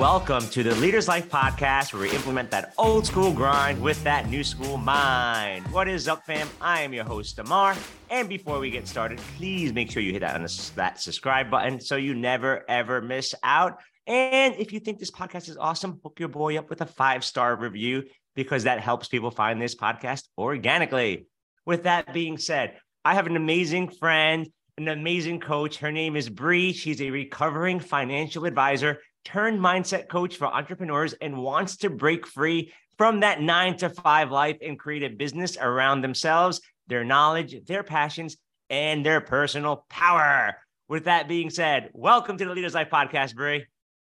welcome 0.00 0.48
to 0.48 0.62
the 0.62 0.74
Leaders 0.76 1.08
Life 1.08 1.28
podcast 1.28 1.92
where 1.92 2.00
we 2.00 2.10
implement 2.12 2.50
that 2.50 2.72
old 2.78 3.04
school 3.04 3.34
grind 3.34 3.82
with 3.82 4.02
that 4.02 4.30
new 4.30 4.42
school 4.42 4.78
mind. 4.78 5.70
What 5.70 5.88
is 5.88 6.08
up, 6.08 6.24
fam? 6.24 6.48
I 6.58 6.80
am 6.80 6.94
your 6.94 7.04
host, 7.04 7.38
Amar. 7.38 7.76
And 8.08 8.26
before 8.26 8.58
we 8.60 8.70
get 8.70 8.88
started, 8.88 9.18
please 9.36 9.74
make 9.74 9.90
sure 9.90 10.02
you 10.02 10.12
hit 10.12 10.20
that, 10.20 10.36
on 10.36 10.42
the, 10.42 10.70
that 10.76 11.02
subscribe 11.02 11.50
button 11.50 11.78
so 11.78 11.96
you 11.96 12.14
never, 12.14 12.64
ever 12.66 13.02
miss 13.02 13.34
out. 13.42 13.78
And 14.06 14.54
if 14.56 14.72
you 14.72 14.80
think 14.80 15.00
this 15.00 15.10
podcast 15.10 15.50
is 15.50 15.58
awesome, 15.58 16.00
hook 16.02 16.18
your 16.18 16.30
boy 16.30 16.56
up 16.56 16.70
with 16.70 16.80
a 16.80 16.86
five 16.86 17.22
star 17.22 17.54
review 17.54 18.04
because 18.34 18.64
that 18.64 18.80
helps 18.80 19.06
people 19.06 19.30
find 19.30 19.60
this 19.60 19.74
podcast 19.74 20.22
organically. 20.38 21.26
With 21.66 21.82
that 21.82 22.14
being 22.14 22.38
said, 22.38 22.78
I 23.04 23.16
have 23.16 23.26
an 23.26 23.36
amazing 23.36 23.90
friend, 23.90 24.48
an 24.78 24.88
amazing 24.88 25.40
coach. 25.40 25.76
Her 25.76 25.92
name 25.92 26.16
is 26.16 26.30
Brie. 26.30 26.72
She's 26.72 27.02
a 27.02 27.10
recovering 27.10 27.80
financial 27.80 28.46
advisor 28.46 29.00
turned 29.24 29.60
mindset 29.60 30.08
coach 30.08 30.36
for 30.36 30.46
entrepreneurs 30.46 31.12
and 31.14 31.36
wants 31.36 31.78
to 31.78 31.90
break 31.90 32.26
free 32.26 32.72
from 32.98 33.20
that 33.20 33.40
nine 33.40 33.76
to 33.78 33.88
five 33.88 34.30
life 34.30 34.58
and 34.62 34.78
create 34.78 35.02
a 35.02 35.08
business 35.08 35.56
around 35.56 36.02
themselves, 36.02 36.60
their 36.86 37.04
knowledge, 37.04 37.64
their 37.66 37.82
passions, 37.82 38.36
and 38.68 39.04
their 39.04 39.20
personal 39.20 39.84
power. 39.88 40.56
With 40.88 41.04
that 41.04 41.28
being 41.28 41.50
said, 41.50 41.90
welcome 41.92 42.36
to 42.36 42.44
the 42.44 42.52
Leaders 42.52 42.74
Life 42.74 42.90
podcast, 42.90 43.34
Brie. 43.34 43.64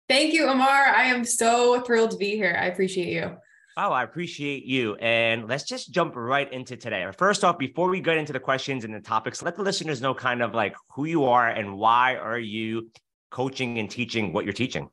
Thank 0.09 0.33
you, 0.33 0.49
Amar. 0.49 0.67
I 0.67 1.05
am 1.05 1.25
so 1.25 1.83
thrilled 1.83 2.11
to 2.13 2.17
be 2.17 2.31
here. 2.31 2.59
I 2.61 2.67
appreciate 2.67 3.09
you. 3.09 3.37
Oh, 3.77 3.93
I 3.93 4.03
appreciate 4.03 4.65
you. 4.65 4.97
And 4.97 5.49
let's 5.49 5.65
just 5.65 5.93
jump 5.93 6.17
right 6.17 6.53
into 6.53 6.77
today. 6.77 7.07
First 7.17 7.45
off, 7.45 7.59
before 7.59 7.89
we 7.89 8.01
get 8.01 8.17
into 8.17 8.33
the 8.33 8.41
questions 8.41 8.85
and 8.85 8.93
the 8.93 9.01
topics, 9.01 9.43
let 9.43 9.57
the 9.57 9.63
listeners 9.63 10.03
know 10.03 10.13
kind 10.13 10.43
of 10.43 10.55
like 10.55 10.75
who 10.91 11.05
you 11.05 11.25
are 11.27 11.49
and 11.49 11.79
why 11.79 12.17
are 12.17 12.39
you 12.39 12.91
coaching 13.31 13.79
and 13.79 13.89
teaching 13.89 14.33
what 14.33 14.45
you're 14.45 14.53
teaching. 14.53 14.91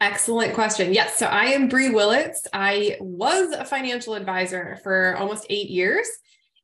Excellent 0.00 0.54
question. 0.54 0.92
Yes. 0.92 1.18
So 1.18 1.26
I 1.26 1.46
am 1.46 1.68
Brie 1.68 1.90
Willits. 1.90 2.46
I 2.52 2.96
was 3.00 3.52
a 3.52 3.64
financial 3.64 4.14
advisor 4.14 4.78
for 4.84 5.16
almost 5.16 5.46
eight 5.50 5.70
years 5.70 6.08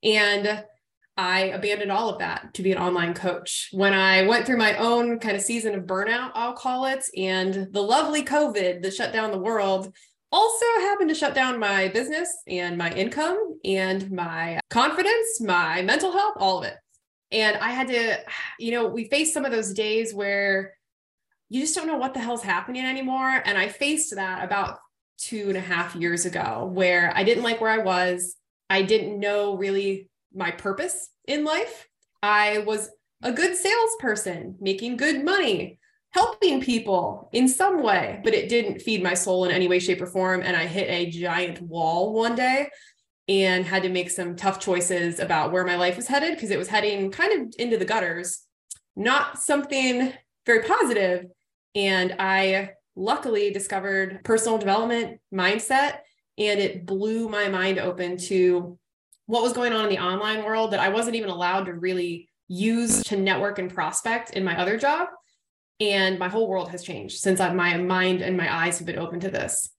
and 0.05 0.65
I 1.17 1.41
abandoned 1.47 1.93
all 1.93 2.11
of 2.11 2.19
that 2.19 2.55
to 2.55 2.63
be 2.63 2.73
an 2.73 2.79
online 2.79 3.15
coach. 3.15 3.69
When 3.73 3.93
I 3.93 4.27
went 4.27 4.47
through 4.47 4.57
my 4.57 4.77
own 4.77 5.19
kind 5.19 5.37
of 5.37 5.43
season 5.43 5.75
of 5.75 5.85
burnout, 5.85 6.33
I'll 6.35 6.55
call 6.55 6.87
it, 6.87 7.05
and 7.17 7.69
the 7.73 7.83
lovely 7.83 8.25
COVID 8.25 8.83
that 8.83 8.95
shut 8.95 9.13
down 9.13 9.31
the 9.31 9.39
world 9.39 9.95
also 10.33 10.67
happened 10.81 11.11
to 11.11 11.15
shut 11.15 11.35
down 11.35 11.61
my 11.61 11.89
business 11.89 12.37
and 12.49 12.77
my 12.77 12.93
income 12.93 13.61
and 13.65 14.11
my 14.11 14.59
confidence, 14.71 15.41
my 15.41 15.83
mental 15.83 16.11
health, 16.11 16.35
all 16.39 16.59
of 16.59 16.65
it. 16.65 16.75
And 17.31 17.57
I 17.59 17.71
had 17.71 17.87
to, 17.89 18.19
you 18.59 18.73
know, 18.73 18.89
we 18.89 19.09
faced 19.09 19.33
some 19.33 19.45
of 19.45 19.53
those 19.53 19.73
days 19.73 20.13
where 20.13 20.75
you 21.49 21.61
just 21.61 21.75
don't 21.75 21.87
know 21.87 21.97
what 21.97 22.15
the 22.15 22.21
hell's 22.21 22.43
happening 22.43 22.85
anymore. 22.85 23.43
And 23.45 23.57
I 23.59 23.69
faced 23.69 24.15
that 24.15 24.45
about 24.45 24.79
two 25.19 25.49
and 25.49 25.57
a 25.57 25.61
half 25.61 25.95
years 25.95 26.27
ago 26.27 26.71
where 26.73 27.13
I 27.15 27.25
didn't 27.25 27.45
like 27.45 27.61
where 27.61 27.71
I 27.71 27.79
was. 27.79 28.37
I 28.69 28.83
didn't 28.83 29.21
know 29.21 29.57
really 29.57 30.09
my 30.35 30.51
purpose 30.51 31.11
in 31.27 31.45
life. 31.45 31.89
I 32.23 32.59
was 32.59 32.91
a 33.23 33.33
good 33.33 33.57
salesperson, 33.57 34.57
making 34.61 34.97
good 34.97 35.25
money, 35.25 35.79
helping 36.11 36.61
people 36.61 37.29
in 37.33 37.49
some 37.49 37.83
way, 37.83 38.21
but 38.25 38.35
it 38.35 38.49
didn't 38.49 38.81
feed 38.81 39.03
my 39.03 39.15
soul 39.15 39.45
in 39.45 39.51
any 39.51 39.69
way, 39.69 39.79
shape, 39.79 40.01
or 40.01 40.07
form. 40.07 40.43
And 40.43 40.57
I 40.57 40.67
hit 40.67 40.89
a 40.89 41.11
giant 41.11 41.61
wall 41.61 42.13
one 42.13 42.35
day 42.35 42.69
and 43.29 43.65
had 43.65 43.83
to 43.83 43.89
make 43.89 44.11
some 44.11 44.37
tough 44.37 44.61
choices 44.61 45.19
about 45.19 45.53
where 45.53 45.65
my 45.65 45.77
life 45.77 45.97
was 45.97 46.07
headed 46.07 46.35
because 46.35 46.51
it 46.51 46.59
was 46.59 46.69
heading 46.69 47.11
kind 47.11 47.43
of 47.43 47.55
into 47.59 47.77
the 47.77 47.85
gutters, 47.85 48.43
not 48.97 49.39
something 49.39 50.13
very 50.47 50.63
positive. 50.63 51.27
And 51.75 52.17
I 52.19 52.71
luckily 52.97 53.51
discovered 53.51 54.23
personal 54.25 54.59
development 54.59 55.21
mindset, 55.33 55.99
and 56.39 56.61
it 56.61 56.87
blew 56.87 57.29
my 57.29 57.49
mind 57.49 57.79
open 57.79 58.17
to 58.17 58.79
what 59.27 59.43
was 59.43 59.53
going 59.53 59.73
on 59.73 59.85
in 59.85 59.91
the 59.91 60.03
online 60.03 60.45
world 60.45 60.73
that 60.73 60.81
I 60.81 60.91
wasn't 60.91 61.17
even 61.17 61.31
allowed 61.31 61.65
to 61.65 61.75
really 61.75 62.29
use 62.47 63.03
to 63.05 63.17
network 63.17 63.59
and 63.59 63.73
prospect 63.73 64.31
in 64.31 64.45
my 64.45 64.61
other 64.61 64.77
job. 64.77 65.09
And 65.81 66.19
my 66.19 66.29
whole 66.29 66.49
world 66.49 66.71
has 66.71 66.85
changed 66.85 67.19
since 67.19 67.41
I've, 67.41 67.55
my 67.55 67.77
mind 67.79 68.23
and 68.23 68.37
my 68.37 68.55
eyes 68.55 68.79
have 68.79 68.87
been 68.87 68.99
open 68.99 69.21
to 69.21 69.31
this. 69.31 69.71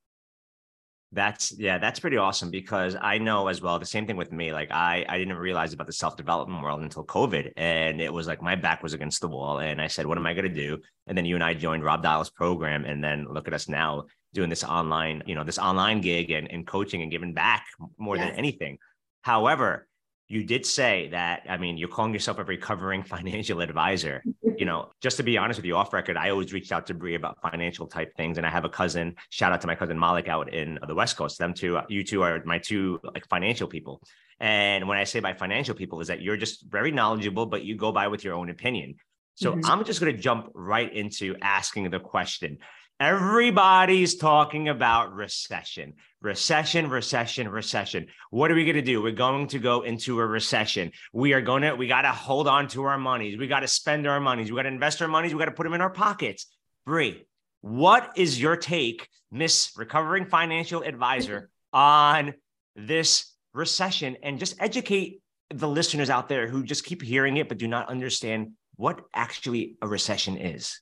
That's 1.11 1.53
yeah, 1.57 1.77
that's 1.77 1.99
pretty 1.99 2.17
awesome 2.17 2.51
because 2.51 2.97
I 2.99 3.17
know 3.17 3.47
as 3.47 3.61
well 3.61 3.79
the 3.79 3.85
same 3.85 4.05
thing 4.05 4.17
with 4.17 4.31
me. 4.31 4.51
Like 4.51 4.71
I 4.71 5.05
I 5.07 5.17
didn't 5.17 5.37
realize 5.37 5.71
about 5.71 5.87
the 5.87 5.93
self-development 5.93 6.61
world 6.61 6.81
until 6.81 7.05
COVID. 7.05 7.53
And 7.55 8.01
it 8.01 8.11
was 8.11 8.27
like 8.27 8.41
my 8.41 8.55
back 8.55 8.83
was 8.83 8.93
against 8.93 9.21
the 9.21 9.27
wall. 9.27 9.59
And 9.59 9.81
I 9.81 9.87
said, 9.87 10.05
what 10.05 10.17
am 10.17 10.25
I 10.25 10.33
gonna 10.33 10.49
do? 10.49 10.79
And 11.07 11.17
then 11.17 11.25
you 11.25 11.35
and 11.35 11.43
I 11.43 11.53
joined 11.53 11.83
Rob 11.83 12.03
Dial's 12.03 12.29
program. 12.29 12.85
And 12.85 13.03
then 13.03 13.27
look 13.29 13.47
at 13.47 13.53
us 13.53 13.69
now 13.69 14.05
doing 14.33 14.49
this 14.49 14.63
online, 14.63 15.23
you 15.25 15.35
know, 15.35 15.43
this 15.43 15.57
online 15.57 16.01
gig 16.01 16.31
and, 16.31 16.51
and 16.51 16.67
coaching 16.67 17.01
and 17.01 17.11
giving 17.11 17.33
back 17.33 17.65
more 17.97 18.17
yes. 18.17 18.29
than 18.29 18.37
anything. 18.37 18.77
However, 19.21 19.87
you 20.27 20.43
did 20.43 20.65
say 20.65 21.07
that 21.09 21.43
i 21.49 21.57
mean 21.57 21.77
you're 21.77 21.89
calling 21.89 22.13
yourself 22.13 22.37
a 22.39 22.43
recovering 22.43 23.03
financial 23.15 23.61
advisor. 23.61 24.23
You 24.57 24.65
know 24.65 24.91
just 25.01 25.17
to 25.17 25.23
be 25.23 25.37
honest 25.37 25.57
with 25.57 25.65
you 25.65 25.75
off 25.75 25.93
record 25.93 26.17
i 26.17 26.29
always 26.29 26.53
reached 26.53 26.71
out 26.71 26.87
to 26.87 26.93
Brie 26.93 27.15
about 27.15 27.41
financial 27.41 27.87
type 27.87 28.15
things 28.15 28.37
and 28.37 28.45
i 28.45 28.49
have 28.49 28.65
a 28.65 28.69
cousin 28.69 29.15
shout 29.29 29.51
out 29.51 29.61
to 29.61 29.67
my 29.67 29.75
cousin 29.75 29.99
malik 29.99 30.27
out 30.27 30.53
in 30.53 30.79
the 30.87 30.95
west 30.95 31.17
coast. 31.17 31.37
Them 31.37 31.53
two 31.53 31.79
you 31.89 32.03
two 32.03 32.21
are 32.23 32.41
my 32.45 32.59
two 32.59 32.99
like 33.03 33.27
financial 33.27 33.67
people. 33.67 34.01
And 34.39 34.87
when 34.87 34.97
i 34.97 35.03
say 35.03 35.19
by 35.19 35.33
financial 35.33 35.75
people 35.75 35.99
is 35.99 36.07
that 36.07 36.21
you're 36.21 36.37
just 36.37 36.65
very 36.69 36.91
knowledgeable 36.91 37.45
but 37.45 37.63
you 37.63 37.75
go 37.75 37.91
by 37.91 38.07
with 38.07 38.23
your 38.23 38.35
own 38.35 38.49
opinion. 38.49 38.95
So 39.35 39.51
mm-hmm. 39.51 39.65
i'm 39.65 39.83
just 39.83 39.99
going 39.99 40.15
to 40.15 40.21
jump 40.21 40.49
right 40.53 40.91
into 40.93 41.35
asking 41.41 41.89
the 41.89 41.99
question. 41.99 42.59
Everybody's 42.97 44.15
talking 44.15 44.69
about 44.69 45.13
recession, 45.13 45.95
recession, 46.25 46.89
recession, 46.89 47.47
recession. 47.47 48.07
What 48.31 48.51
are 48.51 48.55
we 48.55 48.65
going 48.65 48.75
to 48.75 48.81
do? 48.81 49.01
We're 49.01 49.11
going 49.11 49.47
to 49.47 49.59
go 49.59 49.83
into 49.83 50.19
a 50.19 50.25
recession. 50.25 50.91
We 51.13 51.33
are 51.33 51.41
going 51.41 51.61
to, 51.61 51.75
we 51.75 51.87
got 51.87 52.01
to 52.01 52.11
hold 52.11 52.47
on 52.47 52.67
to 52.69 52.83
our 52.83 52.97
monies. 52.97 53.37
We 53.37 53.47
got 53.47 53.59
to 53.59 53.67
spend 53.67 54.07
our 54.07 54.19
monies. 54.19 54.51
We 54.51 54.57
got 54.57 54.63
to 54.63 54.69
invest 54.69 55.01
our 55.01 55.07
monies. 55.07 55.33
We 55.33 55.39
got 55.39 55.45
to 55.45 55.51
put 55.51 55.63
them 55.63 55.75
in 55.75 55.81
our 55.81 55.91
pockets. 55.91 56.47
Brie, 56.85 57.25
what 57.61 58.11
is 58.17 58.41
your 58.41 58.57
take, 58.57 59.07
Miss 59.31 59.71
Recovering 59.77 60.25
Financial 60.25 60.81
Advisor, 60.81 61.49
on 61.73 62.33
this 62.75 63.31
recession? 63.53 64.17
And 64.23 64.39
just 64.39 64.55
educate 64.59 65.21
the 65.51 65.67
listeners 65.67 66.09
out 66.09 66.27
there 66.27 66.47
who 66.47 66.63
just 66.63 66.85
keep 66.85 67.03
hearing 67.03 67.37
it, 67.37 67.47
but 67.47 67.59
do 67.59 67.67
not 67.67 67.87
understand 67.87 68.53
what 68.77 69.01
actually 69.13 69.75
a 69.81 69.87
recession 69.87 70.37
is. 70.37 70.81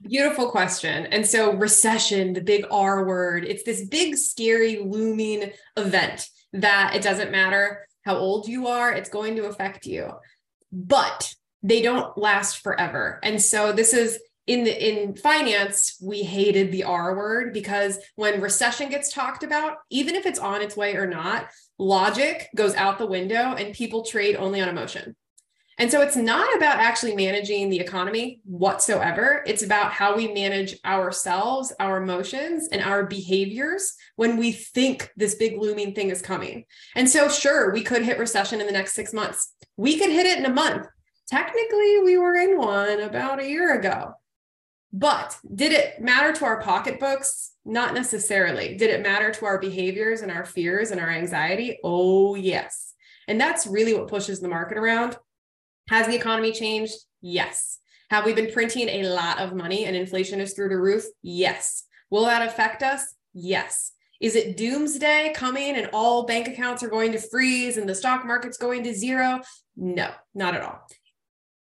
Beautiful 0.00 0.50
question. 0.50 1.06
And 1.06 1.26
so, 1.26 1.54
recession, 1.54 2.32
the 2.32 2.40
big 2.40 2.64
R 2.70 3.06
word, 3.06 3.44
it's 3.44 3.62
this 3.62 3.86
big, 3.86 4.16
scary, 4.16 4.78
looming 4.78 5.52
event 5.76 6.28
that 6.54 6.94
it 6.94 7.02
doesn't 7.02 7.30
matter 7.30 7.86
how 8.04 8.16
old 8.16 8.48
you 8.48 8.66
are, 8.66 8.92
it's 8.92 9.10
going 9.10 9.36
to 9.36 9.46
affect 9.46 9.86
you. 9.86 10.10
But 10.72 11.34
they 11.62 11.82
don't 11.82 12.16
last 12.16 12.62
forever. 12.62 13.20
And 13.22 13.40
so, 13.40 13.72
this 13.72 13.92
is 13.92 14.18
in 14.46 14.64
the 14.64 15.02
in 15.02 15.14
finance 15.14 15.96
we 16.02 16.22
hated 16.22 16.72
the 16.72 16.82
r 16.82 17.16
word 17.16 17.52
because 17.52 17.98
when 18.16 18.40
recession 18.40 18.88
gets 18.88 19.12
talked 19.12 19.44
about 19.44 19.76
even 19.88 20.16
if 20.16 20.26
it's 20.26 20.38
on 20.38 20.60
its 20.60 20.76
way 20.76 20.96
or 20.96 21.06
not 21.06 21.46
logic 21.78 22.48
goes 22.56 22.74
out 22.74 22.98
the 22.98 23.06
window 23.06 23.54
and 23.54 23.72
people 23.72 24.04
trade 24.04 24.34
only 24.34 24.60
on 24.60 24.68
emotion 24.68 25.14
and 25.78 25.90
so 25.90 26.02
it's 26.02 26.16
not 26.16 26.54
about 26.56 26.78
actually 26.78 27.16
managing 27.16 27.70
the 27.70 27.80
economy 27.80 28.40
whatsoever. 28.44 29.42
It's 29.46 29.62
about 29.62 29.92
how 29.92 30.14
we 30.16 30.28
manage 30.28 30.78
ourselves, 30.84 31.72
our 31.80 32.02
emotions, 32.02 32.68
and 32.70 32.82
our 32.82 33.06
behaviors 33.06 33.94
when 34.16 34.36
we 34.36 34.52
think 34.52 35.10
this 35.16 35.34
big 35.34 35.60
looming 35.60 35.94
thing 35.94 36.10
is 36.10 36.20
coming. 36.20 36.64
And 36.94 37.08
so, 37.08 37.28
sure, 37.28 37.72
we 37.72 37.82
could 37.82 38.02
hit 38.02 38.18
recession 38.18 38.60
in 38.60 38.66
the 38.66 38.72
next 38.72 38.94
six 38.94 39.12
months. 39.12 39.54
We 39.76 39.98
could 39.98 40.10
hit 40.10 40.26
it 40.26 40.38
in 40.38 40.46
a 40.46 40.52
month. 40.52 40.86
Technically, 41.28 42.00
we 42.04 42.18
were 42.18 42.34
in 42.34 42.58
one 42.58 43.00
about 43.00 43.40
a 43.40 43.48
year 43.48 43.78
ago. 43.78 44.12
But 44.92 45.38
did 45.54 45.72
it 45.72 46.00
matter 46.02 46.34
to 46.34 46.44
our 46.44 46.60
pocketbooks? 46.60 47.52
Not 47.64 47.94
necessarily. 47.94 48.76
Did 48.76 48.90
it 48.90 49.02
matter 49.02 49.30
to 49.32 49.46
our 49.46 49.58
behaviors 49.58 50.20
and 50.20 50.30
our 50.30 50.44
fears 50.44 50.90
and 50.90 51.00
our 51.00 51.08
anxiety? 51.08 51.78
Oh, 51.82 52.34
yes. 52.34 52.92
And 53.26 53.40
that's 53.40 53.66
really 53.66 53.94
what 53.94 54.08
pushes 54.08 54.40
the 54.40 54.48
market 54.48 54.76
around 54.76 55.16
has 55.88 56.06
the 56.06 56.16
economy 56.16 56.52
changed? 56.52 56.94
Yes. 57.20 57.78
Have 58.10 58.26
we 58.26 58.34
been 58.34 58.52
printing 58.52 58.88
a 58.88 59.04
lot 59.04 59.38
of 59.38 59.54
money 59.54 59.86
and 59.86 59.96
inflation 59.96 60.40
is 60.40 60.52
through 60.52 60.68
the 60.68 60.78
roof? 60.78 61.04
Yes. 61.22 61.84
Will 62.10 62.26
that 62.26 62.46
affect 62.46 62.82
us? 62.82 63.14
Yes. 63.32 63.92
Is 64.20 64.36
it 64.36 64.56
doomsday 64.56 65.32
coming 65.34 65.76
and 65.76 65.90
all 65.92 66.26
bank 66.26 66.46
accounts 66.46 66.82
are 66.82 66.88
going 66.88 67.12
to 67.12 67.18
freeze 67.18 67.76
and 67.76 67.88
the 67.88 67.94
stock 67.94 68.24
market's 68.24 68.58
going 68.58 68.84
to 68.84 68.94
zero? 68.94 69.40
No, 69.76 70.10
not 70.34 70.54
at 70.54 70.62
all. 70.62 70.86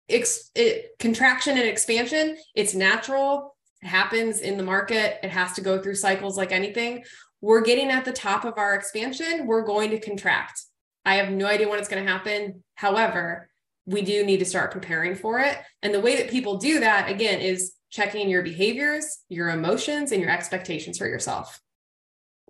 Ex- 0.09 0.49
it, 0.55 0.97
contraction 0.99 1.57
and 1.57 1.67
expansion, 1.67 2.35
it's 2.55 2.73
natural. 2.73 3.55
It 3.81 3.87
happens 3.87 4.41
in 4.41 4.57
the 4.57 4.63
market. 4.63 5.19
It 5.23 5.29
has 5.29 5.53
to 5.53 5.61
go 5.61 5.81
through 5.81 5.95
cycles 5.95 6.35
like 6.35 6.51
anything. 6.51 7.05
We're 7.41 7.61
getting 7.61 7.91
at 7.91 8.03
the 8.03 8.11
top 8.11 8.43
of 8.43 8.57
our 8.57 8.75
expansion. 8.75 9.47
We're 9.47 9.65
going 9.65 9.91
to 9.91 9.99
contract. 9.99 10.61
I 11.05 11.15
have 11.15 11.31
no 11.31 11.45
idea 11.45 11.69
when 11.69 11.79
it's 11.79 11.87
going 11.87 12.03
to 12.03 12.11
happen. 12.11 12.63
However, 12.75 13.49
we 13.85 14.01
do 14.01 14.23
need 14.25 14.39
to 14.39 14.45
start 14.45 14.71
preparing 14.71 15.15
for 15.15 15.39
it. 15.39 15.57
And 15.81 15.93
the 15.93 15.99
way 15.99 16.15
that 16.17 16.29
people 16.29 16.57
do 16.57 16.79
that, 16.79 17.09
again, 17.09 17.39
is 17.39 17.73
checking 17.89 18.29
your 18.29 18.43
behaviors, 18.43 19.19
your 19.29 19.49
emotions, 19.49 20.11
and 20.11 20.21
your 20.21 20.29
expectations 20.29 20.97
for 20.97 21.07
yourself. 21.07 21.59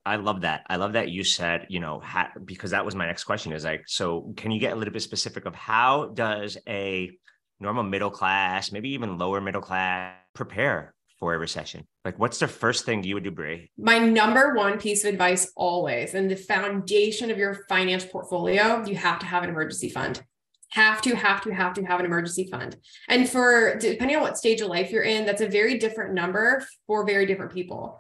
I 0.06 0.16
love 0.16 0.42
that. 0.42 0.64
I 0.70 0.78
love 0.78 0.94
that 0.94 1.10
you 1.10 1.24
said, 1.24 1.68
you 1.70 1.80
know, 1.80 2.00
ha- 2.00 2.32
because 2.44 2.72
that 2.72 2.86
was 2.86 2.96
my 2.96 3.06
next 3.06 3.26
question 3.26 3.54
is 3.54 3.64
like, 3.64 3.84
so 3.86 4.34
can 4.36 4.52
you 4.52 4.60
get 4.60 4.74
a 4.74 4.76
little 4.76 4.94
bit 4.94 5.02
specific 5.02 5.46
of 5.46 5.56
how 5.56 6.08
does 6.08 6.58
a 6.68 7.12
normal 7.60 7.84
middle 7.84 8.10
class, 8.10 8.72
maybe 8.72 8.90
even 8.90 9.18
lower 9.18 9.42
middle 9.42 9.62
class 9.62 10.16
prepare 10.34 10.94
for 11.20 11.34
a 11.34 11.38
recession? 11.38 11.86
Like, 12.06 12.18
what's 12.18 12.40
the 12.40 12.48
first 12.48 12.86
thing 12.86 13.04
you 13.04 13.16
would 13.16 13.24
do, 13.24 13.32
Brie? 13.32 13.72
My 13.78 14.00
number 14.00 14.56
one 14.56 14.80
piece 14.80 15.04
of 15.04 15.14
advice 15.14 15.52
always, 15.56 16.14
and 16.14 16.32
the 16.32 16.36
foundation 16.36 17.30
of 17.30 17.38
your 17.38 17.66
finance 17.68 18.06
portfolio, 18.06 18.84
you 18.86 18.96
have 18.96 19.20
to 19.20 19.26
have 19.26 19.44
an 19.44 19.50
emergency 19.50 19.90
fund. 19.90 20.24
Have 20.70 21.02
to, 21.02 21.16
have 21.16 21.42
to, 21.42 21.52
have 21.52 21.74
to 21.74 21.84
have 21.84 22.00
an 22.00 22.06
emergency 22.06 22.48
fund. 22.52 22.78
And 23.08 23.28
for 23.28 23.76
depending 23.78 24.18
on 24.18 24.24
what 24.24 24.38
stage 24.38 24.62
of 24.62 24.68
life 24.70 24.92
you're 24.92 25.04
in, 25.04 25.26
that's 25.26 25.42
a 25.42 25.48
very 25.48 25.78
different 25.78 26.14
number 26.14 26.66
for 26.86 27.06
very 27.06 27.26
different 27.26 27.52
people. 27.52 28.00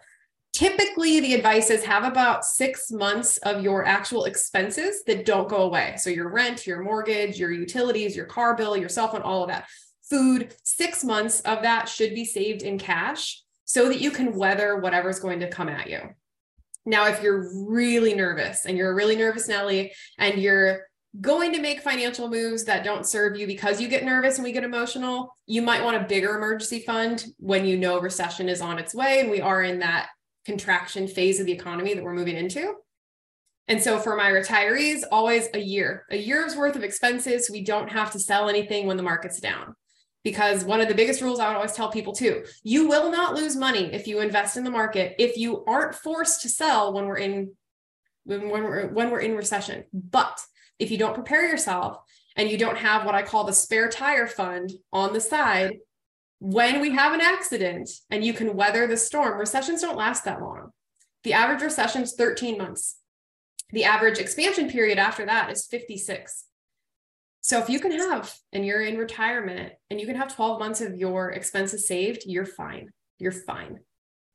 Typically, 0.53 1.19
the 1.19 1.35
advice 1.35 1.69
is 1.69 1.83
have 1.83 2.03
about 2.03 2.43
six 2.43 2.91
months 2.91 3.37
of 3.39 3.63
your 3.63 3.85
actual 3.85 4.25
expenses 4.25 5.03
that 5.05 5.25
don't 5.25 5.47
go 5.47 5.63
away. 5.63 5.95
So, 5.97 6.09
your 6.09 6.29
rent, 6.29 6.67
your 6.67 6.81
mortgage, 6.81 7.39
your 7.39 7.51
utilities, 7.51 8.15
your 8.15 8.25
car 8.25 8.55
bill, 8.55 8.75
your 8.75 8.89
cell 8.89 9.07
phone, 9.07 9.21
all 9.21 9.43
of 9.43 9.49
that 9.49 9.67
food, 10.09 10.53
six 10.63 11.03
months 11.03 11.39
of 11.41 11.61
that 11.61 11.87
should 11.87 12.13
be 12.13 12.25
saved 12.25 12.63
in 12.63 12.77
cash 12.77 13.43
so 13.65 13.87
that 13.87 14.01
you 14.01 14.11
can 14.11 14.35
weather 14.35 14.77
whatever's 14.77 15.19
going 15.19 15.39
to 15.39 15.47
come 15.47 15.69
at 15.69 15.89
you. 15.89 15.99
Now, 16.85 17.07
if 17.07 17.21
you're 17.21 17.51
really 17.67 18.15
nervous 18.15 18.65
and 18.65 18.77
you're 18.77 18.95
really 18.95 19.15
nervous, 19.15 19.47
Nellie, 19.47 19.93
and 20.17 20.41
you're 20.41 20.88
going 21.19 21.51
to 21.53 21.61
make 21.61 21.81
financial 21.81 22.29
moves 22.29 22.63
that 22.65 22.83
don't 22.83 23.07
serve 23.07 23.35
you 23.35 23.47
because 23.47 23.81
you 23.81 23.87
get 23.87 24.05
nervous 24.05 24.35
and 24.35 24.43
we 24.43 24.51
get 24.51 24.63
emotional, 24.63 25.35
you 25.47 25.61
might 25.61 25.83
want 25.83 25.97
a 25.97 26.07
bigger 26.07 26.35
emergency 26.35 26.79
fund 26.79 27.25
when 27.37 27.65
you 27.65 27.77
know 27.77 27.99
recession 27.99 28.47
is 28.47 28.61
on 28.61 28.77
its 28.77 28.93
way 28.93 29.19
and 29.19 29.29
we 29.29 29.41
are 29.41 29.63
in 29.63 29.79
that 29.79 30.09
contraction 30.45 31.07
phase 31.07 31.39
of 31.39 31.45
the 31.45 31.51
economy 31.51 31.93
that 31.93 32.03
we're 32.03 32.13
moving 32.13 32.35
into. 32.35 32.73
And 33.67 33.81
so 33.81 33.99
for 33.99 34.15
my 34.15 34.31
retirees, 34.31 35.01
always 35.11 35.47
a 35.53 35.59
year, 35.59 36.05
a 36.09 36.17
year's 36.17 36.55
worth 36.55 36.75
of 36.75 36.83
expenses. 36.83 37.49
We 37.51 37.63
don't 37.63 37.91
have 37.91 38.11
to 38.11 38.19
sell 38.19 38.49
anything 38.49 38.87
when 38.87 38.97
the 38.97 39.03
market's 39.03 39.39
down 39.39 39.75
because 40.23 40.63
one 40.63 40.81
of 40.81 40.87
the 40.87 40.95
biggest 40.95 41.21
rules 41.21 41.39
I 41.39 41.47
would 41.47 41.55
always 41.55 41.73
tell 41.73 41.91
people 41.91 42.13
too, 42.13 42.43
you 42.63 42.87
will 42.87 43.11
not 43.11 43.35
lose 43.35 43.55
money 43.55 43.93
if 43.93 44.07
you 44.07 44.21
invest 44.21 44.57
in 44.57 44.63
the 44.63 44.71
market 44.71 45.15
if 45.19 45.37
you 45.37 45.63
aren't 45.65 45.95
forced 45.95 46.41
to 46.41 46.49
sell 46.49 46.93
when 46.93 47.05
we're 47.05 47.17
in 47.17 47.51
when 48.25 48.49
we're 48.49 48.87
when 48.87 49.11
we're 49.11 49.21
in 49.21 49.35
recession. 49.35 49.83
But 49.93 50.39
if 50.79 50.89
you 50.89 50.97
don't 50.97 51.13
prepare 51.13 51.47
yourself 51.47 51.97
and 52.35 52.49
you 52.49 52.57
don't 52.57 52.77
have 52.77 53.05
what 53.05 53.15
I 53.15 53.21
call 53.21 53.43
the 53.43 53.53
spare 53.53 53.89
tire 53.89 54.27
fund 54.27 54.71
on 54.91 55.13
the 55.13 55.21
side, 55.21 55.77
when 56.39 56.79
we 56.79 56.91
have 56.91 57.13
an 57.13 57.21
accident 57.21 57.89
and 58.09 58.23
you 58.23 58.33
can 58.33 58.55
weather 58.55 58.87
the 58.87 58.97
storm, 58.97 59.37
recessions 59.37 59.81
don't 59.81 59.97
last 59.97 60.23
that 60.23 60.41
long. 60.41 60.71
The 61.23 61.33
average 61.33 61.61
recession 61.61 62.01
is 62.01 62.15
13 62.15 62.57
months. 62.57 62.97
The 63.71 63.83
average 63.83 64.19
expansion 64.19 64.69
period 64.69 64.97
after 64.97 65.25
that 65.25 65.51
is 65.51 65.67
56. 65.67 66.45
So 67.41 67.59
if 67.59 67.69
you 67.69 67.79
can 67.79 67.91
have, 67.91 68.33
and 68.53 68.65
you're 68.65 68.81
in 68.81 68.97
retirement, 68.97 69.73
and 69.89 69.99
you 69.99 70.07
can 70.07 70.15
have 70.15 70.33
12 70.33 70.59
months 70.59 70.81
of 70.81 70.95
your 70.95 71.31
expenses 71.31 71.87
saved, 71.87 72.23
you're 72.25 72.45
fine. 72.45 72.89
You're 73.17 73.31
fine. 73.31 73.79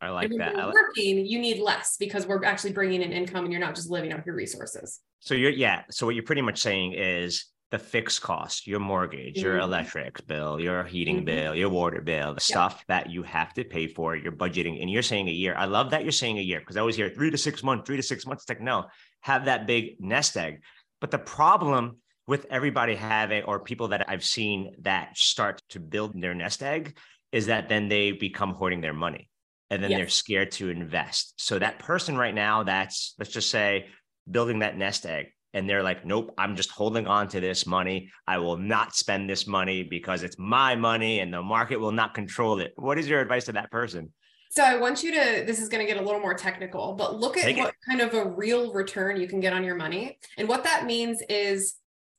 I 0.05 0.11
like 0.11 0.31
that. 0.39 0.55
You're 0.55 0.73
working, 0.73 1.27
you 1.27 1.39
need 1.39 1.61
less 1.61 1.97
because 1.99 2.27
we're 2.27 2.45
actually 2.45 2.73
bringing 2.73 3.03
in 3.03 3.13
income, 3.13 3.45
and 3.45 3.53
you're 3.53 3.61
not 3.61 3.75
just 3.75 3.91
living 3.91 4.13
off 4.13 4.25
your 4.27 4.35
resources. 4.35 5.01
So 5.21 5.35
you're 5.35 5.51
yeah. 5.51 5.83
So 5.91 6.07
what 6.07 6.15
you're 6.15 6.25
pretty 6.25 6.43
much 6.43 6.61
saying 6.61 6.93
is 6.95 7.47
the 7.71 7.79
fixed 7.79 8.23
cost, 8.23 8.67
your 8.67 8.79
mortgage, 8.79 9.37
mm-hmm. 9.37 9.45
your 9.45 9.59
electric 9.59 10.25
bill, 10.27 10.61
your 10.61 10.85
heating 10.85 11.17
mm-hmm. 11.17 11.25
bill, 11.25 11.55
your 11.55 11.71
water 11.71 12.01
bill, 12.01 12.35
the 12.35 12.41
stuff 12.41 12.85
that 12.89 13.11
you 13.11 13.23
have 13.25 13.53
to 13.55 13.65
pay 13.65 13.87
for, 13.87 14.15
you're 14.15 14.31
budgeting, 14.31 14.81
and 14.81 14.91
you're 14.91 15.03
saying 15.03 15.29
a 15.29 15.33
year. 15.33 15.55
I 15.57 15.65
love 15.65 15.91
that 15.91 16.03
you're 16.03 16.13
saying 16.13 16.39
a 16.39 16.43
year 16.43 16.61
because 16.61 16.77
I 16.77 16.81
always 16.81 16.97
hear 16.97 17.11
three 17.11 17.31
to 17.31 17.39
six 17.39 17.63
months, 17.63 17.87
three 17.87 17.97
to 17.97 18.03
six 18.03 18.27
months. 18.27 18.45
It's 18.45 18.51
like 18.51 18.61
no, 18.61 18.87
have 19.23 19.47
that 19.47 19.67
big 19.67 20.01
nest 20.01 20.37
egg. 20.37 20.61
But 21.01 21.11
the 21.11 21.19
problem 21.19 21.97
with 22.27 22.47
everybody 22.51 22.95
having 22.95 23.43
or 23.45 23.61
people 23.61 23.89
that 23.89 24.09
I've 24.09 24.25
seen 24.25 24.77
that 24.83 25.17
start 25.17 25.61
to 25.71 25.81
build 25.81 26.21
their 26.21 26.35
nest 26.35 26.63
egg 26.63 26.97
is 27.33 27.47
that 27.47 27.69
then 27.69 27.89
they 27.89 28.13
become 28.13 28.55
hoarding 28.55 28.81
their 28.81 28.95
money 28.95 29.29
and 29.71 29.83
then 29.83 29.91
yes. 29.91 29.99
they're 29.99 30.09
scared 30.09 30.51
to 30.53 30.71
invest. 30.71 31.35
So 31.37 31.59
that 31.59 31.79
person 31.79 32.17
right 32.17 32.35
now 32.35 32.63
that's 32.63 33.15
let's 33.19 33.33
just 33.33 33.51
say 33.51 33.87
building 34.31 34.61
that 34.61 34.77
nest 34.77 35.07
egg 35.07 35.27
and 35.53 35.69
they're 35.69 35.83
like 35.83 36.05
nope, 36.05 36.33
I'm 36.39 36.57
just 36.57 36.71
holding 36.71 37.07
on 37.07 37.29
to 37.29 37.41
this 37.41 37.67
money. 37.67 38.11
I 38.27 38.39
will 38.39 38.57
not 38.57 38.95
spend 38.95 39.29
this 39.29 39.47
money 39.47 39.83
because 39.83 40.23
it's 40.23 40.39
my 40.39 40.77
money 40.77 41.21
and 41.21 41.33
the 41.33 41.43
market 41.43 41.79
will 41.79 41.93
not 41.93 42.15
control 42.15 42.61
it. 42.61 42.73
What 42.77 42.99
is 42.99 43.09
your 43.09 43.21
advice 43.21 43.47
to 43.47 43.53
that 43.53 43.71
person? 43.71 44.13
So 44.51 44.63
I 44.63 44.77
want 44.77 45.03
you 45.03 45.11
to, 45.13 45.45
this 45.45 45.59
is 45.59 45.69
going 45.69 45.85
to 45.85 45.93
get 45.93 46.01
a 46.01 46.05
little 46.05 46.21
more 46.21 46.35
technical, 46.35 46.93
but 46.93 47.19
look 47.19 47.37
at 47.37 47.43
Take 47.43 47.57
what 47.57 47.71
it. 47.71 47.75
kind 47.89 48.01
of 48.01 48.15
a 48.15 48.31
real 48.31 48.73
return 48.73 49.21
you 49.21 49.27
can 49.27 49.41
get 49.41 49.53
on 49.53 49.65
your 49.65 49.75
money. 49.75 50.17
And 50.39 50.47
what 50.49 50.63
that 50.63 50.87
means 50.87 51.21
is 51.29 51.75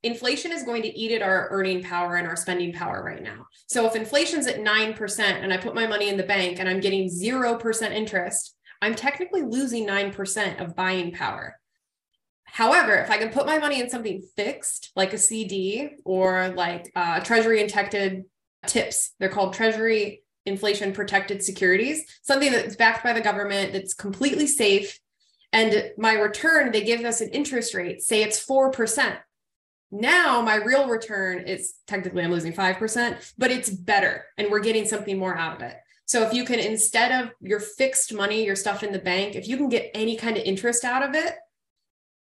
inflation 0.05 0.51
is 0.51 0.63
going 0.63 0.83
to 0.83 0.97
eat 0.97 1.11
at 1.11 1.23
our 1.23 1.47
earning 1.49 1.81
power 1.81 2.15
and 2.15 2.27
our 2.27 2.35
spending 2.35 2.71
power 2.71 3.03
right 3.03 3.23
now. 3.23 3.47
So 3.65 3.87
if 3.87 3.95
inflation's 3.95 4.45
at 4.45 4.59
9% 4.59 5.19
and 5.19 5.51
I 5.51 5.57
put 5.57 5.73
my 5.73 5.87
money 5.87 6.09
in 6.09 6.17
the 6.17 6.23
bank 6.23 6.59
and 6.59 6.69
I'm 6.69 6.79
getting 6.79 7.09
0% 7.09 7.91
interest, 7.91 8.55
I'm 8.83 8.93
technically 8.93 9.41
losing 9.41 9.87
9% 9.87 10.61
of 10.61 10.75
buying 10.75 11.11
power. 11.11 11.59
However, 12.43 12.95
if 12.95 13.09
I 13.09 13.17
can 13.17 13.31
put 13.31 13.47
my 13.47 13.57
money 13.57 13.81
in 13.81 13.89
something 13.89 14.21
fixed, 14.35 14.91
like 14.95 15.11
a 15.13 15.17
CD 15.17 15.89
or 16.05 16.49
like 16.49 16.91
uh, 16.95 17.19
treasury 17.21 17.61
protected 17.63 18.25
TIPS, 18.67 19.11
they're 19.19 19.29
called 19.29 19.53
treasury 19.53 20.21
inflation 20.45 20.93
protected 20.93 21.41
securities, 21.43 22.05
something 22.21 22.51
that's 22.51 22.75
backed 22.75 23.03
by 23.03 23.13
the 23.13 23.21
government 23.21 23.73
that's 23.73 23.95
completely 23.95 24.45
safe. 24.45 24.99
And 25.51 25.91
my 25.97 26.13
return, 26.13 26.71
they 26.71 26.83
give 26.83 27.03
us 27.03 27.21
an 27.21 27.29
interest 27.29 27.73
rate, 27.73 28.03
say 28.03 28.21
it's 28.21 28.45
4%. 28.45 29.17
Now 29.91 30.41
my 30.41 30.55
real 30.55 30.87
return 30.87 31.39
is 31.39 31.75
technically 31.87 32.23
I'm 32.23 32.31
losing 32.31 32.53
5%, 32.53 33.33
but 33.37 33.51
it's 33.51 33.69
better 33.69 34.25
and 34.37 34.49
we're 34.49 34.59
getting 34.59 34.85
something 34.85 35.17
more 35.17 35.37
out 35.37 35.55
of 35.55 35.61
it. 35.61 35.75
So 36.07 36.21
if 36.23 36.33
you 36.33 36.45
can, 36.45 36.59
instead 36.59 37.11
of 37.11 37.31
your 37.41 37.59
fixed 37.59 38.13
money, 38.13 38.45
your 38.45 38.55
stuff 38.55 38.83
in 38.83 38.91
the 38.91 38.99
bank, 38.99 39.35
if 39.35 39.47
you 39.47 39.57
can 39.57 39.69
get 39.69 39.89
any 39.93 40.15
kind 40.15 40.37
of 40.37 40.43
interest 40.43 40.83
out 40.83 41.01
of 41.01 41.15
it, 41.15 41.35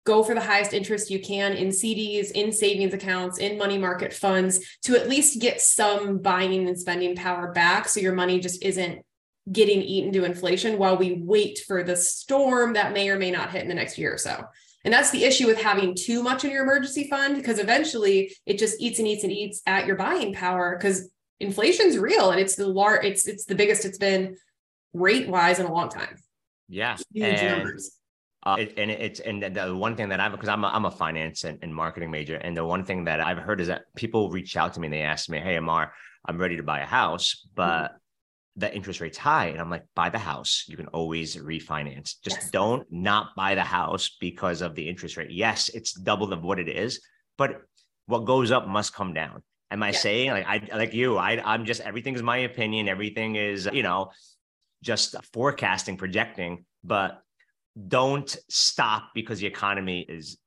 go 0.06 0.23
for 0.25 0.35
the 0.35 0.41
highest 0.41 0.73
interest 0.73 1.11
you 1.11 1.21
can 1.21 1.53
in 1.53 1.69
CDs, 1.69 2.31
in 2.31 2.50
savings 2.50 2.94
accounts, 2.94 3.39
in 3.39 3.58
money 3.58 3.77
market 3.77 4.15
funds 4.15 4.58
to 4.82 4.96
at 4.96 5.08
least 5.08 5.41
get 5.41 5.61
some 5.61 6.19
buying 6.19 6.67
and 6.67 6.79
spending 6.81 7.15
power 7.15 7.53
back. 7.53 7.89
So 7.89 8.01
your 8.01 8.15
money 8.15 8.41
just 8.41 8.63
isn't 8.65 9.05
getting 9.53 9.82
eaten 9.82 10.13
to 10.13 10.25
inflation 10.25 10.79
while 10.79 10.96
we 10.96 11.20
wait 11.22 11.61
for 11.67 11.82
the 11.82 11.96
storm 11.96 12.72
that 12.75 12.94
may 12.94 13.11
or 13.11 13.19
may 13.19 13.31
not 13.31 13.51
hit 13.51 13.63
in 13.63 13.69
the 13.69 13.75
next 13.75 13.99
year 13.99 14.15
or 14.15 14.19
so. 14.19 14.44
And 14.89 14.93
that's 14.95 15.11
the 15.11 15.25
issue 15.25 15.47
with 15.47 15.61
having 15.61 15.95
too 15.95 16.23
much 16.23 16.47
in 16.47 16.51
your 16.51 16.63
emergency 16.63 17.11
fund 17.11 17.37
because 17.37 17.59
eventually 17.59 18.35
it 18.47 18.59
just 18.59 18.81
eats 18.81 18.99
and 18.99 19.07
eats 19.07 19.23
and 19.23 19.31
eats 19.31 19.61
at 19.67 19.85
your 19.85 19.97
buying 19.97 20.33
power 20.33 20.79
because 20.79 21.11
inflation's 21.41 21.99
real 21.99 22.31
and 22.31 22.41
it's 22.41 22.55
the 22.55 22.67
lar- 22.67 23.05
it's 23.05 23.29
it's 23.29 23.45
the 23.45 23.55
biggest 23.55 23.85
it's 23.85 23.99
been 23.99 24.35
rate 24.95 25.29
wise 25.29 25.59
in 25.59 25.67
a 25.67 25.71
long 25.71 25.91
time. 25.91 26.17
Yeah. 26.71 26.97
Huge 27.13 27.39
and, 27.39 27.59
numbers. 27.59 27.99
Uh, 28.47 28.57
it, 28.61 28.79
and 28.79 28.91
it's 28.91 29.21
and 29.21 29.43
the 29.43 29.77
one 29.77 29.95
thing 29.95 30.09
that 30.09 30.21
I've 30.21 30.33
because 30.33 30.49
I'm 30.49 30.65
a, 30.65 30.69
I'm 30.69 30.87
a 30.87 30.91
finance 30.91 31.45
and, 31.45 31.59
and 31.61 31.75
marketing 31.75 32.11
major 32.11 32.37
and 32.37 32.57
the 32.57 32.65
one 32.65 32.83
thing 32.83 33.05
that 33.05 33.21
I've 33.21 33.37
heard 33.37 33.61
is 33.61 33.67
that 33.67 33.83
people 33.95 34.31
reach 34.31 34.57
out 34.57 34.73
to 34.73 34.81
me 34.81 34.87
and 34.87 34.95
they 34.95 35.03
ask 35.03 35.29
me, 35.29 35.39
"Hey, 35.39 35.57
Amar, 35.57 35.93
I'm 36.25 36.39
ready 36.39 36.57
to 36.57 36.63
buy 36.63 36.81
a 36.81 36.87
house, 36.87 37.47
but 37.55 37.95
the 38.58 38.74
interest 38.74 39.00
rate's 39.00 39.17
high. 39.17 39.46
And 39.46 39.60
I'm 39.60 39.70
like, 39.70 39.84
buy 39.94 40.10
the 40.10 40.19
house. 40.19 40.65
You 40.67 40.77
can 40.77 40.88
always 40.88 41.36
refinance. 41.36 42.15
Just 42.22 42.38
yes. 42.38 42.50
don't 42.50 42.84
not 42.91 43.34
buy 43.36 43.55
the 43.55 43.62
house 43.62 44.17
because 44.20 44.62
of 44.62 44.74
the 44.74 44.88
interest 44.88 45.17
rate. 45.17 45.31
Yes, 45.31 45.69
it's 45.70 45.93
double 45.93 46.32
of 46.32 46.43
what 46.43 46.58
it 46.58 46.69
is, 46.69 47.00
but 47.36 47.62
what 48.06 48.24
goes 48.24 48.50
up 48.50 48.67
must 48.67 48.94
come 48.94 49.15
down. 49.15 49.43
Am 49.70 49.82
I 49.82 49.91
yes. 49.91 50.03
saying 50.03 50.31
like 50.31 50.46
I 50.46 50.77
like 50.77 50.93
you? 50.93 51.19
I 51.19 51.41
I'm 51.44 51.65
just 51.65 51.81
everything 51.82 52.15
is 52.15 52.22
my 52.22 52.38
opinion. 52.38 52.88
Everything 52.88 53.36
is, 53.36 53.69
you 53.72 53.82
know, 53.82 54.10
just 54.82 55.15
forecasting, 55.32 55.96
projecting, 55.96 56.65
but 56.82 57.22
don't 57.86 58.36
stop 58.48 59.10
because 59.15 59.38
the 59.38 59.46
economy 59.46 60.05
is 60.08 60.38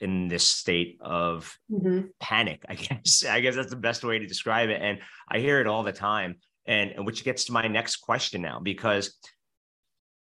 in 0.00 0.26
this 0.26 0.44
state 0.44 0.98
of 1.00 1.56
mm-hmm. 1.70 2.00
panic 2.18 2.64
i 2.68 2.74
guess 2.74 3.24
i 3.30 3.38
guess 3.38 3.54
that's 3.54 3.70
the 3.70 3.76
best 3.76 4.02
way 4.02 4.18
to 4.18 4.26
describe 4.26 4.68
it 4.68 4.82
and 4.82 4.98
i 5.28 5.38
hear 5.38 5.60
it 5.60 5.68
all 5.68 5.84
the 5.84 5.92
time 5.92 6.34
and 6.66 7.06
which 7.06 7.24
gets 7.24 7.44
to 7.44 7.52
my 7.52 7.66
next 7.66 7.96
question 7.96 8.42
now 8.42 8.60
because 8.60 9.18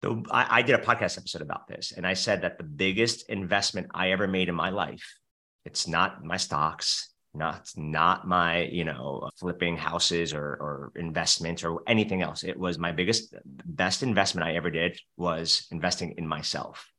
the, 0.02 0.22
I, 0.30 0.58
I 0.58 0.62
did 0.62 0.74
a 0.74 0.84
podcast 0.84 1.18
episode 1.18 1.42
about 1.42 1.68
this 1.68 1.92
and 1.96 2.06
i 2.06 2.14
said 2.14 2.42
that 2.42 2.58
the 2.58 2.64
biggest 2.64 3.28
investment 3.28 3.88
i 3.94 4.10
ever 4.10 4.26
made 4.26 4.48
in 4.48 4.54
my 4.54 4.70
life 4.70 5.18
it's 5.64 5.88
not 5.88 6.24
my 6.24 6.36
stocks 6.36 7.14
not 7.36 7.70
not 7.76 8.26
my 8.26 8.62
you 8.62 8.84
know 8.84 9.28
flipping 9.36 9.76
houses 9.76 10.32
or 10.32 10.42
or 10.42 10.92
investments 10.96 11.62
or 11.62 11.82
anything 11.86 12.22
else. 12.22 12.42
It 12.42 12.58
was 12.58 12.78
my 12.78 12.92
biggest 12.92 13.34
best 13.44 14.02
investment 14.02 14.46
i 14.46 14.54
ever 14.54 14.70
did 14.70 14.98
was 15.16 15.66
investing 15.70 16.14
in 16.16 16.26
myself 16.26 16.90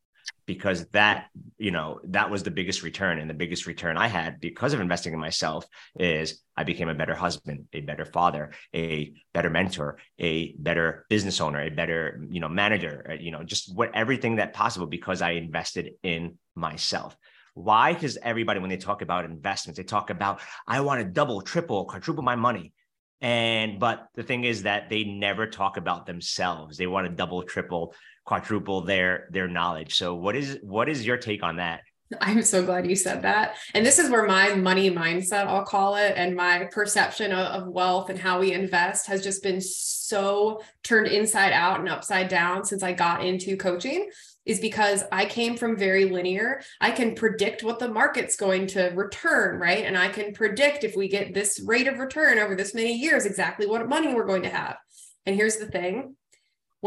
because 0.47 0.87
that 0.87 1.27
you 1.57 1.69
know 1.69 1.99
that 2.05 2.31
was 2.31 2.41
the 2.41 2.49
biggest 2.49 2.81
return. 2.81 3.19
And 3.19 3.29
the 3.29 3.33
biggest 3.33 3.67
return 3.67 3.97
i 3.97 4.07
had 4.07 4.39
because 4.39 4.73
of 4.73 4.79
investing 4.79 5.13
in 5.13 5.19
myself 5.19 5.65
is 5.99 6.41
i 6.55 6.63
became 6.63 6.89
a 6.89 6.95
better 6.95 7.13
husband 7.13 7.65
a 7.73 7.81
better 7.81 8.05
father 8.05 8.51
a 8.73 9.13
better 9.33 9.49
mentor 9.49 9.97
a 10.17 10.53
better 10.53 11.05
business 11.09 11.41
owner 11.41 11.61
a 11.61 11.69
better 11.69 12.25
you 12.29 12.39
know 12.39 12.49
manager 12.49 13.05
uh, 13.11 13.13
you 13.13 13.31
know 13.31 13.43
just 13.43 13.75
what 13.75 13.91
everything 13.93 14.37
that 14.37 14.53
possible 14.53 14.87
because 14.87 15.21
i 15.21 15.31
invested 15.31 15.91
in 16.03 16.37
myself. 16.55 17.15
Why? 17.53 17.93
Because 17.93 18.17
everybody 18.21 18.59
when 18.59 18.69
they 18.69 18.77
talk 18.77 19.01
about 19.01 19.25
investments 19.25 19.77
they 19.77 19.83
talk 19.83 20.09
about 20.09 20.41
i 20.67 20.81
want 20.81 21.01
to 21.01 21.05
double 21.05 21.41
triple 21.41 21.85
quadruple 21.85 22.23
my 22.23 22.35
money. 22.35 22.73
And 23.19 23.79
but 23.79 24.07
the 24.13 24.21
thing 24.21 24.43
is 24.43 24.63
that 24.63 24.89
they 24.89 25.03
never 25.03 25.47
talk 25.47 25.77
about 25.77 26.05
themselves. 26.05 26.77
They 26.77 26.85
want 26.85 27.07
to 27.07 27.13
double, 27.13 27.41
triple, 27.41 27.95
quadruple 28.27 28.81
their 28.81 29.27
their 29.31 29.47
knowledge. 29.47 29.95
So 29.95 30.13
what 30.13 30.35
is 30.35 30.59
what 30.61 30.89
is 30.89 31.05
your 31.05 31.17
take 31.17 31.41
on 31.41 31.55
that? 31.55 31.81
I'm 32.21 32.41
so 32.41 32.63
glad 32.63 32.87
you 32.87 32.95
said 32.95 33.23
that. 33.23 33.55
And 33.73 33.85
this 33.85 33.99
is 33.99 34.09
where 34.09 34.25
my 34.25 34.53
money 34.53 34.89
mindset, 34.89 35.47
I'll 35.47 35.65
call 35.65 35.95
it, 35.95 36.13
and 36.15 36.37
my 36.37 36.69
perception 36.71 37.33
of, 37.33 37.63
of, 37.63 37.67
wealth 37.67 38.09
and 38.09 38.17
how 38.17 38.39
we 38.39 38.53
invest 38.53 39.07
has 39.07 39.21
just 39.21 39.43
been 39.43 39.59
so 39.59 40.61
turned 40.83 41.07
inside 41.07 41.51
out 41.51 41.81
and 41.81 41.89
upside 41.89 42.29
down 42.29 42.63
since 42.63 42.81
I 42.81 42.93
got 42.93 43.25
into 43.25 43.57
coaching 43.57 44.09
is 44.45 44.61
because 44.61 45.03
I 45.11 45.25
came 45.25 45.57
from 45.57 45.75
very 45.75 46.05
linear. 46.05 46.61
I 46.79 46.91
can 46.91 47.13
predict 47.13 47.63
what 47.63 47.77
the 47.77 47.89
market's 47.89 48.37
going 48.37 48.67
to 48.67 48.93
return, 48.95 49.59
right? 49.59 49.83
And 49.83 49.97
I 49.97 50.07
can 50.07 50.31
predict 50.31 50.85
if 50.85 50.95
we 50.95 51.09
get 51.09 51.33
this 51.33 51.59
rate 51.65 51.89
of 51.89 51.99
return 51.99 52.39
over 52.39 52.55
this 52.55 52.73
many 52.73 52.93
years, 52.93 53.25
exactly 53.25 53.65
what 53.67 53.89
money 53.89 54.13
we're 54.13 54.25
going 54.25 54.43
to 54.43 54.49
have. 54.49 54.77
And 55.25 55.35
here's 55.35 55.57
the 55.57 55.67
thing 55.67 56.15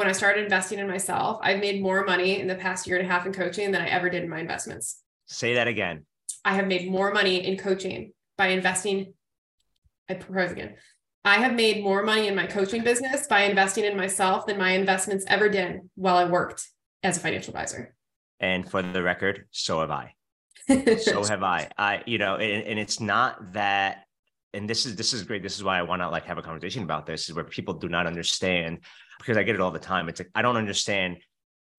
when 0.00 0.08
I 0.08 0.12
started 0.12 0.42
investing 0.42 0.78
in 0.78 0.88
myself, 0.88 1.38
I've 1.42 1.60
made 1.60 1.82
more 1.82 2.06
money 2.06 2.40
in 2.40 2.46
the 2.46 2.54
past 2.54 2.86
year 2.86 2.96
and 2.96 3.06
a 3.06 3.12
half 3.12 3.26
in 3.26 3.34
coaching 3.34 3.70
than 3.70 3.82
I 3.82 3.88
ever 3.88 4.08
did 4.08 4.24
in 4.24 4.30
my 4.30 4.38
investments. 4.38 5.02
Say 5.26 5.54
that 5.54 5.68
again. 5.68 6.06
I 6.42 6.54
have 6.54 6.66
made 6.66 6.90
more 6.90 7.12
money 7.12 7.46
in 7.46 7.58
coaching 7.58 8.14
by 8.38 8.46
investing. 8.46 9.12
I 10.08 10.14
propose 10.14 10.52
again. 10.52 10.76
I 11.22 11.34
have 11.34 11.52
made 11.52 11.84
more 11.84 12.02
money 12.02 12.28
in 12.28 12.34
my 12.34 12.46
coaching 12.46 12.82
business 12.82 13.26
by 13.26 13.42
investing 13.42 13.84
in 13.84 13.94
myself 13.94 14.46
than 14.46 14.56
my 14.56 14.70
investments 14.70 15.26
ever 15.28 15.50
did 15.50 15.82
while 15.96 16.16
I 16.16 16.24
worked 16.24 16.66
as 17.02 17.18
a 17.18 17.20
financial 17.20 17.50
advisor. 17.50 17.94
And 18.40 18.66
for 18.66 18.80
the 18.80 19.02
record, 19.02 19.48
so 19.50 19.80
have 19.80 19.90
I. 19.90 20.14
so 20.96 21.24
have 21.28 21.42
I. 21.42 21.68
I, 21.76 22.02
you 22.06 22.16
know, 22.16 22.36
and, 22.36 22.66
and 22.66 22.78
it's 22.78 23.00
not 23.00 23.52
that, 23.52 24.04
and 24.54 24.66
this 24.66 24.86
is 24.86 24.96
this 24.96 25.12
is 25.12 25.24
great. 25.24 25.42
This 25.42 25.56
is 25.56 25.62
why 25.62 25.78
I 25.78 25.82
want 25.82 26.00
to 26.00 26.08
like 26.08 26.24
have 26.24 26.38
a 26.38 26.42
conversation 26.42 26.84
about 26.84 27.04
this, 27.04 27.28
is 27.28 27.34
where 27.34 27.44
people 27.44 27.74
do 27.74 27.90
not 27.90 28.06
understand 28.06 28.78
because 29.20 29.36
I 29.36 29.42
get 29.42 29.54
it 29.54 29.60
all 29.60 29.70
the 29.70 29.78
time. 29.78 30.08
It's 30.08 30.20
like 30.20 30.30
I 30.34 30.42
don't 30.42 30.56
understand 30.56 31.18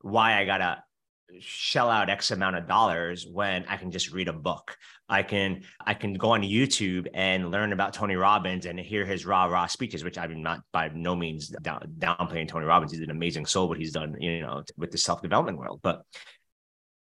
why 0.01 0.39
I 0.39 0.45
gotta 0.45 0.83
shell 1.39 1.89
out 1.89 2.10
x 2.10 2.31
amount 2.31 2.55
of 2.55 2.67
dollars 2.67 3.25
when 3.31 3.63
i 3.67 3.77
can 3.77 3.91
just 3.91 4.12
read 4.12 4.27
a 4.27 4.33
book 4.33 4.75
i 5.07 5.24
can 5.24 5.62
i 5.86 5.93
can 5.93 6.13
go 6.13 6.31
on 6.31 6.41
youtube 6.41 7.07
and 7.13 7.51
learn 7.51 7.74
about 7.74 7.93
tony 7.93 8.15
robbins 8.15 8.65
and 8.65 8.79
hear 8.79 9.05
his 9.05 9.25
rah 9.25 9.45
rah 9.45 9.65
speeches 9.65 10.03
which 10.03 10.17
i'm 10.17 10.41
not 10.41 10.62
by 10.74 10.89
no 10.93 11.15
means 11.15 11.50
down, 11.62 11.81
downplaying 11.98 12.48
tony 12.48 12.65
robbins 12.65 12.91
he's 12.91 13.01
an 13.01 13.12
amazing 13.12 13.45
soul 13.45 13.67
what 13.67 13.77
he's 13.77 13.91
done 13.91 14.15
you 14.19 14.41
know 14.41 14.63
with 14.77 14.91
the 14.91 14.98
self-development 14.98 15.57
world 15.57 15.79
but 15.81 16.03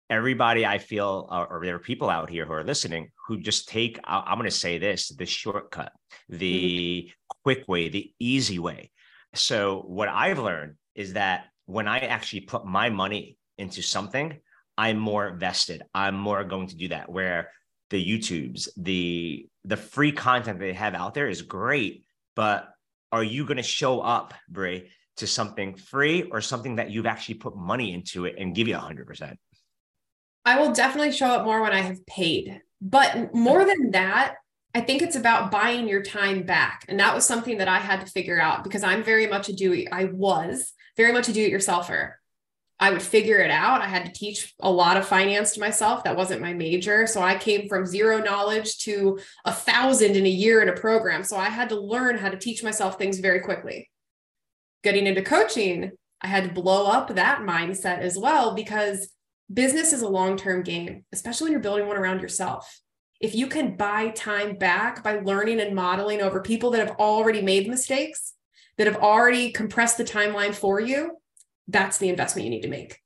everybody 0.09 0.65
i 0.65 0.77
feel 0.77 1.27
or, 1.29 1.47
or 1.47 1.65
there 1.65 1.75
are 1.75 1.79
people 1.79 2.09
out 2.09 2.29
here 2.29 2.45
who 2.45 2.53
are 2.53 2.63
listening 2.63 3.09
who 3.27 3.37
just 3.39 3.67
take 3.67 3.99
i'm 4.05 4.37
going 4.37 4.49
to 4.49 4.55
say 4.55 4.77
this 4.77 5.09
the 5.09 5.25
shortcut 5.25 5.91
the 6.29 7.03
mm-hmm. 7.03 7.37
quick 7.43 7.67
way 7.67 7.89
the 7.89 8.11
easy 8.19 8.57
way 8.57 8.89
so 9.37 9.83
what 9.87 10.09
i've 10.09 10.39
learned 10.39 10.75
is 10.95 11.13
that 11.13 11.45
when 11.65 11.87
i 11.87 11.99
actually 11.99 12.41
put 12.41 12.65
my 12.65 12.89
money 12.89 13.37
into 13.57 13.81
something, 13.81 14.39
I'm 14.77 14.97
more 14.97 15.35
vested. 15.35 15.83
I'm 15.93 16.15
more 16.15 16.43
going 16.43 16.67
to 16.67 16.75
do 16.75 16.89
that. 16.89 17.09
Where 17.09 17.51
the 17.89 18.03
YouTubes, 18.03 18.69
the 18.77 19.47
the 19.65 19.77
free 19.77 20.11
content 20.11 20.59
they 20.59 20.73
have 20.73 20.93
out 20.93 21.13
there 21.13 21.27
is 21.27 21.41
great, 21.41 22.03
but 22.35 22.69
are 23.11 23.23
you 23.23 23.45
going 23.45 23.57
to 23.57 23.63
show 23.63 24.01
up, 24.01 24.33
Brie, 24.49 24.89
to 25.17 25.27
something 25.27 25.75
free 25.75 26.23
or 26.23 26.41
something 26.41 26.75
that 26.75 26.91
you've 26.91 27.05
actually 27.05 27.35
put 27.35 27.55
money 27.55 27.93
into 27.93 28.25
it 28.25 28.35
and 28.37 28.55
give 28.55 28.67
you 28.67 28.75
a 28.75 28.79
hundred 28.79 29.07
percent? 29.07 29.39
I 30.45 30.59
will 30.59 30.71
definitely 30.71 31.11
show 31.11 31.27
up 31.27 31.43
more 31.43 31.61
when 31.61 31.73
I 31.73 31.81
have 31.81 32.05
paid. 32.05 32.61
But 32.79 33.33
more 33.33 33.65
than 33.65 33.91
that, 33.91 34.35
I 34.77 34.81
think 34.81 35.01
it's 35.01 35.15
about 35.15 35.49
buying 35.49 35.87
your 35.87 36.03
time 36.03 36.43
back. 36.43 36.85
And 36.87 36.99
that 36.99 37.15
was 37.15 37.25
something 37.25 37.57
that 37.57 37.67
I 37.67 37.79
had 37.79 37.99
to 38.01 38.11
figure 38.11 38.39
out 38.39 38.63
because 38.63 38.83
I'm 38.83 39.03
very 39.03 39.25
much 39.25 39.49
a 39.49 39.53
do. 39.53 39.87
I 39.91 40.03
was 40.05 40.71
very 40.95 41.11
much 41.11 41.27
a 41.27 41.33
do 41.33 41.43
it 41.43 41.51
yourselfer. 41.51 42.11
I 42.79 42.91
would 42.91 43.01
figure 43.01 43.39
it 43.39 43.49
out. 43.49 43.81
I 43.81 43.87
had 43.87 44.05
to 44.05 44.11
teach 44.11 44.53
a 44.59 44.69
lot 44.69 44.95
of 44.95 45.07
finance 45.07 45.53
to 45.53 45.59
myself. 45.59 46.03
That 46.03 46.15
wasn't 46.15 46.43
my 46.43 46.53
major. 46.53 47.07
So 47.07 47.23
I 47.23 47.39
came 47.39 47.67
from 47.67 47.87
zero 47.87 48.19
knowledge 48.19 48.77
to 48.83 49.17
a 49.45 49.51
thousand 49.51 50.15
in 50.15 50.27
a 50.27 50.29
year 50.29 50.61
in 50.61 50.69
a 50.69 50.79
program. 50.79 51.23
So 51.23 51.37
I 51.37 51.45
had 51.45 51.69
to 51.69 51.79
learn 51.79 52.19
how 52.19 52.29
to 52.29 52.37
teach 52.37 52.63
myself 52.63 52.99
things 52.99 53.17
very 53.17 53.39
quickly. 53.39 53.89
Getting 54.83 55.07
into 55.07 55.23
coaching, 55.23 55.93
I 56.21 56.27
had 56.27 56.43
to 56.43 56.53
blow 56.53 56.85
up 56.85 57.15
that 57.15 57.39
mindset 57.39 58.01
as 58.01 58.15
well 58.15 58.53
because 58.53 59.11
business 59.51 59.91
is 59.91 60.03
a 60.03 60.07
long 60.07 60.37
term 60.37 60.61
game, 60.61 61.03
especially 61.11 61.45
when 61.45 61.53
you're 61.53 61.61
building 61.61 61.87
one 61.87 61.97
around 61.97 62.21
yourself. 62.21 62.79
If 63.19 63.33
you 63.33 63.47
can 63.47 63.75
buy 63.75 64.09
time 64.09 64.55
back 64.55 65.03
by 65.03 65.19
learning 65.19 65.59
and 65.59 65.75
modeling 65.75 66.21
over 66.21 66.41
people 66.41 66.71
that 66.71 66.87
have 66.87 66.97
already 66.97 67.41
made 67.41 67.67
mistakes, 67.67 68.33
that 68.77 68.87
have 68.87 68.97
already 68.97 69.51
compressed 69.51 69.97
the 69.97 70.03
timeline 70.03 70.53
for 70.53 70.79
you, 70.79 71.17
that's 71.67 71.97
the 71.97 72.09
investment 72.09 72.45
you 72.45 72.51
need 72.51 72.61
to 72.61 72.67
make. 72.67 73.01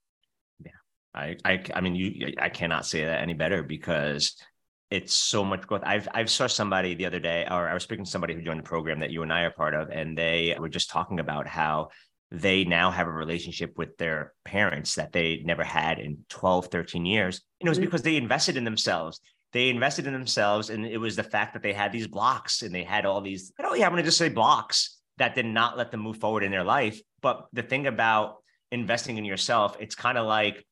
Yeah. 0.64 0.72
I, 1.14 1.38
I, 1.46 1.64
I 1.74 1.82
mean, 1.82 1.96
you, 1.96 2.34
I 2.40 2.50
cannot 2.50 2.86
say 2.86 3.06
that 3.06 3.22
any 3.22 3.34
better 3.34 3.64
because 3.64 4.36
it's 4.90 5.14
so 5.14 5.46
much 5.46 5.66
growth. 5.66 5.84
I've, 5.86 6.08
I've 6.14 6.30
saw 6.30 6.48
somebody 6.48 6.94
the 6.94 7.06
other 7.06 7.20
day, 7.20 7.48
or 7.50 7.70
I 7.70 7.74
was 7.74 7.84
speaking 7.84 8.04
to 8.04 8.12
somebody 8.12 8.36
who 8.36 8.42
joined 8.42 8.60
the 8.60 8.64
program 8.64 9.00
that 9.00 9.12
you 9.12 9.24
and 9.24 9.32
I 9.32 9.44
are 9.44 9.52
part 9.52 9.74
of, 9.74 9.90
and 9.90 10.18
they 10.18 10.56
were 10.60 10.70
just 10.70 10.90
talking 10.90 11.22
about 11.22 11.48
how 11.48 11.90
they 12.32 12.64
now 12.66 12.92
have 12.92 13.08
a 13.08 13.12
relationship 13.12 13.78
with 13.78 13.98
their 13.98 14.34
parents 14.46 14.96
that 14.96 15.12
they 15.12 15.42
never 15.44 15.64
had 15.64 16.00
in 16.00 16.20
12, 16.30 16.68
13 16.68 17.06
years. 17.06 17.42
And 17.60 17.68
it 17.68 17.70
was 17.70 17.78
mm-hmm. 17.78 17.86
because 17.86 18.02
they 18.04 18.18
invested 18.18 18.58
in 18.58 18.64
themselves. 18.64 19.20
They 19.54 19.70
invested 19.70 20.08
in 20.08 20.14
themselves. 20.14 20.70
And 20.70 20.86
it 20.86 20.98
was 20.98 21.16
the 21.16 21.24
fact 21.24 21.54
that 21.54 21.62
they 21.62 21.74
had 21.74 21.92
these 21.92 22.08
blocks 22.08 22.62
and 22.62 22.74
they 22.74 22.84
had 22.84 23.06
all 23.06 23.22
these, 23.22 23.52
I 23.60 23.64
don't 23.64 23.78
yeah, 23.78 23.86
I'm 23.86 23.92
going 23.92 24.04
to 24.04 24.08
just 24.08 24.18
say 24.18 24.30
blocks 24.30 24.98
that 25.18 25.36
did 25.36 25.46
not 25.46 25.78
let 25.78 25.92
them 25.92 26.00
move 26.00 26.18
forward 26.18 26.44
in 26.44 26.52
their 26.52 26.64
life. 26.64 27.02
But 27.22 27.48
the 27.54 27.64
thing 27.64 27.88
about 27.88 28.38
investing 28.72 29.18
in 29.18 29.26
yourself, 29.26 29.78
it's 29.80 29.96
kind 29.96 30.18
of 30.18 30.26
like 30.26 30.66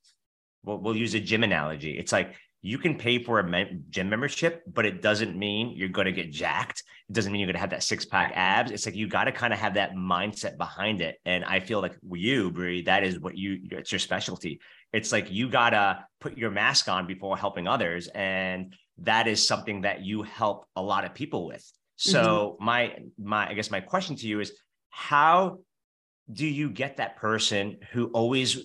we'll, 0.64 0.78
we'll 0.78 0.96
use 0.96 1.14
a 1.14 1.20
gym 1.20 1.44
analogy. 1.44 1.98
It's 1.98 2.12
like 2.12 2.36
you 2.62 2.78
can 2.78 2.96
pay 2.96 3.24
for 3.24 3.40
a 3.40 3.66
gym 3.90 4.10
membership, 4.10 4.64
but 4.74 4.86
it 4.86 5.02
doesn't 5.02 5.38
mean 5.38 5.74
you're 5.76 5.88
going 5.88 6.06
to 6.06 6.12
get 6.12 6.32
jacked. 6.32 6.84
It 7.10 7.14
doesn't 7.14 7.32
mean 7.32 7.40
you're 7.40 7.48
going 7.48 7.56
to 7.56 7.62
have 7.62 7.70
that 7.70 7.84
six 7.84 8.06
pack 8.06 8.34
abs. 8.36 8.72
It's 8.72 8.86
like 8.86 8.96
you 8.96 9.08
got 9.08 9.26
to 9.26 9.32
kind 9.32 9.54
of 9.54 9.60
have 9.60 9.76
that 9.76 9.94
mindset 9.94 10.58
behind 10.58 11.02
it. 11.02 11.18
And 11.26 11.46
I 11.46 11.62
feel 11.62 11.82
like 11.82 11.98
you, 12.12 12.52
Brie, 12.52 12.82
that 12.84 13.04
is 13.04 13.20
what 13.20 13.38
you, 13.38 13.60
it's 13.72 13.92
your 13.92 14.00
specialty. 14.00 14.60
It's 14.92 15.12
like 15.12 15.32
you 15.32 15.50
got 15.50 15.70
to 15.70 16.06
put 16.20 16.38
your 16.38 16.52
mask 16.52 16.90
on 16.90 17.08
before 17.08 17.38
helping 17.38 17.68
others. 17.68 18.10
And 18.14 18.76
that 19.00 19.28
is 19.28 19.48
something 19.48 19.82
that 19.82 20.04
you 20.04 20.24
help 20.24 20.66
a 20.76 20.82
lot 20.82 21.06
of 21.06 21.14
people 21.14 21.48
with. 21.48 21.66
So 21.96 22.58
mm-hmm. 22.60 22.66
my, 22.66 22.96
my, 23.18 23.50
I 23.50 23.54
guess 23.54 23.72
my 23.72 23.80
question 23.80 24.18
to 24.18 24.28
you 24.28 24.42
is 24.42 24.52
how 24.90 25.60
do 26.32 26.46
you 26.46 26.70
get 26.70 26.98
that 26.98 27.16
person 27.16 27.78
who 27.92 28.08
always 28.08 28.60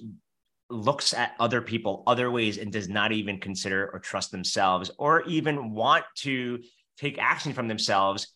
looks 0.75 1.14
at 1.14 1.35
other 1.38 1.61
people 1.61 2.02
other 2.07 2.31
ways 2.31 2.59
and 2.59 2.73
does 2.73 2.88
not 2.88 3.12
even 3.12 3.38
consider 3.38 3.90
or 3.93 3.99
trust 3.99 4.31
themselves 4.31 4.90
or 4.99 5.23
even 5.23 5.73
want 5.73 6.04
to 6.16 6.61
take 6.99 7.19
action 7.19 7.52
from 7.52 7.69
themselves 7.69 8.33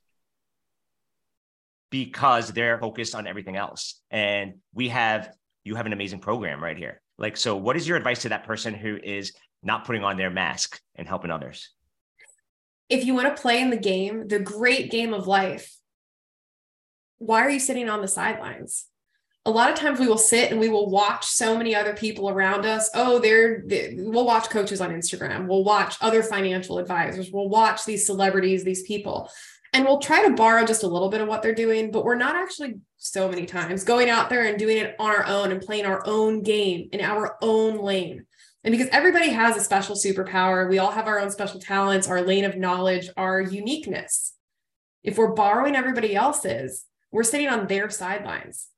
because 1.91 2.53
they're 2.53 2.79
focused 2.79 3.15
on 3.15 3.27
everything 3.27 3.57
else. 3.57 4.01
And 4.11 4.55
we 4.75 4.89
have 4.89 5.31
you 5.65 5.75
have 5.75 5.87
an 5.87 5.93
amazing 5.93 6.21
program 6.21 6.63
right 6.63 6.77
here. 6.77 7.01
Like 7.19 7.37
so 7.37 7.57
what 7.57 7.77
is 7.77 7.87
your 7.87 7.97
advice 7.97 8.23
to 8.23 8.31
that 8.31 8.45
person 8.45 8.75
who 8.75 8.99
is 9.03 9.33
not 9.63 9.85
putting 9.85 10.05
on 10.05 10.17
their 10.17 10.31
mask 10.31 10.81
and 10.95 11.07
helping 11.07 11.31
others? 11.31 11.71
If 12.89 13.05
you 13.05 13.15
want 13.15 13.35
to 13.35 13.41
play 13.41 13.61
in 13.61 13.71
the 13.71 13.77
game 13.77 14.29
the 14.29 14.39
great 14.39 14.91
game 14.91 15.13
of 15.13 15.27
life 15.27 15.79
why 17.19 17.43
are 17.43 17.51
you 17.51 17.61
sitting 17.61 17.89
on 17.89 18.01
the 18.01 18.09
sidelines 18.09 18.87
a 19.49 19.51
lot 19.51 19.71
of 19.71 19.79
times 19.79 19.99
we 19.99 20.07
will 20.07 20.19
sit 20.19 20.51
and 20.51 20.61
we 20.61 20.69
will 20.69 20.91
watch 20.91 21.25
so 21.25 21.57
many 21.57 21.75
other 21.75 21.95
people 21.95 22.29
around 22.29 22.67
us. 22.67 22.91
Oh, 22.93 23.19
they're, 23.19 23.63
they, 23.65 23.95
we'll 23.97 24.27
watch 24.27 24.51
coaches 24.51 24.83
on 24.83 24.91
Instagram. 24.91 25.47
We'll 25.47 25.65
watch 25.65 25.97
other 26.03 26.23
financial 26.23 26.79
advisors. 26.79 27.31
We'll 27.33 27.49
watch 27.49 27.87
these 27.87 28.05
celebrities, 28.05 28.63
these 28.63 28.83
people, 28.83 29.31
and 29.73 29.87
we'll 29.87 30.01
try 30.01 30.29
to 30.29 30.35
borrow 30.35 30.67
just 30.67 30.83
a 30.83 30.87
little 30.87 31.09
bit 31.09 31.23
of 31.23 31.29
what 31.29 31.43
they're 31.43 31.55
doing. 31.55 31.91
But 31.91 32.05
we're 32.05 32.15
not 32.15 32.37
actually 32.37 32.75
so 32.99 33.27
many 33.27 33.47
times 33.47 33.85
going 33.85 34.11
out 34.11 34.29
there 34.29 34.45
and 34.45 34.59
doing 34.59 34.77
it 34.77 34.95
on 34.99 35.09
our 35.09 35.25
own 35.25 35.51
and 35.51 35.63
playing 35.63 35.87
our 35.87 36.03
own 36.05 36.43
game 36.43 36.91
in 36.93 37.01
our 37.01 37.39
own 37.41 37.79
lane. 37.79 38.27
And 38.65 38.73
because 38.73 38.89
everybody 38.93 39.31
has 39.31 39.57
a 39.57 39.61
special 39.61 39.97
superpower, 39.97 40.69
we 40.69 40.79
all 40.79 40.91
have 40.91 41.07
our 41.07 41.21
own 41.21 41.31
special 41.31 41.59
talents, 41.59 42.07
our 42.07 42.21
lane 42.21 42.45
of 42.45 42.59
knowledge, 42.59 43.09
our 43.17 43.41
uniqueness. 43.41 44.35
If 45.03 45.17
we're 45.17 45.33
borrowing 45.33 45.75
everybody 45.75 46.15
else's, 46.15 46.85
we're 47.11 47.23
sitting 47.23 47.49
on 47.49 47.67
their 47.67 47.89
sidelines 47.89 48.69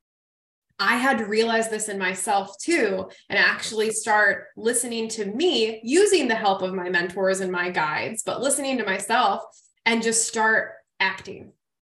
I 0.81 0.97
had 0.97 1.19
to 1.19 1.27
realize 1.27 1.69
this 1.69 1.91
in 1.91 1.99
myself 1.99 2.57
too, 2.59 3.11
and 3.29 3.39
actually 3.39 3.91
start 3.91 4.47
listening 4.57 5.09
to 5.11 5.27
me 5.27 5.81
using 5.85 6.27
the 6.27 6.35
help 6.35 6.63
of 6.63 6.73
my 6.73 6.89
mentors 6.89 7.41
and 7.41 7.53
my 7.53 7.69
guides, 7.71 8.23
but 8.25 8.41
listening 8.41 8.79
to 8.79 8.87
myself 8.87 9.43
and 9.85 10.03
just 10.03 10.27
start 10.27 10.73
acting, 10.99 11.53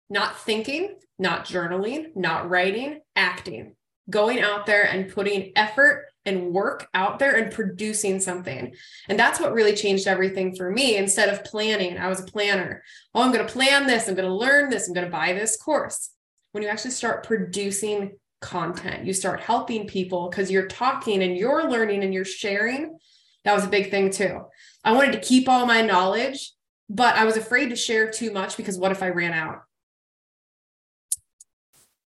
not 0.09 0.37
thinking, 0.37 0.97
not 1.17 1.45
journaling, 1.45 2.13
not 2.15 2.49
writing, 2.49 2.99
acting, 3.15 3.75
going 4.09 4.41
out 4.41 4.65
there 4.65 4.83
and 4.83 5.13
putting 5.13 5.53
effort 5.55 6.07
and 6.25 6.51
work 6.51 6.87
out 6.93 7.19
there 7.19 7.35
and 7.35 7.53
producing 7.53 8.19
something. 8.19 8.73
And 9.07 9.17
that's 9.17 9.39
what 9.39 9.53
really 9.53 9.73
changed 9.73 10.07
everything 10.07 10.55
for 10.55 10.69
me. 10.69 10.97
Instead 10.97 11.29
of 11.29 11.45
planning, 11.45 11.97
I 11.97 12.09
was 12.09 12.19
a 12.19 12.25
planner. 12.25 12.83
Oh, 13.15 13.21
I'm 13.21 13.31
going 13.31 13.45
to 13.45 13.51
plan 13.51 13.87
this. 13.87 14.09
I'm 14.09 14.15
going 14.15 14.27
to 14.27 14.35
learn 14.35 14.69
this. 14.69 14.87
I'm 14.87 14.93
going 14.93 15.05
to 15.05 15.11
buy 15.11 15.31
this 15.31 15.55
course. 15.55 16.09
When 16.51 16.63
you 16.63 16.69
actually 16.69 16.91
start 16.91 17.25
producing 17.25 18.17
content, 18.43 19.05
you 19.05 19.13
start 19.13 19.39
helping 19.39 19.87
people 19.87 20.29
because 20.29 20.51
you're 20.51 20.67
talking 20.67 21.23
and 21.23 21.35
you're 21.35 21.69
learning 21.69 22.03
and 22.03 22.13
you're 22.13 22.25
sharing. 22.25 22.97
That 23.43 23.55
was 23.55 23.65
a 23.65 23.69
big 23.69 23.89
thing 23.89 24.11
too. 24.11 24.41
I 24.83 24.91
wanted 24.91 25.13
to 25.13 25.19
keep 25.19 25.49
all 25.49 25.65
my 25.65 25.81
knowledge, 25.81 26.53
but 26.89 27.15
I 27.15 27.25
was 27.25 27.37
afraid 27.37 27.69
to 27.69 27.75
share 27.75 28.11
too 28.11 28.31
much 28.31 28.57
because 28.57 28.77
what 28.77 28.91
if 28.91 29.01
I 29.01 29.09
ran 29.09 29.33
out? 29.33 29.63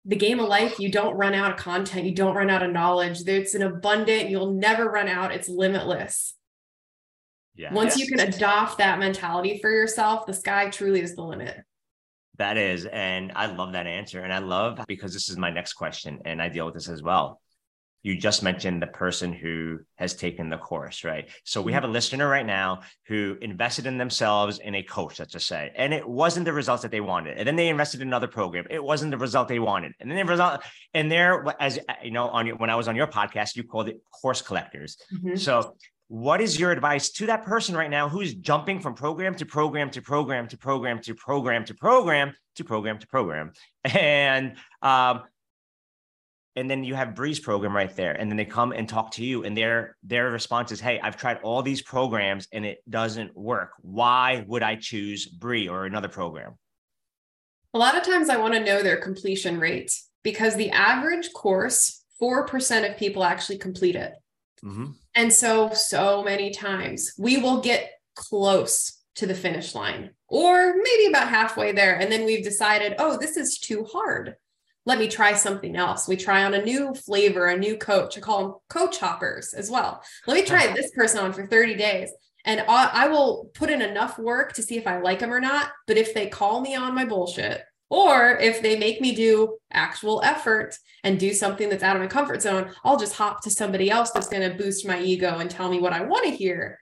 the 0.05 0.15
game 0.15 0.39
of 0.39 0.47
life, 0.47 0.79
you 0.79 0.91
don't 0.91 1.15
run 1.15 1.33
out 1.33 1.51
of 1.51 1.57
content, 1.57 2.05
you 2.05 2.13
don't 2.13 2.35
run 2.35 2.51
out 2.51 2.61
of 2.61 2.71
knowledge. 2.71 3.27
It's 3.27 3.55
an 3.55 3.63
abundant, 3.63 4.29
you'll 4.29 4.51
never 4.51 4.85
run 4.85 5.07
out, 5.07 5.33
it's 5.33 5.49
limitless. 5.49 6.35
Yeah. 7.55 7.73
Once 7.73 7.97
yes. 7.97 8.07
you 8.07 8.15
can 8.15 8.27
adopt 8.27 8.77
that 8.77 8.99
mentality 8.99 9.57
for 9.59 9.71
yourself, 9.71 10.25
the 10.25 10.33
sky 10.33 10.69
truly 10.69 11.01
is 11.01 11.15
the 11.15 11.23
limit. 11.23 11.57
That 12.37 12.57
is. 12.57 12.85
And 12.85 13.31
I 13.35 13.47
love 13.47 13.73
that 13.73 13.87
answer. 13.87 14.21
And 14.21 14.33
I 14.33 14.39
love 14.39 14.79
because 14.87 15.13
this 15.13 15.29
is 15.29 15.37
my 15.37 15.49
next 15.49 15.73
question, 15.73 16.19
and 16.25 16.41
I 16.41 16.49
deal 16.49 16.65
with 16.65 16.75
this 16.75 16.89
as 16.89 17.01
well 17.01 17.41
you 18.05 18.15
just 18.15 18.43
mentioned 18.43 18.83
the 18.83 18.87
person 18.87 19.33
who 19.33 19.79
has 19.95 20.13
taken 20.13 20.47
the 20.47 20.59
course, 20.59 21.03
right? 21.03 21.27
So 21.43 21.59
we 21.59 21.71
mm-hmm. 21.71 21.73
have 21.73 21.83
a 21.85 21.87
listener 21.87 22.27
right 22.27 22.45
now 22.45 22.81
who 23.07 23.35
invested 23.41 23.87
in 23.87 23.97
themselves 23.97 24.59
in 24.59 24.75
a 24.75 24.83
coach, 24.83 25.17
let's 25.17 25.31
just 25.31 25.47
say, 25.47 25.71
and 25.75 25.91
it 25.91 26.07
wasn't 26.07 26.45
the 26.45 26.53
results 26.53 26.83
that 26.83 26.91
they 26.91 27.01
wanted. 27.01 27.39
And 27.39 27.47
then 27.47 27.55
they 27.55 27.67
invested 27.67 28.01
in 28.01 28.07
another 28.07 28.27
program. 28.27 28.67
It 28.69 28.83
wasn't 28.83 29.09
the 29.09 29.17
result 29.17 29.47
they 29.47 29.57
wanted. 29.57 29.93
And 29.99 30.11
then 30.11 30.19
the 30.19 30.31
result, 30.31 30.61
and 30.93 31.11
there, 31.11 31.43
as 31.59 31.79
you 32.03 32.11
know, 32.11 32.27
on 32.27 32.45
your, 32.45 32.57
when 32.57 32.69
I 32.69 32.75
was 32.75 32.87
on 32.87 32.95
your 32.95 33.07
podcast, 33.07 33.55
you 33.55 33.63
called 33.63 33.89
it 33.89 33.99
course 34.21 34.43
collectors. 34.43 34.97
Mm-hmm. 35.11 35.37
So 35.37 35.75
what 36.07 36.39
is 36.39 36.59
your 36.59 36.71
advice 36.71 37.09
to 37.09 37.25
that 37.25 37.43
person 37.43 37.75
right 37.75 37.89
now 37.89 38.07
who's 38.07 38.35
jumping 38.35 38.79
from 38.79 38.93
program 38.93 39.35
to 39.35 39.45
program 39.45 39.89
to 39.89 40.01
program 40.01 40.47
to 40.47 40.57
program 40.57 40.99
to 40.99 41.15
program 41.15 41.65
to 41.65 41.73
program 41.73 42.33
to 42.55 42.63
program 42.63 42.99
to 42.99 43.07
program 43.07 43.51
and 43.85 44.55
um, 44.81 45.23
and 46.55 46.69
then 46.71 46.83
you 46.83 46.95
have 46.95 47.15
Brie's 47.15 47.39
program 47.39 47.75
right 47.75 47.93
there, 47.95 48.13
and 48.13 48.31
then 48.31 48.37
they 48.37 48.45
come 48.45 48.71
and 48.71 48.87
talk 48.87 49.11
to 49.11 49.25
you, 49.25 49.43
and 49.43 49.57
their 49.57 49.97
their 50.03 50.31
response 50.31 50.71
is, 50.71 50.79
"Hey, 50.79 50.99
I've 51.01 51.17
tried 51.17 51.39
all 51.43 51.61
these 51.61 51.81
programs 51.81 52.47
and 52.53 52.65
it 52.65 52.79
doesn't 52.89 53.35
work. 53.35 53.71
Why 53.81 54.45
would 54.47 54.63
I 54.63 54.75
choose 54.75 55.25
Brie 55.25 55.67
or 55.67 55.85
another 55.85 56.07
program?" 56.07 56.57
A 57.73 57.77
lot 57.77 57.97
of 57.97 58.03
times, 58.03 58.29
I 58.29 58.37
want 58.37 58.53
to 58.53 58.63
know 58.63 58.81
their 58.81 59.01
completion 59.01 59.59
rate 59.59 59.91
because 60.23 60.55
the 60.55 60.71
average 60.71 61.33
course, 61.33 62.03
four 62.17 62.45
percent 62.47 62.85
of 62.85 62.97
people 62.97 63.23
actually 63.23 63.57
complete 63.57 63.95
it, 63.95 64.13
mm-hmm. 64.63 64.91
and 65.15 65.31
so 65.31 65.71
so 65.73 66.23
many 66.23 66.51
times 66.51 67.13
we 67.17 67.37
will 67.37 67.61
get 67.61 67.91
close 68.15 69.01
to 69.15 69.25
the 69.25 69.35
finish 69.35 69.75
line, 69.75 70.11
or 70.27 70.75
maybe 70.81 71.07
about 71.07 71.29
halfway 71.29 71.71
there, 71.71 71.95
and 71.95 72.11
then 72.11 72.25
we've 72.25 72.43
decided, 72.43 72.95
"Oh, 72.99 73.17
this 73.17 73.37
is 73.37 73.57
too 73.57 73.85
hard." 73.85 74.35
let 74.85 74.99
me 74.99 75.07
try 75.07 75.33
something 75.33 75.75
else. 75.75 76.07
We 76.07 76.15
try 76.15 76.43
on 76.43 76.53
a 76.53 76.63
new 76.63 76.93
flavor, 76.93 77.47
a 77.47 77.57
new 77.57 77.77
coach. 77.77 78.17
I 78.17 78.21
call 78.21 78.41
them 78.41 78.55
coach 78.69 78.99
hoppers 78.99 79.53
as 79.53 79.69
well. 79.69 80.01
Let 80.27 80.35
me 80.35 80.43
try 80.43 80.67
this 80.73 80.91
person 80.91 81.19
on 81.19 81.33
for 81.33 81.47
30 81.47 81.75
days. 81.75 82.11
And 82.45 82.61
I 82.67 83.07
will 83.07 83.49
put 83.55 83.71
in 83.71 83.81
enough 83.81 84.19
work 84.19 84.53
to 84.53 84.61
see 84.61 84.77
if 84.77 84.85
I 84.85 84.99
like 84.99 85.19
them 85.19 85.33
or 85.33 85.39
not. 85.39 85.71
But 85.87 85.97
if 85.97 86.13
they 86.13 86.27
call 86.27 86.61
me 86.61 86.75
on 86.75 86.93
my 86.93 87.03
bullshit, 87.03 87.63
or 87.89 88.37
if 88.37 88.61
they 88.61 88.77
make 88.77 89.01
me 89.01 89.13
do 89.13 89.57
actual 89.71 90.21
effort 90.23 90.77
and 91.03 91.19
do 91.19 91.33
something 91.33 91.69
that's 91.69 91.83
out 91.83 91.95
of 91.95 92.01
my 92.01 92.07
comfort 92.07 92.41
zone, 92.41 92.71
I'll 92.83 92.97
just 92.97 93.15
hop 93.15 93.43
to 93.43 93.49
somebody 93.49 93.89
else 93.89 94.11
that's 94.11 94.29
going 94.29 94.49
to 94.49 94.57
boost 94.57 94.87
my 94.87 95.01
ego 95.01 95.37
and 95.37 95.49
tell 95.49 95.69
me 95.69 95.79
what 95.79 95.93
I 95.93 96.01
want 96.01 96.25
to 96.25 96.35
hear. 96.35 96.79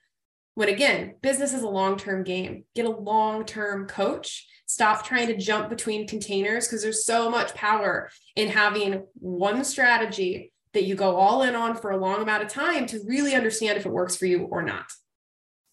When 0.56 0.70
again, 0.70 1.16
business 1.22 1.54
is 1.54 1.64
a 1.64 1.70
long 1.70 1.98
term 1.98 2.24
game. 2.24 2.66
Get 2.76 2.86
a 2.86 2.90
long 2.90 3.46
term 3.46 3.88
coach 3.88 4.48
Stop 4.74 5.06
trying 5.06 5.28
to 5.28 5.38
jump 5.38 5.70
between 5.70 6.08
containers 6.08 6.68
because 6.68 6.82
there's 6.82 7.06
so 7.06 7.30
much 7.30 7.54
power 7.54 8.10
in 8.36 8.48
having 8.48 9.04
one 9.14 9.64
strategy 9.64 10.52
that 10.74 10.86
you 10.86 10.96
go 10.96 11.16
all 11.16 11.44
in 11.44 11.56
on 11.56 11.76
for 11.76 11.92
a 11.92 11.98
long 11.98 12.24
amount 12.24 12.42
of 12.42 12.50
time 12.50 12.88
to 12.88 13.00
really 13.06 13.36
understand 13.36 13.78
if 13.78 13.86
it 13.86 13.92
works 13.92 14.16
for 14.16 14.26
you 14.26 14.46
or 14.46 14.64
not. 14.64 14.86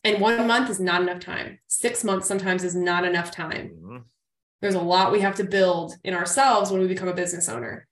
And 0.05 0.21
one 0.21 0.47
month 0.47 0.69
is 0.69 0.81
not 0.81 1.01
enough 1.01 1.21
time. 1.21 1.61
Six 1.67 2.05
months 2.05 2.29
sometimes 2.29 2.65
is 2.65 2.75
not 2.75 3.07
enough 3.07 3.31
time. 3.31 3.73
There's 4.61 4.75
a 4.75 4.81
lot 4.81 5.13
we 5.13 5.21
have 5.21 5.37
to 5.37 5.45
build 5.45 5.95
in 6.05 6.15
ourselves 6.15 6.71
when 6.71 6.81
we 6.81 6.89
become 6.89 7.09
a 7.09 7.15
business 7.15 7.49
owner. 7.49 7.87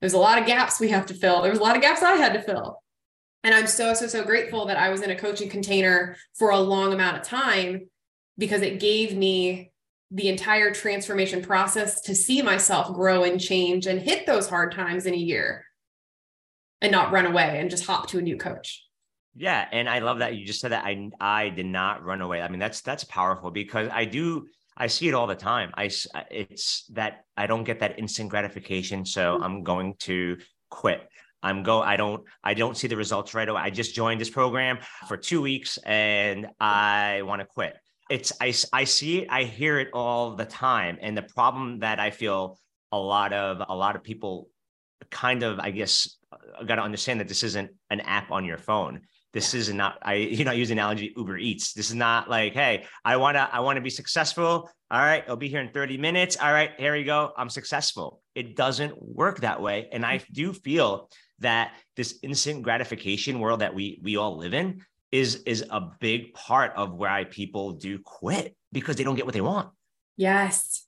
There's 0.00 0.14
a 0.14 0.18
lot 0.18 0.38
of 0.38 0.46
gaps 0.46 0.80
we 0.80 0.88
have 0.88 1.06
to 1.06 1.14
fill. 1.14 1.42
There's 1.42 1.58
a 1.58 1.62
lot 1.62 1.76
of 1.76 1.82
gaps 1.82 2.02
I 2.02 2.12
had 2.12 2.34
to 2.34 2.42
fill. 2.42 2.82
And 3.44 3.54
I'm 3.54 3.66
so, 3.66 3.94
so, 3.94 4.06
so 4.06 4.24
grateful 4.24 4.66
that 4.66 4.76
I 4.76 4.88
was 4.90 5.02
in 5.02 5.10
a 5.10 5.18
coaching 5.18 5.48
container 5.48 6.16
for 6.36 6.50
a 6.50 6.58
long 6.58 6.92
amount 6.92 7.16
of 7.16 7.22
time 7.22 7.88
because 8.36 8.62
it 8.62 8.80
gave 8.80 9.16
me 9.16 9.70
the 10.10 10.28
entire 10.28 10.72
transformation 10.72 11.42
process 11.42 12.00
to 12.02 12.14
see 12.14 12.42
myself 12.42 12.92
grow 12.94 13.24
and 13.24 13.40
change 13.40 13.86
and 13.86 14.00
hit 14.00 14.26
those 14.26 14.48
hard 14.48 14.72
times 14.72 15.06
in 15.06 15.14
a 15.14 15.18
year 15.18 15.64
and 16.80 16.90
not 16.90 17.12
run 17.12 17.26
away 17.26 17.58
and 17.60 17.70
just 17.70 17.86
hop 17.86 18.08
to 18.08 18.18
a 18.18 18.22
new 18.22 18.36
coach. 18.36 18.84
Yeah, 19.36 19.68
and 19.70 19.88
I 19.88 20.00
love 20.00 20.18
that 20.18 20.34
you 20.34 20.46
just 20.46 20.60
said 20.60 20.72
that 20.72 20.84
I 20.84 21.10
I 21.20 21.50
did 21.50 21.66
not 21.66 22.02
run 22.02 22.22
away. 22.22 22.40
I 22.40 22.48
mean, 22.48 22.58
that's 22.58 22.80
that's 22.80 23.04
powerful 23.04 23.50
because 23.50 23.88
I 23.92 24.04
do 24.04 24.46
I 24.78 24.86
see 24.86 25.08
it 25.08 25.14
all 25.14 25.26
the 25.26 25.34
time. 25.34 25.72
I 25.76 25.90
it's 26.30 26.86
that 26.92 27.24
I 27.36 27.46
don't 27.46 27.64
get 27.64 27.80
that 27.80 27.98
instant 27.98 28.30
gratification, 28.30 29.04
so 29.04 29.34
mm-hmm. 29.34 29.42
I'm 29.44 29.62
going 29.64 29.94
to 30.00 30.38
quit. 30.70 31.00
I'm 31.42 31.62
go 31.62 31.82
I 31.82 31.96
don't 31.96 32.24
I 32.42 32.54
don't 32.54 32.76
see 32.76 32.88
the 32.88 32.96
results 32.96 33.34
right 33.34 33.48
away. 33.48 33.60
I 33.60 33.70
just 33.70 33.94
joined 33.94 34.20
this 34.20 34.30
program 34.30 34.78
for 35.06 35.16
2 35.16 35.40
weeks 35.42 35.78
and 35.84 36.48
I 36.60 37.22
want 37.22 37.40
to 37.40 37.46
quit 37.46 37.76
it's 38.08 38.32
I, 38.40 38.54
I 38.72 38.84
see 38.84 39.20
it 39.20 39.28
i 39.30 39.44
hear 39.44 39.78
it 39.78 39.88
all 39.92 40.34
the 40.34 40.44
time 40.44 40.98
and 41.00 41.16
the 41.16 41.22
problem 41.22 41.80
that 41.80 42.00
i 42.00 42.10
feel 42.10 42.58
a 42.92 42.98
lot 42.98 43.32
of 43.32 43.62
a 43.68 43.76
lot 43.76 43.96
of 43.96 44.02
people 44.02 44.48
kind 45.10 45.42
of 45.42 45.58
i 45.60 45.70
guess 45.70 46.16
uh, 46.32 46.64
got 46.64 46.76
to 46.76 46.82
understand 46.82 47.20
that 47.20 47.28
this 47.28 47.42
isn't 47.42 47.70
an 47.90 48.00
app 48.00 48.30
on 48.30 48.44
your 48.44 48.58
phone 48.58 49.02
this 49.32 49.54
is 49.54 49.72
not 49.72 49.98
i 50.02 50.14
you 50.14 50.44
know 50.44 50.50
I 50.50 50.54
use 50.54 50.70
analogy 50.70 51.12
uber 51.16 51.36
eats. 51.36 51.72
This 51.72 51.88
is 51.88 51.94
not 51.94 52.28
like 52.28 52.54
hey 52.54 52.86
i 53.04 53.16
want 53.16 53.36
to 53.36 53.48
i 53.52 53.60
want 53.60 53.76
to 53.76 53.82
be 53.82 53.90
successful. 53.90 54.70
All 54.90 55.00
right 55.00 55.24
i'll 55.28 55.36
be 55.36 55.48
here 55.48 55.60
in 55.60 55.70
30 55.70 55.98
minutes. 55.98 56.36
All 56.36 56.52
right 56.52 56.70
here 56.78 56.94
we 56.94 57.04
go. 57.04 57.32
I'm 57.36 57.50
successful. 57.50 58.22
It 58.34 58.56
doesn't 58.56 58.94
work 59.00 59.40
that 59.40 59.60
way. 59.60 59.88
And 59.92 60.04
i 60.04 60.20
do 60.32 60.52
feel 60.52 61.10
that 61.40 61.72
this 61.96 62.18
instant 62.22 62.62
gratification 62.62 63.38
world 63.38 63.60
that 63.60 63.74
we 63.74 64.00
we 64.02 64.16
all 64.16 64.36
live 64.36 64.54
in 64.54 64.82
is 65.12 65.42
is 65.46 65.64
a 65.70 65.80
big 66.00 66.34
part 66.34 66.72
of 66.76 66.94
why 66.94 67.24
people 67.24 67.72
do 67.72 67.98
quit 67.98 68.56
because 68.72 68.96
they 68.96 69.04
don't 69.04 69.16
get 69.16 69.24
what 69.24 69.34
they 69.34 69.40
want. 69.40 69.70
Yes. 70.16 70.87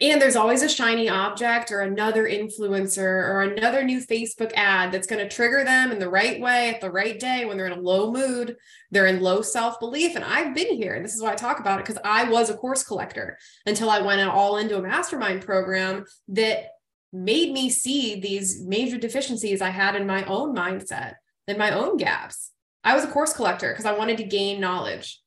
And 0.00 0.20
there's 0.20 0.36
always 0.36 0.62
a 0.62 0.68
shiny 0.68 1.08
object 1.08 1.70
or 1.70 1.80
another 1.80 2.24
influencer 2.28 2.98
or 2.98 3.42
another 3.42 3.82
new 3.84 4.00
Facebook 4.00 4.52
ad 4.54 4.92
that's 4.92 5.06
going 5.06 5.22
to 5.22 5.34
trigger 5.34 5.64
them 5.64 5.92
in 5.92 5.98
the 5.98 6.08
right 6.08 6.40
way 6.40 6.70
at 6.70 6.80
the 6.80 6.90
right 6.90 7.18
day 7.18 7.44
when 7.44 7.56
they're 7.56 7.66
in 7.66 7.78
a 7.78 7.80
low 7.80 8.12
mood, 8.12 8.56
they're 8.90 9.06
in 9.06 9.20
low 9.20 9.42
self 9.42 9.78
belief. 9.80 10.16
And 10.16 10.24
I've 10.24 10.54
been 10.54 10.74
here. 10.74 10.94
And 10.94 11.04
this 11.04 11.14
is 11.14 11.22
why 11.22 11.32
I 11.32 11.36
talk 11.36 11.60
about 11.60 11.80
it 11.80 11.86
because 11.86 12.02
I 12.04 12.24
was 12.24 12.50
a 12.50 12.56
course 12.56 12.82
collector 12.82 13.38
until 13.66 13.90
I 13.90 14.00
went 14.00 14.20
all 14.28 14.56
into 14.56 14.78
a 14.78 14.82
mastermind 14.82 15.42
program 15.42 16.04
that 16.28 16.68
made 17.12 17.52
me 17.52 17.70
see 17.70 18.20
these 18.20 18.62
major 18.64 18.98
deficiencies 18.98 19.62
I 19.62 19.70
had 19.70 19.94
in 19.94 20.06
my 20.06 20.24
own 20.24 20.54
mindset 20.54 21.14
and 21.46 21.56
my 21.56 21.70
own 21.70 21.96
gaps. 21.96 22.50
I 22.82 22.94
was 22.94 23.04
a 23.04 23.08
course 23.08 23.32
collector 23.32 23.70
because 23.72 23.86
I 23.86 23.96
wanted 23.96 24.16
to 24.18 24.24
gain 24.24 24.60
knowledge. 24.60 25.20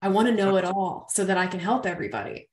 I 0.00 0.08
want 0.08 0.28
to 0.28 0.34
know 0.34 0.56
it 0.56 0.64
all 0.64 1.08
so 1.10 1.24
that 1.24 1.36
I 1.36 1.46
can 1.46 1.60
help 1.60 1.84
everybody. 1.84 2.48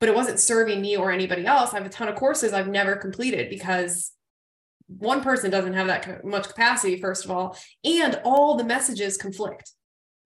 But 0.00 0.08
it 0.08 0.14
wasn't 0.14 0.38
serving 0.38 0.80
me 0.80 0.96
or 0.96 1.10
anybody 1.10 1.44
else. 1.44 1.72
I 1.72 1.78
have 1.78 1.86
a 1.86 1.90
ton 1.90 2.08
of 2.08 2.14
courses 2.14 2.52
I've 2.52 2.68
never 2.68 2.96
completed 2.96 3.50
because 3.50 4.12
one 4.86 5.22
person 5.22 5.50
doesn't 5.50 5.74
have 5.74 5.88
that 5.88 6.24
much 6.24 6.48
capacity 6.48 7.00
first 7.00 7.24
of 7.24 7.30
all 7.30 7.58
and 7.84 8.20
all 8.24 8.56
the 8.56 8.64
messages 8.64 9.16
conflict. 9.16 9.72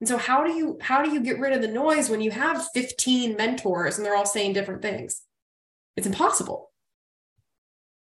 And 0.01 0.09
so 0.09 0.19
how 0.19 0.45
do 0.45 0.53
you 0.53 0.79
how 0.81 1.03
do 1.03 1.13
you 1.13 1.21
get 1.21 1.39
rid 1.39 1.53
of 1.53 1.63
the 1.63 1.69
noise 1.69 2.11
when 2.11 2.21
you 2.21 2.31
have 2.33 2.67
15 2.75 3.37
mentors 3.37 3.97
and 3.97 4.05
they're 4.05 4.17
all 4.17 4.27
saying 4.27 4.53
different 4.53 4.83
things? 4.83 5.23
It's 5.97 6.07
impossible. 6.07 6.71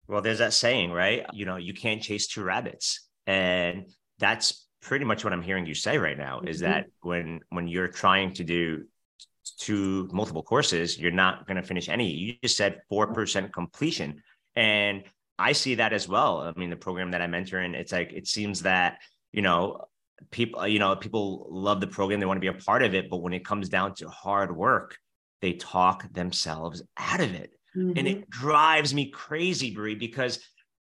Well, 0.08 0.22
there's 0.22 0.38
that 0.38 0.52
saying, 0.52 0.90
right? 0.90 1.26
You 1.32 1.46
know, 1.46 1.56
you 1.56 1.74
can't 1.74 2.02
chase 2.02 2.26
two 2.26 2.42
rabbits. 2.42 3.08
And 3.26 3.86
that's 4.18 4.66
pretty 4.80 5.04
much 5.04 5.24
what 5.24 5.32
I'm 5.32 5.42
hearing 5.42 5.66
you 5.66 5.74
say 5.74 5.98
right 5.98 6.18
now 6.18 6.38
mm-hmm. 6.38 6.48
is 6.48 6.60
that 6.60 6.86
when 7.02 7.40
when 7.50 7.68
you're 7.68 7.88
trying 7.88 8.34
to 8.34 8.44
do 8.44 8.84
two 9.58 10.08
multiple 10.12 10.42
courses, 10.42 10.98
you're 10.98 11.10
not 11.10 11.46
going 11.46 11.56
to 11.56 11.62
finish 11.62 11.88
any. 11.88 12.10
You 12.10 12.34
just 12.42 12.56
said 12.56 12.80
4% 12.90 13.52
completion. 13.52 14.22
And 14.54 15.04
I 15.38 15.52
see 15.52 15.76
that 15.76 15.92
as 15.92 16.08
well. 16.08 16.40
I 16.40 16.58
mean, 16.58 16.70
the 16.70 16.76
program 16.76 17.10
that 17.12 17.22
I 17.22 17.26
mentor 17.26 17.60
in, 17.60 17.74
it's 17.74 17.92
like 17.92 18.12
it 18.12 18.26
seems 18.26 18.62
that 18.62 18.98
you 19.32 19.42
know 19.42 19.86
people 20.30 20.66
you 20.66 20.78
know 20.78 20.94
people 20.94 21.46
love 21.50 21.80
the 21.80 21.86
program 21.86 22.20
they 22.20 22.26
want 22.26 22.36
to 22.36 22.40
be 22.40 22.46
a 22.46 22.52
part 22.52 22.82
of 22.82 22.94
it 22.94 23.10
but 23.10 23.18
when 23.18 23.32
it 23.32 23.44
comes 23.44 23.68
down 23.68 23.94
to 23.94 24.08
hard 24.08 24.54
work 24.54 24.96
they 25.40 25.54
talk 25.54 26.10
themselves 26.12 26.82
out 26.96 27.20
of 27.20 27.34
it 27.34 27.52
mm-hmm. 27.76 27.92
and 27.96 28.06
it 28.06 28.20
mm-hmm. 28.20 28.30
drives 28.46 28.94
me 28.94 29.10
crazy 29.10 29.74
Brie 29.74 29.94
because 29.94 30.38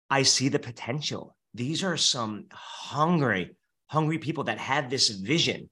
I 0.09 0.23
see 0.23 0.49
the 0.49 0.59
potential 0.59 1.35
these 1.53 1.83
are 1.83 1.97
some 1.97 2.45
hungry 2.51 3.55
hungry 3.87 4.17
people 4.17 4.45
that 4.45 4.57
have 4.57 4.89
this 4.89 5.09
vision 5.09 5.69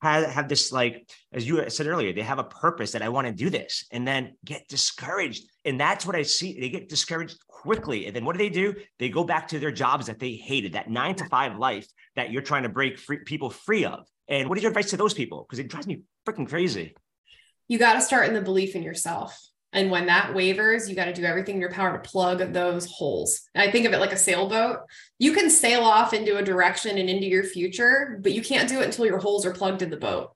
have, 0.00 0.24
have 0.30 0.48
this 0.48 0.72
like 0.72 1.08
as 1.32 1.46
you 1.46 1.68
said 1.68 1.86
earlier 1.86 2.12
they 2.12 2.22
have 2.22 2.38
a 2.38 2.44
purpose 2.44 2.92
that 2.92 3.02
i 3.02 3.08
want 3.08 3.26
to 3.26 3.32
do 3.32 3.50
this 3.50 3.84
and 3.90 4.06
then 4.06 4.34
get 4.44 4.66
discouraged. 4.68 5.44
And 5.64 5.78
that's 5.78 6.06
what 6.06 6.16
i 6.16 6.22
see 6.22 6.58
they 6.60 6.68
get 6.68 6.88
discouraged 6.88 7.38
quickly 7.46 8.06
and 8.06 8.14
then 8.14 8.24
what 8.24 8.34
do 8.34 8.38
they 8.38 8.50
do? 8.50 8.74
They 8.98 9.08
go 9.08 9.24
back 9.24 9.48
to 9.48 9.58
their 9.58 9.72
jobs 9.72 10.06
that 10.06 10.18
they 10.18 10.32
hated 10.32 10.72
that 10.74 10.88
nine 10.88 11.16
to 11.16 11.24
five 11.24 11.58
life 11.58 11.86
that 12.16 12.30
you're 12.30 12.42
trying 12.42 12.62
to 12.62 12.68
break 12.68 12.98
free, 12.98 13.18
people 13.24 13.50
free 13.50 13.84
of. 13.84 14.06
And 14.28 14.48
what 14.48 14.58
is 14.58 14.62
your 14.62 14.70
advice 14.70 14.90
to 14.90 14.96
those 14.96 15.14
people? 15.14 15.44
Because 15.44 15.58
it 15.58 15.68
drives 15.68 15.86
me 15.86 16.02
freaking 16.26 16.48
crazy. 16.48 16.94
You 17.66 17.78
got 17.78 17.94
to 17.94 18.00
start 18.00 18.28
in 18.28 18.34
the 18.34 18.40
belief 18.40 18.76
in 18.76 18.82
yourself 18.82 19.38
and 19.72 19.90
when 19.90 20.06
that 20.06 20.34
wavers, 20.34 20.88
you 20.88 20.96
got 20.96 21.06
to 21.06 21.12
do 21.12 21.24
everything 21.24 21.56
in 21.56 21.60
your 21.60 21.70
power 21.70 21.92
to 21.92 22.08
plug 22.08 22.52
those 22.52 22.86
holes. 22.86 23.42
And 23.54 23.62
I 23.62 23.70
think 23.70 23.86
of 23.86 23.92
it 23.92 24.00
like 24.00 24.12
a 24.12 24.16
sailboat. 24.16 24.78
You 25.18 25.32
can 25.32 25.50
sail 25.50 25.82
off 25.82 26.14
into 26.14 26.38
a 26.38 26.42
direction 26.42 26.96
and 26.96 27.10
into 27.10 27.26
your 27.26 27.44
future, 27.44 28.18
but 28.22 28.32
you 28.32 28.42
can't 28.42 28.68
do 28.68 28.80
it 28.80 28.86
until 28.86 29.04
your 29.04 29.18
holes 29.18 29.44
are 29.44 29.52
plugged 29.52 29.82
in 29.82 29.90
the 29.90 29.98
boat. 29.98 30.30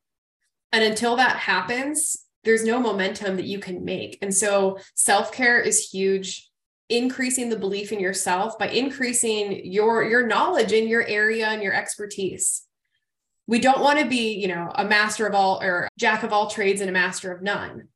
And 0.71 0.85
until 0.85 1.17
that 1.17 1.37
happens, 1.37 2.27
there's 2.45 2.65
no 2.65 2.79
momentum 2.79 3.37
that 3.37 3.47
you 3.47 3.59
can 3.59 3.85
make. 3.85 4.19
And 4.21 4.35
so 4.35 4.79
self 4.95 5.33
care 5.33 5.61
is 5.61 5.89
huge. 5.89 6.49
Increasing 6.89 7.49
the 7.49 7.59
belief 7.59 7.91
in 7.91 8.01
yourself 8.01 8.59
by 8.59 8.69
increasing 8.69 9.65
your 9.65 10.05
your 10.05 10.27
knowledge 10.27 10.73
in 10.73 10.89
your 10.89 11.07
area 11.07 11.49
and 11.49 11.63
your 11.63 11.73
expertise. 11.73 12.65
We 13.47 13.61
don't 13.61 13.81
want 13.81 13.99
to 13.99 14.07
be, 14.07 14.35
you 14.35 14.49
know, 14.49 14.71
a 14.75 14.85
master 14.85 15.27
of 15.27 15.35
all 15.35 15.63
or 15.63 15.89
jack 15.99 16.23
of 16.23 16.35
all 16.35 16.51
trades 16.51 16.83
and 16.83 16.91
a 16.91 16.93
master 16.93 17.33
of 17.33 17.41
none 17.41 17.89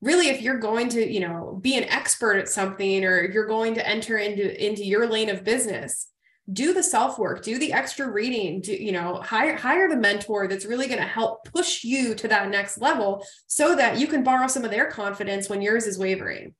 really 0.00 0.28
if 0.28 0.40
you're 0.40 0.58
going 0.58 0.88
to 0.88 1.12
you 1.12 1.20
know 1.20 1.58
be 1.62 1.76
an 1.76 1.84
expert 1.84 2.36
at 2.36 2.48
something 2.48 3.04
or 3.04 3.24
you're 3.30 3.46
going 3.46 3.74
to 3.74 3.86
enter 3.86 4.16
into 4.16 4.64
into 4.64 4.84
your 4.84 5.06
lane 5.06 5.28
of 5.28 5.44
business 5.44 6.08
do 6.50 6.72
the 6.72 6.82
self 6.82 7.18
work 7.18 7.42
do 7.42 7.58
the 7.58 7.72
extra 7.72 8.10
reading 8.10 8.60
do 8.60 8.72
you 8.72 8.92
know 8.92 9.16
hire 9.16 9.56
hire 9.56 9.88
the 9.88 9.96
mentor 9.96 10.48
that's 10.48 10.64
really 10.64 10.86
going 10.86 11.00
to 11.00 11.06
help 11.06 11.44
push 11.44 11.84
you 11.84 12.14
to 12.14 12.28
that 12.28 12.48
next 12.48 12.78
level 12.78 13.24
so 13.46 13.76
that 13.76 13.98
you 13.98 14.06
can 14.06 14.22
borrow 14.22 14.46
some 14.46 14.64
of 14.64 14.70
their 14.70 14.90
confidence 14.90 15.48
when 15.48 15.62
yours 15.62 15.86
is 15.86 15.98
wavering. 15.98 16.54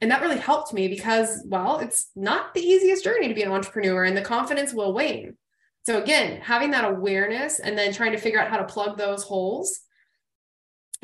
And 0.00 0.10
that 0.10 0.22
really 0.22 0.38
helped 0.38 0.72
me 0.72 0.88
because 0.88 1.42
well 1.46 1.78
it's 1.78 2.10
not 2.16 2.54
the 2.54 2.62
easiest 2.62 3.04
journey 3.04 3.28
to 3.28 3.34
be 3.34 3.42
an 3.42 3.52
entrepreneur 3.52 4.04
and 4.04 4.16
the 4.16 4.22
confidence 4.22 4.72
will 4.72 4.94
wane. 4.94 5.36
So 5.82 6.00
again 6.00 6.40
having 6.40 6.70
that 6.70 6.90
awareness 6.90 7.58
and 7.58 7.76
then 7.76 7.92
trying 7.92 8.12
to 8.12 8.18
figure 8.18 8.40
out 8.40 8.48
how 8.48 8.58
to 8.58 8.64
plug 8.64 8.96
those 8.96 9.22
holes 9.22 9.80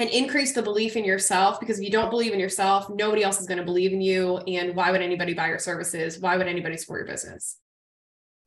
and 0.00 0.08
increase 0.08 0.52
the 0.54 0.62
belief 0.62 0.96
in 0.96 1.04
yourself 1.04 1.60
because 1.60 1.78
if 1.78 1.84
you 1.84 1.90
don't 1.90 2.08
believe 2.08 2.32
in 2.32 2.40
yourself, 2.40 2.88
nobody 2.88 3.22
else 3.22 3.38
is 3.38 3.46
going 3.46 3.58
to 3.58 3.64
believe 3.64 3.92
in 3.92 4.00
you. 4.00 4.38
And 4.38 4.74
why 4.74 4.90
would 4.90 5.02
anybody 5.02 5.34
buy 5.34 5.48
your 5.48 5.58
services? 5.58 6.18
Why 6.18 6.38
would 6.38 6.48
anybody 6.48 6.78
support 6.78 7.00
your 7.00 7.06
business? 7.06 7.58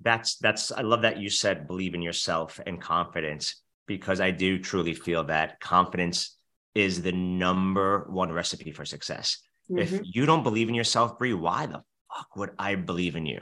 That's 0.02 0.38
that's 0.38 0.72
I 0.72 0.82
love 0.82 1.04
that 1.04 1.20
you 1.20 1.30
said 1.30 1.68
believe 1.68 1.94
in 1.94 2.02
yourself 2.02 2.60
and 2.66 2.82
confidence 2.82 3.62
because 3.86 4.20
I 4.20 4.32
do 4.32 4.58
truly 4.58 4.96
feel 4.96 5.26
that 5.26 5.60
confidence 5.60 6.36
is 6.74 7.04
the 7.04 7.12
number 7.12 8.08
one 8.10 8.32
recipe 8.32 8.72
for 8.72 8.84
success. 8.84 9.38
Mm-hmm. 9.70 9.78
If 9.78 10.02
you 10.04 10.26
don't 10.26 10.44
believe 10.44 10.70
in 10.70 10.76
yourself, 10.76 11.20
Brie, 11.20 11.36
why 11.36 11.68
the 11.68 11.84
fuck 12.14 12.36
would 12.36 12.50
I 12.58 12.74
believe 12.76 13.16
in 13.16 13.28
you? 13.28 13.42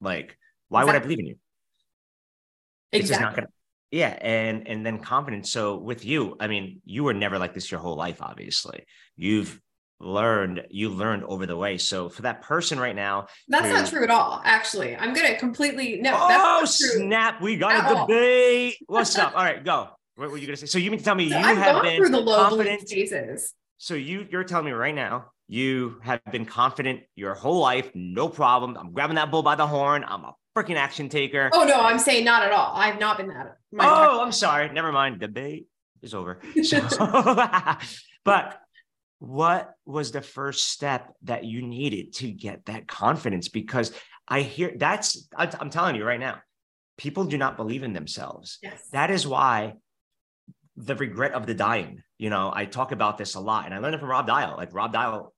Like, 0.00 0.38
why 0.68 0.80
exactly. 0.80 0.86
would 0.86 1.02
I 1.02 1.04
believe 1.04 1.18
in 1.18 1.26
you? 1.26 1.36
Exactly. 2.92 2.98
It's 2.98 3.08
just 3.10 3.20
not 3.20 3.34
gonna 3.36 3.48
yeah 3.90 4.16
and 4.20 4.66
and 4.66 4.84
then 4.84 4.98
confidence. 4.98 5.52
So 5.52 5.76
with 5.76 6.04
you 6.04 6.36
i 6.40 6.46
mean 6.46 6.80
you 6.84 7.04
were 7.04 7.14
never 7.14 7.38
like 7.38 7.54
this 7.54 7.70
your 7.70 7.80
whole 7.80 7.96
life 7.96 8.20
obviously. 8.20 8.84
You've 9.16 9.60
learned 9.98 10.66
you 10.70 10.90
learned 10.90 11.24
over 11.24 11.46
the 11.46 11.56
way. 11.56 11.78
So 11.78 12.08
for 12.08 12.22
that 12.22 12.42
person 12.42 12.78
right 12.78 12.94
now 12.94 13.26
that's 13.48 13.66
who, 13.66 13.72
not 13.72 13.88
true 13.88 14.04
at 14.04 14.10
all 14.10 14.42
actually. 14.44 14.96
I'm 14.96 15.14
gonna 15.14 15.38
completely 15.38 16.00
no 16.00 16.12
oh 16.14 16.64
snap 16.66 17.40
we 17.40 17.56
got 17.56 17.90
a 17.90 18.00
debate. 18.00 18.76
What's 18.86 19.16
up 19.18 19.34
all 19.34 19.44
right 19.44 19.64
go. 19.64 19.88
What 20.16 20.30
were 20.30 20.38
you 20.38 20.46
gonna 20.46 20.56
say? 20.56 20.66
So 20.66 20.78
you 20.78 20.90
mean 20.90 20.98
to 20.98 21.04
tell 21.04 21.14
me 21.14 21.30
so 21.30 21.38
you 21.38 21.44
I've 21.44 21.58
have 21.58 21.82
been 21.82 21.96
through 21.96 22.10
the 22.10 22.20
low 22.20 22.48
confident? 22.48 22.88
phases. 22.88 23.54
So 23.78 23.94
you 23.94 24.26
you're 24.30 24.44
telling 24.44 24.66
me 24.66 24.72
right 24.72 24.94
now 24.94 25.26
you 25.48 26.00
have 26.02 26.20
been 26.32 26.44
confident 26.44 27.00
your 27.14 27.34
whole 27.34 27.60
life 27.60 27.90
no 27.94 28.28
problem. 28.28 28.76
I'm 28.76 28.92
grabbing 28.92 29.16
that 29.16 29.30
bull 29.30 29.42
by 29.42 29.54
the 29.54 29.66
horn. 29.66 30.04
I'm 30.06 30.24
a 30.24 30.34
freaking 30.56 30.76
action 30.76 31.08
taker. 31.08 31.50
Oh 31.52 31.64
no, 31.64 31.80
I'm 31.80 31.98
saying 31.98 32.24
not 32.24 32.42
at 32.42 32.52
all. 32.52 32.72
I've 32.74 32.98
not 32.98 33.18
been 33.18 33.28
that. 33.28 33.58
Oh, 33.78 34.22
I'm 34.22 34.32
sorry. 34.32 34.72
Never 34.72 34.90
mind. 34.90 35.20
Debate 35.20 35.66
is 36.02 36.14
over. 36.14 36.40
So, 36.62 36.80
but 38.24 38.60
what 39.18 39.74
was 39.84 40.12
the 40.12 40.22
first 40.22 40.68
step 40.70 41.12
that 41.22 41.44
you 41.44 41.62
needed 41.62 42.14
to 42.14 42.30
get 42.30 42.66
that 42.66 42.88
confidence? 42.88 43.48
Because 43.48 43.92
I 44.26 44.40
hear 44.40 44.72
that's 44.76 45.28
I'm 45.36 45.70
telling 45.70 45.96
you 45.96 46.04
right 46.04 46.20
now, 46.20 46.38
people 46.96 47.24
do 47.24 47.36
not 47.36 47.56
believe 47.56 47.82
in 47.82 47.92
themselves. 47.92 48.58
Yes. 48.62 48.88
That 48.92 49.10
is 49.10 49.26
why 49.26 49.74
the 50.76 50.96
regret 50.96 51.32
of 51.32 51.46
the 51.46 51.54
dying. 51.54 52.02
You 52.18 52.30
know, 52.30 52.50
I 52.54 52.64
talk 52.64 52.92
about 52.92 53.18
this 53.18 53.34
a 53.34 53.40
lot, 53.40 53.66
and 53.66 53.74
I 53.74 53.78
learned 53.78 53.94
it 53.94 53.98
from 53.98 54.08
Rob 54.08 54.26
Dial. 54.26 54.54
Like 54.56 54.74
Rob 54.74 54.92
Dial 54.92 55.34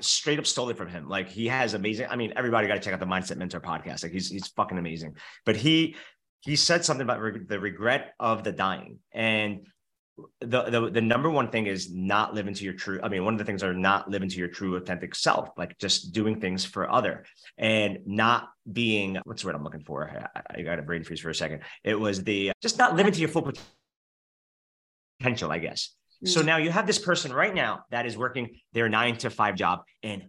Straight 0.00 0.38
up 0.38 0.46
stole 0.46 0.70
it 0.70 0.76
from 0.76 0.88
him. 0.88 1.08
Like 1.08 1.28
he 1.28 1.48
has 1.48 1.74
amazing. 1.74 2.06
I 2.10 2.16
mean, 2.16 2.32
everybody 2.36 2.66
got 2.66 2.74
to 2.74 2.80
check 2.80 2.94
out 2.94 3.00
the 3.00 3.06
Mindset 3.06 3.36
Mentor 3.36 3.60
podcast. 3.60 4.02
Like 4.02 4.12
he's 4.12 4.30
he's 4.30 4.48
fucking 4.48 4.78
amazing. 4.78 5.16
But 5.44 5.56
he 5.56 5.96
he 6.40 6.56
said 6.56 6.84
something 6.84 7.02
about 7.02 7.20
re- 7.20 7.44
the 7.46 7.60
regret 7.60 8.14
of 8.20 8.44
the 8.44 8.52
dying 8.52 8.98
and 9.12 9.66
the, 10.40 10.64
the 10.64 10.90
the 10.90 11.00
number 11.00 11.30
one 11.30 11.50
thing 11.50 11.66
is 11.66 11.92
not 11.92 12.34
living 12.34 12.54
to 12.54 12.64
your 12.64 12.72
true 12.72 12.98
i 13.02 13.08
mean 13.08 13.24
one 13.24 13.34
of 13.34 13.38
the 13.38 13.44
things 13.44 13.62
are 13.62 13.74
not 13.74 14.10
living 14.10 14.28
to 14.28 14.36
your 14.36 14.48
true 14.48 14.76
authentic 14.76 15.14
self 15.14 15.50
like 15.56 15.78
just 15.78 16.12
doing 16.12 16.40
things 16.40 16.64
for 16.64 16.90
other 16.90 17.24
and 17.56 17.98
not 18.04 18.48
being 18.70 19.18
what's 19.24 19.42
the 19.42 19.46
word 19.46 19.54
i'm 19.54 19.62
looking 19.62 19.84
for 19.84 20.10
i, 20.34 20.42
I 20.58 20.62
got 20.62 20.78
a 20.78 20.82
brain 20.82 21.04
freeze 21.04 21.20
for 21.20 21.30
a 21.30 21.34
second 21.34 21.60
it 21.84 21.94
was 21.94 22.24
the 22.24 22.52
just 22.60 22.78
not 22.78 22.96
living 22.96 23.12
to 23.12 23.20
your 23.20 23.28
full 23.28 23.52
potential 25.20 25.52
i 25.52 25.58
guess 25.58 25.94
so 26.24 26.42
mm. 26.42 26.46
now 26.46 26.56
you 26.56 26.70
have 26.70 26.86
this 26.86 26.98
person 26.98 27.32
right 27.32 27.54
now 27.54 27.84
that 27.90 28.06
is 28.06 28.16
working 28.16 28.56
their 28.72 28.88
nine 28.88 29.16
to 29.18 29.30
five 29.30 29.54
job 29.54 29.82
and 30.02 30.24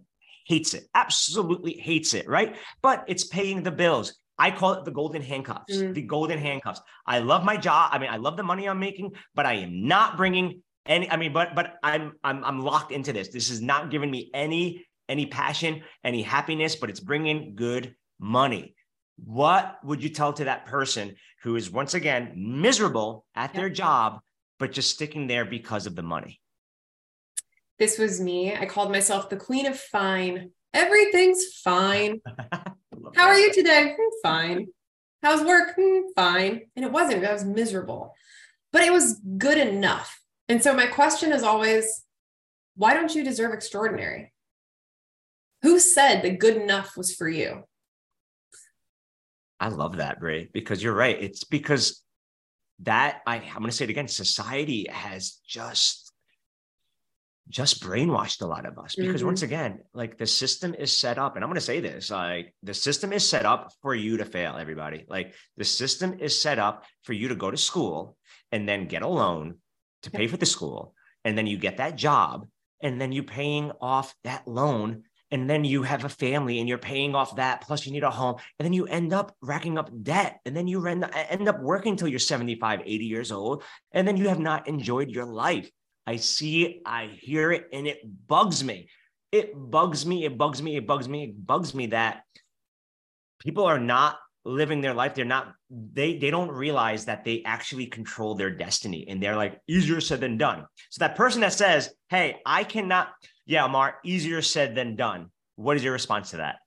hates 0.45 0.73
it, 0.73 0.83
absolutely 0.95 1.73
hates 1.73 2.13
it, 2.13 2.27
right? 2.27 2.55
But 2.81 3.05
it's 3.07 3.23
paying 3.23 3.63
the 3.63 3.71
bills. 3.71 4.17
I 4.37 4.51
call 4.51 4.73
it 4.73 4.85
the 4.85 4.91
golden 4.91 5.21
handcuffs, 5.21 5.75
mm. 5.75 5.93
the 5.93 6.01
golden 6.01 6.39
handcuffs. 6.39 6.81
I 7.05 7.19
love 7.19 7.43
my 7.43 7.57
job. 7.57 7.89
I 7.91 7.99
mean, 7.99 8.09
I 8.09 8.17
love 8.17 8.37
the 8.37 8.43
money 8.43 8.67
I'm 8.67 8.79
making, 8.79 9.11
but 9.35 9.45
I 9.45 9.55
am 9.55 9.87
not 9.87 10.15
bringing 10.15 10.61
any, 10.85 11.09
I 11.11 11.17
mean, 11.17 11.33
but, 11.33 11.55
but 11.55 11.75
I'm, 11.83 12.13
I'm, 12.23 12.43
I'm 12.43 12.61
locked 12.61 12.91
into 12.91 13.11
this. 13.11 13.29
This 13.29 13.49
is 13.49 13.61
not 13.61 13.91
giving 13.91 14.09
me 14.09 14.31
any, 14.33 14.85
any 15.09 15.25
passion, 15.25 15.81
any 16.03 16.21
happiness, 16.21 16.75
but 16.75 16.89
it's 16.89 17.01
bringing 17.01 17.55
good 17.55 17.95
money. 18.17 18.75
What 19.23 19.77
would 19.83 20.01
you 20.01 20.09
tell 20.09 20.33
to 20.33 20.45
that 20.45 20.65
person 20.65 21.15
who 21.43 21.55
is 21.55 21.69
once 21.69 21.93
again 21.93 22.33
miserable 22.35 23.25
at 23.35 23.53
their 23.53 23.69
job, 23.69 24.19
but 24.59 24.71
just 24.71 24.91
sticking 24.91 25.27
there 25.27 25.45
because 25.45 25.87
of 25.87 25.95
the 25.95 26.03
money. 26.03 26.39
This 27.79 27.97
was 27.97 28.19
me. 28.19 28.53
I 28.53 28.65
called 28.65 28.91
myself 28.91 29.29
the 29.29 29.37
queen 29.37 29.65
of 29.65 29.79
fine. 29.79 30.51
Everything's 30.73 31.45
fine. 31.63 32.21
How 33.15 33.27
are 33.27 33.39
you 33.39 33.53
today? 33.53 33.95
Hmm, 33.97 34.15
fine. 34.21 34.67
How's 35.23 35.43
work? 35.43 35.75
Hmm, 35.79 36.01
fine. 36.15 36.61
And 36.75 36.85
it 36.85 36.91
wasn't, 36.91 37.25
I 37.25 37.33
was 37.33 37.45
miserable, 37.45 38.13
but 38.71 38.83
it 38.83 38.91
was 38.91 39.21
good 39.37 39.57
enough. 39.57 40.19
And 40.49 40.61
so 40.61 40.73
my 40.73 40.87
question 40.87 41.31
is 41.31 41.41
always, 41.41 42.03
why 42.75 42.93
don't 42.93 43.15
you 43.15 43.23
deserve 43.23 43.53
extraordinary? 43.53 44.33
Who 45.61 45.79
said 45.79 46.21
that 46.21 46.39
good 46.39 46.57
enough 46.57 46.95
was 46.97 47.13
for 47.15 47.27
you? 47.29 47.63
I 49.59 49.69
love 49.69 49.97
that, 49.97 50.19
Brie, 50.19 50.49
because 50.53 50.81
you're 50.81 50.93
right. 50.93 51.21
It's 51.21 51.43
because 51.43 52.01
that 52.83 53.21
I, 53.25 53.37
I'm 53.37 53.59
going 53.59 53.65
to 53.65 53.71
say 53.71 53.85
it 53.85 53.89
again, 53.89 54.07
society 54.07 54.87
has 54.89 55.39
just 55.45 56.09
just 57.49 57.81
brainwashed 57.81 58.41
a 58.41 58.45
lot 58.45 58.65
of 58.67 58.77
us 58.77 58.95
because 58.95 59.21
mm-hmm. 59.21 59.25
once 59.25 59.41
again 59.41 59.79
like 59.93 60.17
the 60.17 60.27
system 60.27 60.75
is 60.75 60.95
set 60.95 61.17
up 61.17 61.35
and 61.35 61.43
i'm 61.43 61.49
going 61.49 61.55
to 61.55 61.61
say 61.61 61.79
this 61.79 62.11
like 62.11 62.53
the 62.61 62.75
system 62.75 63.11
is 63.11 63.27
set 63.27 63.43
up 63.43 63.73
for 63.81 63.95
you 63.95 64.17
to 64.17 64.25
fail 64.25 64.55
everybody 64.55 65.03
like 65.09 65.33
the 65.57 65.65
system 65.65 66.15
is 66.19 66.39
set 66.39 66.59
up 66.59 66.85
for 67.03 67.13
you 67.13 67.27
to 67.29 67.35
go 67.35 67.49
to 67.49 67.57
school 67.57 68.15
and 68.51 68.69
then 68.69 68.85
get 68.85 69.01
a 69.01 69.07
loan 69.07 69.55
to 70.03 70.11
pay 70.11 70.27
for 70.27 70.37
the 70.37 70.45
school 70.45 70.93
and 71.25 71.35
then 71.35 71.47
you 71.47 71.57
get 71.57 71.77
that 71.77 71.95
job 71.95 72.47
and 72.81 73.01
then 73.01 73.11
you 73.11 73.23
paying 73.23 73.71
off 73.81 74.13
that 74.23 74.47
loan 74.47 75.03
and 75.31 75.49
then 75.49 75.63
you 75.63 75.83
have 75.83 76.05
a 76.05 76.09
family 76.09 76.59
and 76.59 76.67
you're 76.67 76.77
paying 76.77 77.15
off 77.15 77.35
that 77.35 77.61
plus 77.61 77.85
you 77.85 77.91
need 77.91 78.03
a 78.03 78.09
home 78.09 78.35
and 78.57 78.65
then 78.65 78.73
you 78.73 78.85
end 78.85 79.13
up 79.13 79.35
racking 79.41 79.77
up 79.77 79.89
debt 80.03 80.39
and 80.45 80.55
then 80.55 80.67
you 80.67 80.85
end, 80.87 81.03
up 81.03 81.61
working 81.61 81.95
till 81.95 82.07
you're 82.07 82.19
75 82.19 82.81
80 82.85 83.05
years 83.05 83.31
old 83.31 83.63
and 83.91 84.07
then 84.07 84.17
you 84.17 84.27
have 84.27 84.39
not 84.39 84.67
enjoyed 84.67 85.09
your 85.09 85.25
life 85.25 85.69
i 86.07 86.15
see 86.15 86.65
it 86.65 86.81
i 86.85 87.05
hear 87.05 87.51
it 87.51 87.67
and 87.71 87.87
it 87.87 87.99
bugs 88.27 88.63
me 88.63 88.89
it 89.31 89.53
bugs 89.55 90.05
me, 90.05 90.25
it 90.25 90.37
bugs 90.37 90.61
me, 90.61 90.77
it 90.77 90.87
bugs 90.87 91.07
me, 91.07 91.25
it 91.25 91.45
bugs 91.45 91.75
me 91.75 91.87
that 91.87 92.23
people 93.39 93.65
are 93.65 93.79
not 93.79 94.17
living 94.43 94.81
their 94.81 94.93
life. 94.93 95.13
They're 95.13 95.25
not, 95.25 95.53
they 95.69 96.17
they 96.17 96.31
don't 96.31 96.51
realize 96.51 97.05
that 97.05 97.23
they 97.23 97.43
actually 97.45 97.85
control 97.85 98.35
their 98.35 98.49
destiny. 98.49 99.05
And 99.07 99.21
they're 99.21 99.35
like, 99.35 99.59
easier 99.67 100.01
said 100.01 100.21
than 100.21 100.37
done. 100.37 100.65
So 100.89 100.99
that 100.99 101.15
person 101.15 101.41
that 101.41 101.53
says, 101.53 101.93
Hey, 102.09 102.37
I 102.45 102.63
cannot, 102.63 103.09
yeah, 103.49 103.65
Amar, 103.65 103.95
easier 104.05 104.43
said 104.43 104.75
than 104.75 104.95
done. 104.95 105.31
What 105.55 105.75
is 105.75 105.83
your 105.83 105.93
response 105.93 106.29
to 106.31 106.37
that? 106.37 106.57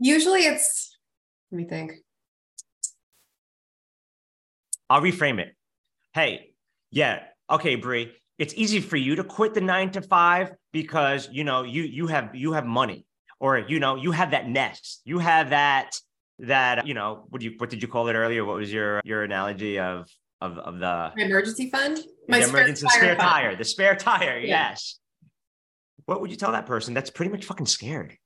Usually 0.00 0.40
it's 0.40 0.98
let 1.52 1.58
me 1.58 1.64
think. 1.64 1.92
I'll 4.90 5.00
reframe 5.00 5.38
it. 5.38 5.54
Hey, 6.12 6.54
yeah, 6.90 7.22
okay, 7.48 7.76
Brie. 7.76 8.12
It's 8.36 8.52
easy 8.54 8.80
for 8.80 8.96
you 8.96 9.14
to 9.14 9.22
quit 9.22 9.54
the 9.54 9.60
nine 9.60 9.92
to 9.92 10.02
five 10.02 10.52
because 10.72 11.28
you 11.30 11.44
know 11.44 11.62
you 11.62 11.84
you 11.84 12.08
have 12.08 12.34
you 12.34 12.52
have 12.52 12.66
money 12.66 13.06
or 13.38 13.58
you 13.58 13.78
know 13.78 13.94
you 13.94 14.10
have 14.10 14.32
that 14.32 14.48
nest 14.48 15.02
you 15.04 15.18
have 15.20 15.50
that 15.50 15.92
that 16.40 16.86
you 16.86 16.94
know 16.94 17.26
what 17.30 17.40
do 17.40 17.46
you 17.46 17.54
what 17.58 17.70
did 17.70 17.80
you 17.80 17.88
call 17.88 18.08
it 18.08 18.14
earlier 18.14 18.44
what 18.44 18.56
was 18.56 18.72
your 18.72 19.00
your 19.04 19.22
analogy 19.22 19.78
of 19.78 20.06
of 20.40 20.58
of 20.58 20.74
the 20.78 21.12
My 21.16 21.22
emergency 21.24 21.70
fund 21.70 21.96
the 21.96 22.04
my 22.28 22.38
emergency 22.44 22.86
spare, 22.88 23.00
spare 23.00 23.16
fund. 23.16 23.28
tire 23.30 23.56
the 23.56 23.64
spare 23.64 23.96
tire 23.96 24.38
Yeah. 24.38 24.70
yes 24.70 24.98
what 26.04 26.20
would 26.20 26.30
you 26.30 26.36
tell 26.36 26.52
that 26.52 26.66
person 26.66 26.94
that's 26.94 27.10
pretty 27.10 27.30
much 27.30 27.44
fucking 27.46 27.66
scared 27.66 28.16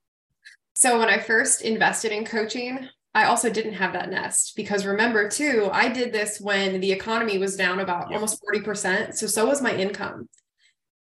So 0.73 0.99
when 0.99 1.09
I 1.09 1.19
first 1.19 1.61
invested 1.61 2.11
in 2.11 2.25
coaching, 2.25 2.87
I 3.13 3.25
also 3.25 3.49
didn't 3.49 3.73
have 3.73 3.93
that 3.93 4.09
nest 4.09 4.55
because 4.55 4.85
remember 4.85 5.27
too, 5.29 5.69
I 5.71 5.89
did 5.89 6.11
this 6.13 6.39
when 6.39 6.79
the 6.79 6.91
economy 6.91 7.37
was 7.37 7.55
down 7.57 7.79
about 7.79 8.09
Yep. 8.09 8.15
almost 8.15 8.41
40%. 8.43 9.13
So 9.15 9.27
so 9.27 9.45
was 9.45 9.61
my 9.61 9.73
income. 9.75 10.29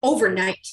Overnight 0.03 0.65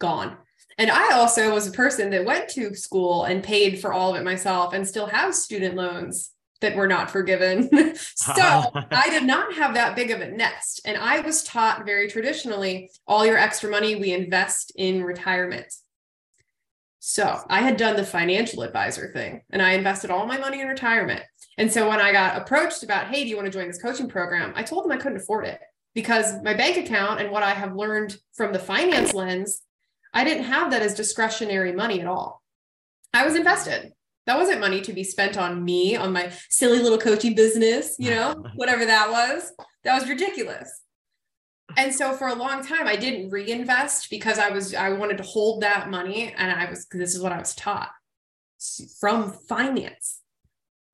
gone. 0.00 0.36
And 0.78 0.90
I 0.90 1.12
also 1.14 1.52
was 1.54 1.66
a 1.66 1.72
person 1.72 2.10
that 2.10 2.24
went 2.24 2.48
to 2.50 2.74
school 2.74 3.24
and 3.24 3.42
paid 3.42 3.80
for 3.80 3.92
all 3.92 4.14
of 4.14 4.20
it 4.20 4.24
myself 4.24 4.74
and 4.74 4.86
still 4.86 5.06
have 5.06 5.34
student 5.34 5.74
loans 5.76 6.30
that 6.64 6.76
were 6.76 6.88
not 6.88 7.10
forgiven. 7.10 7.68
so 8.14 8.32
uh-huh. 8.32 8.84
I 8.90 9.10
did 9.10 9.24
not 9.24 9.54
have 9.54 9.74
that 9.74 9.94
big 9.94 10.10
of 10.10 10.20
a 10.20 10.30
nest. 10.30 10.80
And 10.84 10.96
I 10.96 11.20
was 11.20 11.44
taught 11.44 11.86
very 11.86 12.08
traditionally 12.08 12.90
all 13.06 13.24
your 13.24 13.36
extra 13.36 13.70
money 13.70 13.94
we 13.94 14.12
invest 14.12 14.72
in 14.76 15.04
retirement. 15.04 15.72
So 17.00 17.38
I 17.50 17.60
had 17.60 17.76
done 17.76 17.96
the 17.96 18.04
financial 18.04 18.62
advisor 18.62 19.12
thing 19.12 19.42
and 19.50 19.60
I 19.60 19.72
invested 19.72 20.10
all 20.10 20.26
my 20.26 20.38
money 20.38 20.62
in 20.62 20.68
retirement. 20.68 21.22
And 21.58 21.70
so 21.70 21.88
when 21.88 22.00
I 22.00 22.12
got 22.12 22.38
approached 22.40 22.82
about, 22.82 23.08
hey, 23.08 23.22
do 23.22 23.30
you 23.30 23.36
want 23.36 23.46
to 23.46 23.52
join 23.52 23.68
this 23.68 23.80
coaching 23.80 24.08
program? 24.08 24.52
I 24.56 24.62
told 24.62 24.84
them 24.84 24.92
I 24.92 24.96
couldn't 24.96 25.18
afford 25.18 25.46
it 25.46 25.60
because 25.94 26.42
my 26.42 26.54
bank 26.54 26.78
account 26.78 27.20
and 27.20 27.30
what 27.30 27.42
I 27.42 27.50
have 27.50 27.76
learned 27.76 28.16
from 28.32 28.52
the 28.52 28.58
finance 28.58 29.12
lens, 29.12 29.60
I 30.12 30.24
didn't 30.24 30.44
have 30.44 30.70
that 30.70 30.82
as 30.82 30.94
discretionary 30.94 31.72
money 31.72 32.00
at 32.00 32.06
all. 32.06 32.42
I 33.12 33.24
was 33.24 33.36
invested. 33.36 33.92
That 34.26 34.38
wasn't 34.38 34.60
money 34.60 34.80
to 34.82 34.92
be 34.92 35.04
spent 35.04 35.36
on 35.36 35.64
me, 35.64 35.96
on 35.96 36.12
my 36.12 36.32
silly 36.48 36.80
little 36.80 36.98
coaching 36.98 37.34
business, 37.34 37.96
you 37.98 38.10
know, 38.10 38.34
whatever 38.54 38.84
that 38.86 39.10
was. 39.10 39.52
That 39.84 40.00
was 40.00 40.08
ridiculous. 40.08 40.70
And 41.76 41.94
so 41.94 42.12
for 42.12 42.28
a 42.28 42.34
long 42.34 42.64
time, 42.64 42.86
I 42.86 42.96
didn't 42.96 43.30
reinvest 43.30 44.08
because 44.10 44.38
I 44.38 44.50
was, 44.50 44.74
I 44.74 44.90
wanted 44.90 45.18
to 45.18 45.24
hold 45.24 45.62
that 45.62 45.90
money. 45.90 46.32
And 46.36 46.52
I 46.52 46.68
was, 46.68 46.86
this 46.90 47.14
is 47.14 47.22
what 47.22 47.32
I 47.32 47.38
was 47.38 47.54
taught 47.54 47.90
from 48.98 49.32
finance 49.48 50.20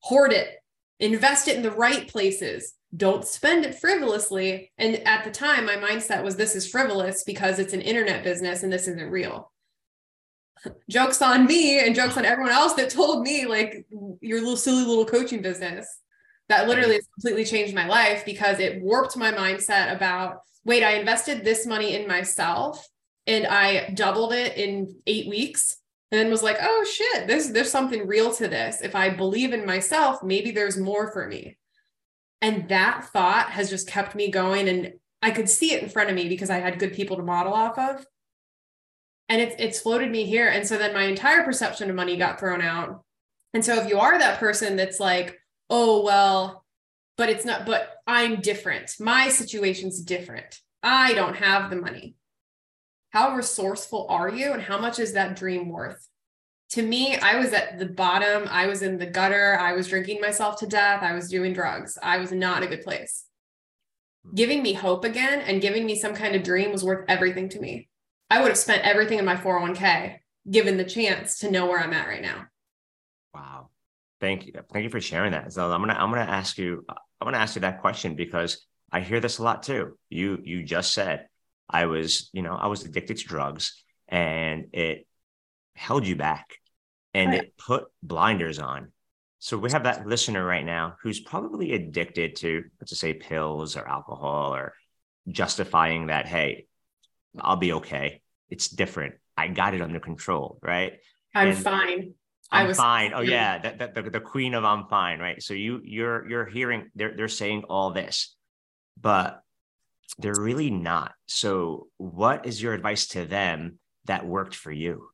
hoard 0.01 0.33
it, 0.33 0.57
invest 0.99 1.49
it 1.49 1.57
in 1.57 1.63
the 1.63 1.71
right 1.71 2.09
places, 2.09 2.75
don't 2.97 3.25
spend 3.25 3.65
it 3.65 3.79
frivolously. 3.79 4.73
And 4.79 4.97
at 5.07 5.25
the 5.25 5.31
time, 5.31 5.67
my 5.67 5.77
mindset 5.77 6.25
was 6.25 6.37
this 6.37 6.57
is 6.57 6.69
frivolous 6.69 7.23
because 7.25 7.59
it's 7.59 7.73
an 7.73 7.81
internet 7.81 8.25
business 8.25 8.63
and 8.63 8.73
this 8.73 8.89
isn't 8.89 9.11
real. 9.11 9.53
Jokes 10.89 11.23
on 11.23 11.47
me 11.47 11.81
and 11.81 11.95
jokes 11.95 12.17
on 12.17 12.25
everyone 12.25 12.53
else 12.53 12.75
that 12.75 12.91
told 12.91 13.23
me 13.23 13.47
like 13.47 13.87
your 14.21 14.41
little 14.41 14.57
silly 14.57 14.85
little 14.85 15.07
coaching 15.07 15.43
business. 15.43 15.87
That 16.49 16.67
literally 16.67 16.95
has 16.97 17.07
completely 17.15 17.45
changed 17.45 17.75
my 17.75 17.87
life 17.87 18.25
because 18.25 18.59
it 18.59 18.83
warped 18.83 19.17
my 19.17 19.31
mindset 19.33 19.95
about 19.95 20.41
wait, 20.65 20.83
I 20.83 20.95
invested 20.95 21.45
this 21.45 21.67
money 21.67 21.95
in 21.95 22.07
myself 22.07 22.87
and 23.27 23.47
I 23.47 23.91
doubled 23.91 24.33
it 24.33 24.57
in 24.57 24.97
eight 25.07 25.29
weeks 25.29 25.77
and 26.13 26.31
was 26.31 26.43
like, 26.43 26.57
oh 26.61 26.85
shit, 26.85 27.27
there's 27.27 27.51
there's 27.51 27.71
something 27.71 28.07
real 28.07 28.33
to 28.35 28.49
this. 28.49 28.81
If 28.83 28.95
I 28.95 29.11
believe 29.11 29.53
in 29.53 29.65
myself, 29.65 30.23
maybe 30.23 30.51
there's 30.51 30.77
more 30.77 31.13
for 31.13 31.27
me. 31.27 31.57
And 32.43 32.69
that 32.69 33.09
thought 33.13 33.51
has 33.51 33.71
just 33.71 33.89
kept 33.89 34.15
me 34.15 34.31
going. 34.31 34.69
And 34.69 34.95
I 35.23 35.31
could 35.31 35.49
see 35.49 35.73
it 35.73 35.83
in 35.83 35.89
front 35.89 36.09
of 36.09 36.17
me 36.17 36.29
because 36.29 36.51
I 36.51 36.59
had 36.59 36.79
good 36.79 36.95
people 36.95 37.17
to 37.17 37.23
model 37.23 37.53
off 37.53 37.79
of. 37.79 38.05
And 39.31 39.41
it's 39.41 39.55
it's 39.59 39.81
floated 39.81 40.11
me 40.11 40.25
here. 40.25 40.49
And 40.49 40.67
so 40.67 40.77
then 40.77 40.93
my 40.93 41.05
entire 41.05 41.45
perception 41.45 41.89
of 41.89 41.95
money 41.95 42.17
got 42.17 42.41
thrown 42.41 42.61
out. 42.61 43.05
And 43.55 43.65
so 43.65 43.77
if 43.77 43.89
you 43.89 43.99
are 43.99 44.19
that 44.19 44.41
person 44.41 44.77
that's 44.77 44.99
like, 45.01 45.39
oh 45.71 46.03
well, 46.03 46.65
but 47.17 47.29
it's 47.29 47.45
not, 47.45 47.65
but 47.65 47.89
I'm 48.09 48.41
different. 48.41 48.97
My 48.99 49.29
situation's 49.29 50.03
different. 50.03 50.59
I 50.83 51.15
don't 51.15 51.37
have 51.37 51.71
the 51.71 51.77
money. 51.77 52.17
How 53.11 53.37
resourceful 53.37 54.07
are 54.09 54.29
you? 54.29 54.53
And 54.53 54.63
how 54.63 54.81
much 54.81 54.99
is 54.99 55.13
that 55.13 55.37
dream 55.37 55.69
worth? 55.69 56.09
To 56.71 56.83
me 56.83 57.17
i 57.17 57.37
was 57.37 57.53
at 57.53 57.79
the 57.79 57.87
bottom. 57.87 58.49
I 58.51 58.67
was 58.67 58.83
in 58.83 58.99
the 58.99 59.07
gutter. 59.07 59.57
I 59.61 59.75
was 59.75 59.87
drinking 59.87 60.21
myself 60.21 60.59
to 60.61 60.67
death. 60.67 61.03
I 61.03 61.15
was 61.15 61.29
doing 61.29 61.53
drugs. 61.53 61.97
I 62.03 62.19
was 62.19 62.33
not 62.33 62.65
a 62.65 62.67
good 62.67 62.83
place. 62.83 63.27
Giving 64.35 64.63
me 64.63 64.73
hope 64.73 65.05
again 65.05 65.41
and 65.41 65.63
giving 65.63 65.87
me 65.87 65.95
some 65.95 66.15
kind 66.15 66.35
of 66.35 66.43
dream 66.43 66.73
was 66.73 66.83
worth 66.83 67.05
everything 67.09 67.49
to 67.51 67.61
me 67.61 67.90
i 68.31 68.41
would 68.41 68.49
have 68.49 68.59
spent 68.59 68.85
everything 68.85 69.19
in 69.19 69.25
my 69.25 69.37
401k 69.37 70.19
given 70.51 70.77
the 70.77 70.85
chance 70.85 71.41
to 71.41 71.51
know 71.51 71.67
where 71.67 71.81
i'm 71.81 71.93
at 71.93 72.09
right 72.09 72.23
now. 72.23 72.47
Wow. 73.35 73.69
Thank 74.21 74.47
you. 74.47 74.53
Thank 74.73 74.85
you 74.85 74.91
for 74.91 75.01
sharing 75.01 75.33
that 75.33 75.53
so 75.53 75.71
i'm 75.71 75.81
gonna 75.81 75.95
i'm 75.95 76.11
gonna 76.11 76.23
ask 76.23 76.59
you 76.59 76.85
i'm 76.89 77.27
gonna 77.27 77.39
ask 77.39 77.55
you 77.55 77.61
that 77.63 77.81
question 77.81 78.15
because 78.15 78.67
i 78.91 79.01
hear 79.01 79.21
this 79.21 79.39
a 79.39 79.43
lot 79.43 79.63
too. 79.63 79.99
You 80.09 80.39
you 80.43 80.63
just 80.65 80.95
said 80.95 81.27
I 81.73 81.87
was, 81.87 82.31
you 82.33 82.43
know, 82.43 82.55
I 82.55 82.67
was 82.67 82.85
addicted 82.85 83.19
to 83.19 83.25
drugs 83.25 83.81
and 84.09 84.67
it 84.73 85.07
held 85.77 86.05
you 86.05 86.17
back 86.17 86.57
and 87.15 87.31
Right. 87.31 87.43
it 87.45 87.57
put 87.57 87.85
blinders 88.03 88.59
on. 88.59 88.91
So 89.39 89.57
we 89.57 89.71
have 89.71 89.85
that 89.85 90.05
listener 90.07 90.45
right 90.45 90.65
now 90.65 90.97
who's 91.01 91.21
probably 91.21 91.73
addicted 91.73 92.35
to, 92.37 92.65
let's 92.81 92.91
just 92.91 93.01
say, 93.01 93.15
pills 93.15 93.77
or 93.77 93.89
alcohol 93.89 94.53
or 94.53 94.75
justifying 95.29 96.09
that, 96.09 96.27
hey, 96.27 96.67
I'll 97.39 97.57
be 97.57 97.73
okay. 97.75 98.23
It's 98.49 98.69
different. 98.69 99.15
I 99.37 99.49
got 99.49 99.75
it 99.75 99.83
under 99.83 100.01
control, 100.01 100.59
right? 100.63 100.95
i'm 101.35 101.49
And 101.49 101.59
fine 101.59 102.15
I'm 102.53 102.65
i 102.65 102.69
was 102.69 102.77
fine. 102.77 103.13
Oh 103.15 103.21
yeah, 103.21 103.59
that, 103.59 103.79
that 103.79 103.95
the, 103.95 104.03
the 104.03 104.21
queen 104.21 104.55
of 104.55 104.65
I'm 104.65 104.87
fine, 104.89 105.21
right? 105.21 105.41
So 105.41 105.55
you 105.55 105.81
you're 105.85 106.29
you're 106.29 106.47
hearing 106.47 106.91
they're 106.97 107.17
they're 107.17 107.29
saying 107.29 107.63
all 107.69 107.93
this, 107.93 108.35
but 109.01 109.41
they're 110.19 110.35
really 110.41 110.71
not. 110.71 111.13
So 111.27 111.87
what 111.97 112.47
is 112.47 112.61
your 112.61 112.75
advice 112.75 113.07
to 113.09 113.25
them 113.25 113.79
that 114.07 114.27
worked 114.27 114.57
for 114.57 114.73
you? 114.73 115.11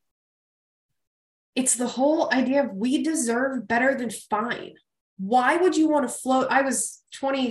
it's 1.56 1.74
the 1.74 1.86
whole 1.86 2.32
idea 2.32 2.64
of 2.64 2.74
we 2.74 3.02
deserve 3.02 3.66
better 3.66 3.94
than 3.94 4.10
fine. 4.10 4.74
Why 5.18 5.56
would 5.56 5.74
you 5.74 5.88
want 5.88 6.06
to 6.06 6.14
float? 6.14 6.48
I 6.50 6.60
was 6.60 7.02
20, 7.14 7.50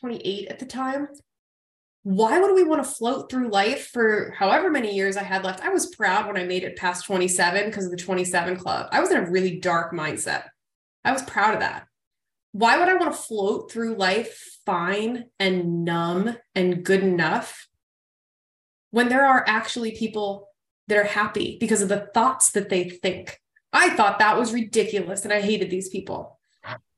28 0.00 0.48
at 0.48 0.58
the 0.58 0.64
time. 0.64 1.08
Why 2.04 2.40
would 2.40 2.54
we 2.54 2.64
want 2.64 2.82
to 2.82 2.90
float 2.90 3.30
through 3.30 3.50
life 3.50 3.88
for 3.88 4.34
however 4.36 4.70
many 4.70 4.94
years 4.94 5.16
I 5.16 5.22
had 5.22 5.44
left? 5.44 5.64
I 5.64 5.68
was 5.68 5.94
proud 5.94 6.26
when 6.26 6.36
I 6.36 6.44
made 6.44 6.64
it 6.64 6.76
past 6.76 7.04
27 7.06 7.66
because 7.66 7.84
of 7.84 7.90
the 7.92 7.96
27 7.96 8.56
club. 8.56 8.88
I 8.90 9.00
was 9.00 9.10
in 9.10 9.18
a 9.18 9.30
really 9.30 9.60
dark 9.60 9.92
mindset. 9.92 10.44
I 11.04 11.12
was 11.12 11.22
proud 11.22 11.54
of 11.54 11.60
that. 11.60 11.86
Why 12.52 12.78
would 12.78 12.88
I 12.88 12.96
want 12.96 13.12
to 13.12 13.18
float 13.18 13.70
through 13.70 13.96
life 13.96 14.58
fine 14.66 15.26
and 15.38 15.84
numb 15.84 16.36
and 16.54 16.84
good 16.84 17.02
enough 17.02 17.68
when 18.90 19.08
there 19.08 19.26
are 19.26 19.44
actually 19.46 19.92
people 19.92 20.48
that 20.88 20.98
are 20.98 21.04
happy 21.04 21.56
because 21.58 21.82
of 21.82 21.88
the 21.88 22.08
thoughts 22.12 22.50
that 22.52 22.68
they 22.68 22.88
think. 22.88 23.40
I 23.72 23.90
thought 23.90 24.18
that 24.18 24.38
was 24.38 24.52
ridiculous 24.52 25.24
and 25.24 25.32
I 25.32 25.40
hated 25.40 25.70
these 25.70 25.88
people. 25.88 26.38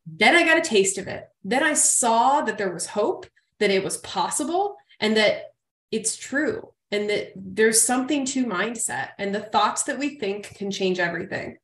Then 0.07 0.35
I 0.35 0.45
got 0.45 0.59
a 0.59 0.63
taste 0.63 0.99
of 0.99 1.07
it. 1.07 1.25
Then 1.45 1.63
I 1.63 1.75
saw 1.75 2.43
that 2.43 2.59
there 2.59 2.73
was 2.73 2.87
hope, 2.87 3.27
that 3.61 3.71
it 3.71 3.85
was 3.85 3.99
possible, 3.99 4.77
and 5.01 5.17
that 5.17 5.53
it's 5.91 6.17
true, 6.17 6.73
and 6.91 7.09
that 7.11 7.33
there's 7.37 7.83
something 7.83 8.25
to 8.27 8.47
mindset 8.47 9.11
and 9.19 9.35
the 9.35 9.41
thoughts 9.41 9.85
that 9.85 9.99
we 9.99 10.19
think 10.19 10.55
can 10.55 10.71
change 10.71 10.99
everything. 10.99 11.57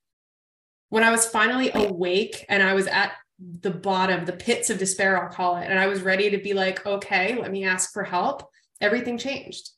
When 0.89 1.05
I 1.05 1.11
was 1.11 1.27
finally 1.27 1.71
awake 1.73 2.45
and 2.49 2.63
I 2.63 2.75
was 2.75 2.87
at 2.87 3.13
the 3.39 3.71
bottom, 3.71 4.25
the 4.25 4.33
pits 4.33 4.71
of 4.71 4.79
despair, 4.79 5.23
I'll 5.23 5.33
call 5.33 5.57
it, 5.57 5.69
and 5.69 5.79
I 5.79 5.87
was 5.87 6.03
ready 6.03 6.31
to 6.31 6.39
be 6.39 6.53
like, 6.53 6.85
okay, 6.85 7.37
let 7.41 7.51
me 7.51 7.65
ask 7.65 7.93
for 7.93 8.05
help, 8.05 8.49
everything 8.81 9.19
changed 9.19 9.71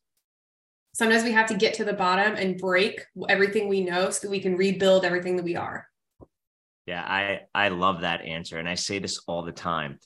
sometimes 0.94 1.24
we 1.24 1.32
have 1.32 1.46
to 1.46 1.54
get 1.54 1.74
to 1.74 1.84
the 1.84 1.92
bottom 1.92 2.34
and 2.36 2.58
break 2.58 3.04
everything 3.28 3.68
we 3.68 3.82
know 3.82 4.10
so 4.10 4.26
that 4.26 4.30
we 4.30 4.40
can 4.40 4.56
rebuild 4.56 5.04
everything 5.04 5.36
that 5.36 5.44
we 5.44 5.56
are 5.56 5.86
Yeah, 6.86 7.02
I 7.02 7.40
I 7.54 7.68
love 7.68 8.02
that 8.02 8.22
answer 8.22 8.58
and 8.58 8.68
I 8.68 8.74
say 8.74 8.98
this 8.98 9.20
all 9.26 9.42
the 9.42 9.52
time. 9.52 9.98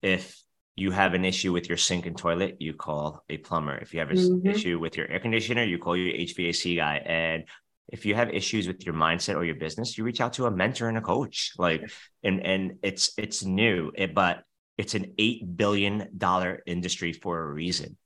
If 0.00 0.41
you 0.76 0.90
have 0.90 1.14
an 1.14 1.24
issue 1.24 1.52
with 1.52 1.68
your 1.68 1.76
sink 1.78 2.06
and 2.06 2.16
toilet, 2.16 2.56
you 2.60 2.72
call 2.72 3.22
a 3.28 3.36
plumber. 3.38 3.76
If 3.76 3.92
you 3.92 4.00
have 4.00 4.10
an 4.10 4.16
Mhm. 4.16 4.46
issue 4.46 4.78
with 4.78 4.96
your 4.96 5.10
air 5.10 5.20
conditioner, 5.20 5.64
you 5.64 5.78
call 5.78 5.96
your 5.96 6.14
HVAC 6.14 6.76
guy. 6.76 6.96
And 7.04 7.44
if 7.88 8.06
you 8.06 8.14
have 8.14 8.30
issues 8.30 8.66
with 8.66 8.84
your 8.86 8.94
mindset 8.94 9.36
or 9.36 9.44
your 9.44 9.56
business, 9.56 9.98
you 9.98 10.04
reach 10.04 10.20
out 10.20 10.32
to 10.34 10.46
a 10.46 10.50
mentor 10.50 10.88
and 10.88 10.96
a 10.96 11.02
coach. 11.02 11.52
Like, 11.58 11.90
and 12.22 12.40
and 12.40 12.78
it's 12.82 13.12
it's 13.18 13.44
new, 13.44 13.92
but 14.14 14.44
it's 14.78 14.94
an 14.94 15.14
eight 15.18 15.56
billion 15.56 16.08
dollar 16.16 16.62
industry 16.66 17.12
for 17.12 17.40
a 17.42 17.52
reason. 17.52 17.98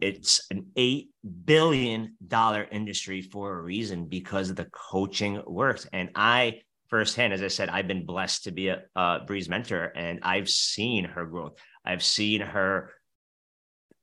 It's 0.00 0.46
an 0.50 0.70
eight 0.76 1.10
billion 1.44 2.16
dollar 2.26 2.66
industry 2.70 3.22
for 3.22 3.58
a 3.58 3.62
reason 3.62 4.06
because 4.06 4.54
the 4.54 4.66
coaching 4.66 5.42
works. 5.46 5.86
And 5.92 6.10
I 6.14 6.60
firsthand, 6.88 7.32
as 7.32 7.42
I 7.42 7.48
said, 7.48 7.68
I've 7.68 7.88
been 7.88 8.06
blessed 8.06 8.44
to 8.44 8.50
be 8.50 8.68
a, 8.68 8.82
a 8.94 9.20
Brie's 9.26 9.48
mentor, 9.48 9.84
and 9.84 10.20
I've 10.22 10.48
seen 10.48 11.04
her 11.04 11.24
growth. 11.24 11.58
I've 11.84 12.02
seen 12.02 12.40
her 12.40 12.90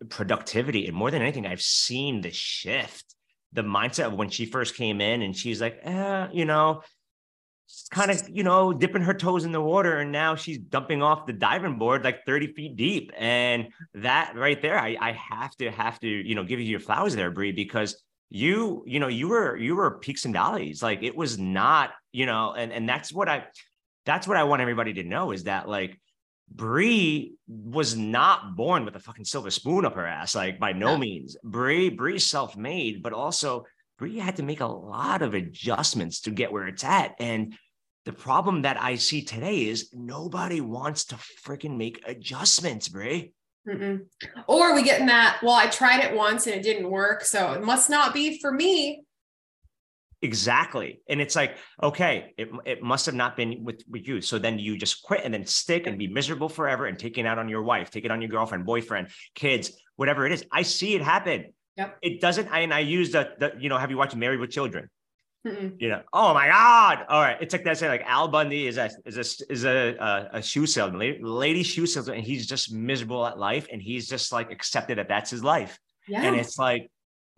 productivity, 0.10 0.88
and 0.88 0.96
more 0.96 1.12
than 1.12 1.22
anything, 1.22 1.46
I've 1.46 1.62
seen 1.62 2.22
the 2.22 2.32
shift, 2.32 3.16
the 3.54 3.64
mindset 3.64 4.08
of 4.08 4.14
when 4.14 4.30
she 4.30 4.46
first 4.46 4.76
came 4.76 5.02
in, 5.02 5.22
and 5.22 5.36
she's 5.36 5.62
like, 5.62 5.80
eh, 5.84 6.28
you 6.34 6.46
know, 6.46 6.82
kind 7.92 8.12
of, 8.12 8.22
you 8.30 8.44
know, 8.44 8.74
dipping 8.74 9.04
her 9.04 9.14
toes 9.14 9.46
in 9.46 9.52
the 9.52 9.62
water, 9.62 10.00
and 10.00 10.12
now 10.12 10.36
she's 10.36 10.58
dumping 10.58 11.02
off 11.02 11.26
the 11.26 11.34
diving 11.34 11.78
board 11.78 12.04
like 12.04 12.26
30 12.26 12.54
feet 12.54 12.76
deep, 12.76 13.12
and 13.18 13.70
that 13.94 14.34
right 14.36 14.62
there, 14.62 14.80
I, 14.80 14.98
I 15.00 15.12
have 15.14 15.56
to 15.58 15.72
have 15.72 16.00
to, 16.00 16.08
you 16.08 16.36
know, 16.36 16.44
give 16.44 16.60
you 16.60 16.66
your 16.66 16.80
flowers 16.80 17.16
there, 17.16 17.32
Brie, 17.32 17.52
because 17.52 18.02
you 18.32 18.82
you 18.88 19.00
know 19.00 19.10
you 19.10 19.28
were 19.28 19.58
you 19.58 19.76
were 19.76 20.00
peaks 20.00 20.26
and 20.26 20.34
valleys. 20.34 20.82
Like 20.82 21.04
it 21.04 21.16
was 21.16 21.38
not 21.38 21.92
you 22.12 22.26
know 22.26 22.54
and 22.54 22.72
and 22.72 22.88
that's 22.88 23.14
what 23.14 23.30
i 23.30 23.46
that's 24.06 24.28
what 24.28 24.38
i 24.38 24.44
want 24.44 24.62
everybody 24.62 24.94
to 24.94 25.04
know 25.04 25.32
is 25.32 25.44
that 25.46 25.68
like 25.68 26.00
Brie 26.54 27.36
was 27.48 27.96
not 27.96 28.56
born 28.58 28.84
with 28.84 28.96
a 28.96 29.00
fucking 29.00 29.26
silver 29.26 29.50
spoon 29.50 29.86
up 29.86 29.96
her 29.96 30.06
ass, 30.06 30.36
like 30.36 30.60
by 30.60 30.74
no 30.74 30.92
Yeah. 30.92 30.98
means. 30.98 31.38
Brie, 31.44 31.90
Brie's 31.90 32.26
self-made, 32.28 33.02
but 33.02 33.14
also 33.14 33.66
Brie 33.98 34.20
had 34.20 34.36
to 34.36 34.44
make 34.44 34.60
a 34.60 34.66
lot 34.66 35.22
of 35.22 35.34
adjustments 35.34 36.22
to 36.22 36.32
get 36.32 36.52
where 36.52 36.68
it's 36.68 36.84
at. 36.84 37.16
And 37.20 37.56
the 38.04 38.14
problem 38.14 38.64
that 38.64 38.82
I 38.82 38.96
see 38.96 39.22
today 39.24 39.66
is 39.68 39.92
nobody 39.94 40.60
wants 40.60 41.06
to 41.06 41.16
freaking 41.46 41.78
make 41.78 42.02
adjustments, 42.06 42.90
Brie. 42.90 43.32
Mm-mm. 43.68 44.02
Or 44.48 44.74
we 44.76 44.84
get 44.84 45.00
in 45.00 45.06
that, 45.06 45.40
well, 45.44 45.54
I 45.56 45.68
tried 45.68 46.04
it 46.04 46.16
once 46.16 46.48
and 46.48 46.56
it 46.56 46.64
didn't 46.64 46.90
work. 46.90 47.24
So 47.24 47.54
it 47.54 47.64
must 47.64 47.90
not 47.90 48.14
be 48.14 48.42
for 48.42 48.52
me. 48.52 49.04
Exactly. 50.24 51.02
And 51.10 51.20
it's 51.20 51.36
like, 51.36 51.58
okay, 51.82 52.34
it, 52.38 52.50
it 52.64 52.84
must 52.84 53.08
have 53.08 53.16
not 53.16 53.36
been 53.36 53.64
with, 53.64 53.84
with 53.90 54.08
you. 54.08 54.22
So 54.22 54.38
then 54.38 54.60
you 54.60 54.78
just 54.78 55.02
quit 55.02 55.22
and 55.24 55.34
then 55.34 55.46
stick 55.48 55.88
and 55.88 55.98
be 55.98 56.08
miserable 56.08 56.48
forever 56.48 56.86
and 56.86 56.98
take 56.98 57.18
it 57.18 57.26
out 57.26 57.40
on 57.40 57.50
your 57.50 57.64
wife, 57.64 57.90
take 57.90 58.06
it 58.06 58.12
on 58.12 58.22
your 58.22 58.30
girlfriend, 58.30 58.66
boyfriend, 58.66 59.08
kids, 59.34 59.72
whatever 59.96 60.28
it 60.28 60.32
is. 60.32 60.46
I 60.52 60.62
see 60.62 60.94
it 60.94 61.02
happen. 61.02 61.54
Yep. 61.78 61.98
It 62.04 62.22
doesn't, 62.22 62.50
I, 62.50 62.60
and 62.60 62.72
I 62.72 62.80
use 62.80 63.12
the, 63.12 63.32
the, 63.40 63.54
you 63.60 63.68
know, 63.68 63.80
have 63.80 63.90
you 63.90 63.98
watched 63.98 64.16
Married 64.16 64.40
with 64.40 64.52
Children? 64.52 64.90
Mm-mm. 65.48 65.82
You 65.82 65.90
know, 65.90 66.04
oh 66.14 66.36
my 66.36 66.50
God. 66.50 67.04
All 67.10 67.20
right. 67.20 67.38
It's 67.42 67.52
like 67.52 67.64
that 67.64 67.80
say 67.80 67.90
like 67.90 68.04
Al 68.06 68.28
Bundy 68.28 68.68
is 68.68 68.78
a, 68.78 68.92
is 69.08 69.18
a, 69.18 69.52
is 69.52 69.66
a, 69.66 69.96
a, 69.96 70.30
a 70.34 70.42
shoe 70.44 70.68
salesman, 70.68 71.00
lady, 71.00 71.20
lady 71.24 71.64
shoe 71.64 71.88
salesman. 71.88 72.18
And 72.18 72.24
he's 72.24 72.46
just 72.46 72.72
miserable 72.72 73.26
at 73.26 73.40
life. 73.40 73.66
And 73.72 73.82
he's 73.82 74.08
just 74.08 74.32
like 74.32 74.52
accepted 74.52 75.00
that 75.00 75.08
that's 75.08 75.32
his 75.32 75.44
life. 75.44 75.80
Yeah. 76.08 76.22
And 76.26 76.36
it's 76.36 76.60
like, 76.60 76.92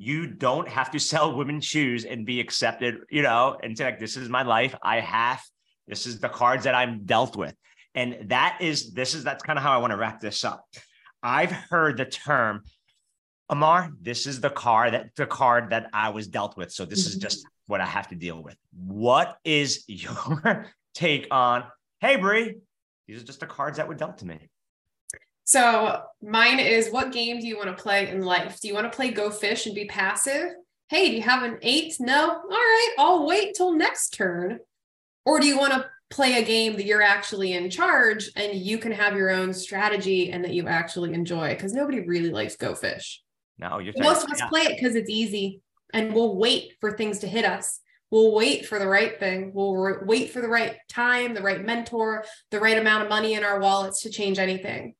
you 0.03 0.27
don't 0.27 0.67
have 0.67 0.91
to 0.91 0.99
sell 1.11 1.35
women's 1.35 1.65
shoes 1.65 2.05
and 2.05 2.25
be 2.25 2.39
accepted, 2.39 2.95
you 3.09 3.21
know, 3.21 3.57
and 3.63 3.77
say 3.77 3.85
like, 3.85 3.99
this 3.99 4.17
is 4.17 4.29
my 4.29 4.43
life. 4.43 4.75
I 4.83 4.99
have, 4.99 5.41
this 5.87 6.05
is 6.05 6.19
the 6.19 6.29
cards 6.29 6.63
that 6.65 6.75
I'm 6.75 7.05
dealt 7.05 7.35
with. 7.35 7.55
And 7.95 8.29
that 8.29 8.57
is, 8.59 8.91
this 8.91 9.13
is, 9.13 9.23
that's 9.23 9.43
kind 9.43 9.57
of 9.57 9.63
how 9.63 9.71
I 9.71 9.77
want 9.77 9.91
to 9.91 9.97
wrap 9.97 10.19
this 10.19 10.43
up. 10.43 10.65
I've 11.21 11.51
heard 11.51 11.97
the 11.97 12.05
term, 12.05 12.63
Amar, 13.49 13.91
this 14.01 14.25
is 14.25 14.41
the 14.41 14.49
card 14.49 14.93
that 14.93 15.15
the 15.15 15.27
card 15.27 15.69
that 15.69 15.89
I 15.93 16.09
was 16.09 16.27
dealt 16.27 16.57
with. 16.57 16.71
So 16.71 16.85
this 16.85 17.05
is 17.05 17.17
Mhm. 17.17 17.21
just 17.21 17.45
what 17.67 17.81
I 17.81 17.85
have 17.85 18.07
to 18.09 18.15
deal 18.15 18.41
with. 18.41 18.57
What 18.75 19.37
is 19.43 19.83
your 19.87 20.71
take 20.95 21.27
on, 21.31 21.65
hey, 22.01 22.15
Brie, 22.17 22.55
these 23.07 23.21
are 23.21 23.25
just 23.25 23.39
the 23.41 23.45
cards 23.47 23.77
that 23.77 23.87
were 23.87 23.95
dealt 23.95 24.17
to 24.19 24.25
me. 24.25 24.49
So 25.45 26.01
mine 26.21 26.59
is 26.59 26.89
what 26.89 27.11
game 27.11 27.39
do 27.39 27.47
you 27.47 27.57
want 27.57 27.75
to 27.75 27.81
play 27.81 28.09
in 28.09 28.21
life? 28.21 28.59
Do 28.61 28.67
you 28.67 28.73
want 28.73 28.91
to 28.91 28.95
play 28.95 29.11
go 29.11 29.29
fish 29.29 29.65
and 29.65 29.75
be 29.75 29.85
passive? 29.85 30.51
Hey, 30.89 31.09
do 31.09 31.15
you 31.15 31.21
have 31.23 31.43
an 31.43 31.57
eight? 31.61 31.95
No. 31.99 32.29
All 32.29 32.49
right, 32.49 32.95
I'll 32.97 33.25
wait 33.25 33.55
till 33.55 33.73
next 33.73 34.13
turn. 34.13 34.59
Or 35.25 35.39
do 35.39 35.47
you 35.47 35.57
want 35.57 35.73
to 35.73 35.85
play 36.09 36.41
a 36.41 36.45
game 36.45 36.75
that 36.75 36.85
you're 36.85 37.01
actually 37.01 37.53
in 37.53 37.69
charge 37.69 38.29
and 38.35 38.53
you 38.53 38.77
can 38.77 38.91
have 38.91 39.17
your 39.17 39.31
own 39.31 39.53
strategy 39.53 40.31
and 40.31 40.43
that 40.43 40.53
you 40.53 40.67
actually 40.67 41.13
enjoy? 41.13 41.49
Because 41.49 41.73
nobody 41.73 42.01
really 42.01 42.29
likes 42.29 42.55
go 42.55 42.75
fish. 42.75 43.21
No, 43.57 43.79
you're 43.79 43.93
Most 43.97 44.25
of 44.25 44.31
us 44.31 44.41
play 44.49 44.61
it 44.61 44.75
because 44.75 44.95
it's 44.95 45.09
easy 45.09 45.61
and 45.93 46.13
we'll 46.13 46.35
wait 46.35 46.73
for 46.81 46.91
things 46.91 47.19
to 47.19 47.27
hit 47.27 47.45
us. 47.45 47.79
We'll 48.11 48.33
wait 48.33 48.65
for 48.65 48.77
the 48.77 48.87
right 48.87 49.19
thing. 49.19 49.51
We'll 49.53 49.75
re- 49.75 50.05
wait 50.05 50.31
for 50.31 50.41
the 50.41 50.47
right 50.47 50.75
time, 50.89 51.33
the 51.33 51.41
right 51.41 51.63
mentor, 51.63 52.25
the 52.51 52.59
right 52.59 52.77
amount 52.77 53.03
of 53.03 53.09
money 53.09 53.33
in 53.33 53.43
our 53.43 53.59
wallets 53.59 54.03
to 54.03 54.09
change 54.09 54.37
anything. 54.37 54.95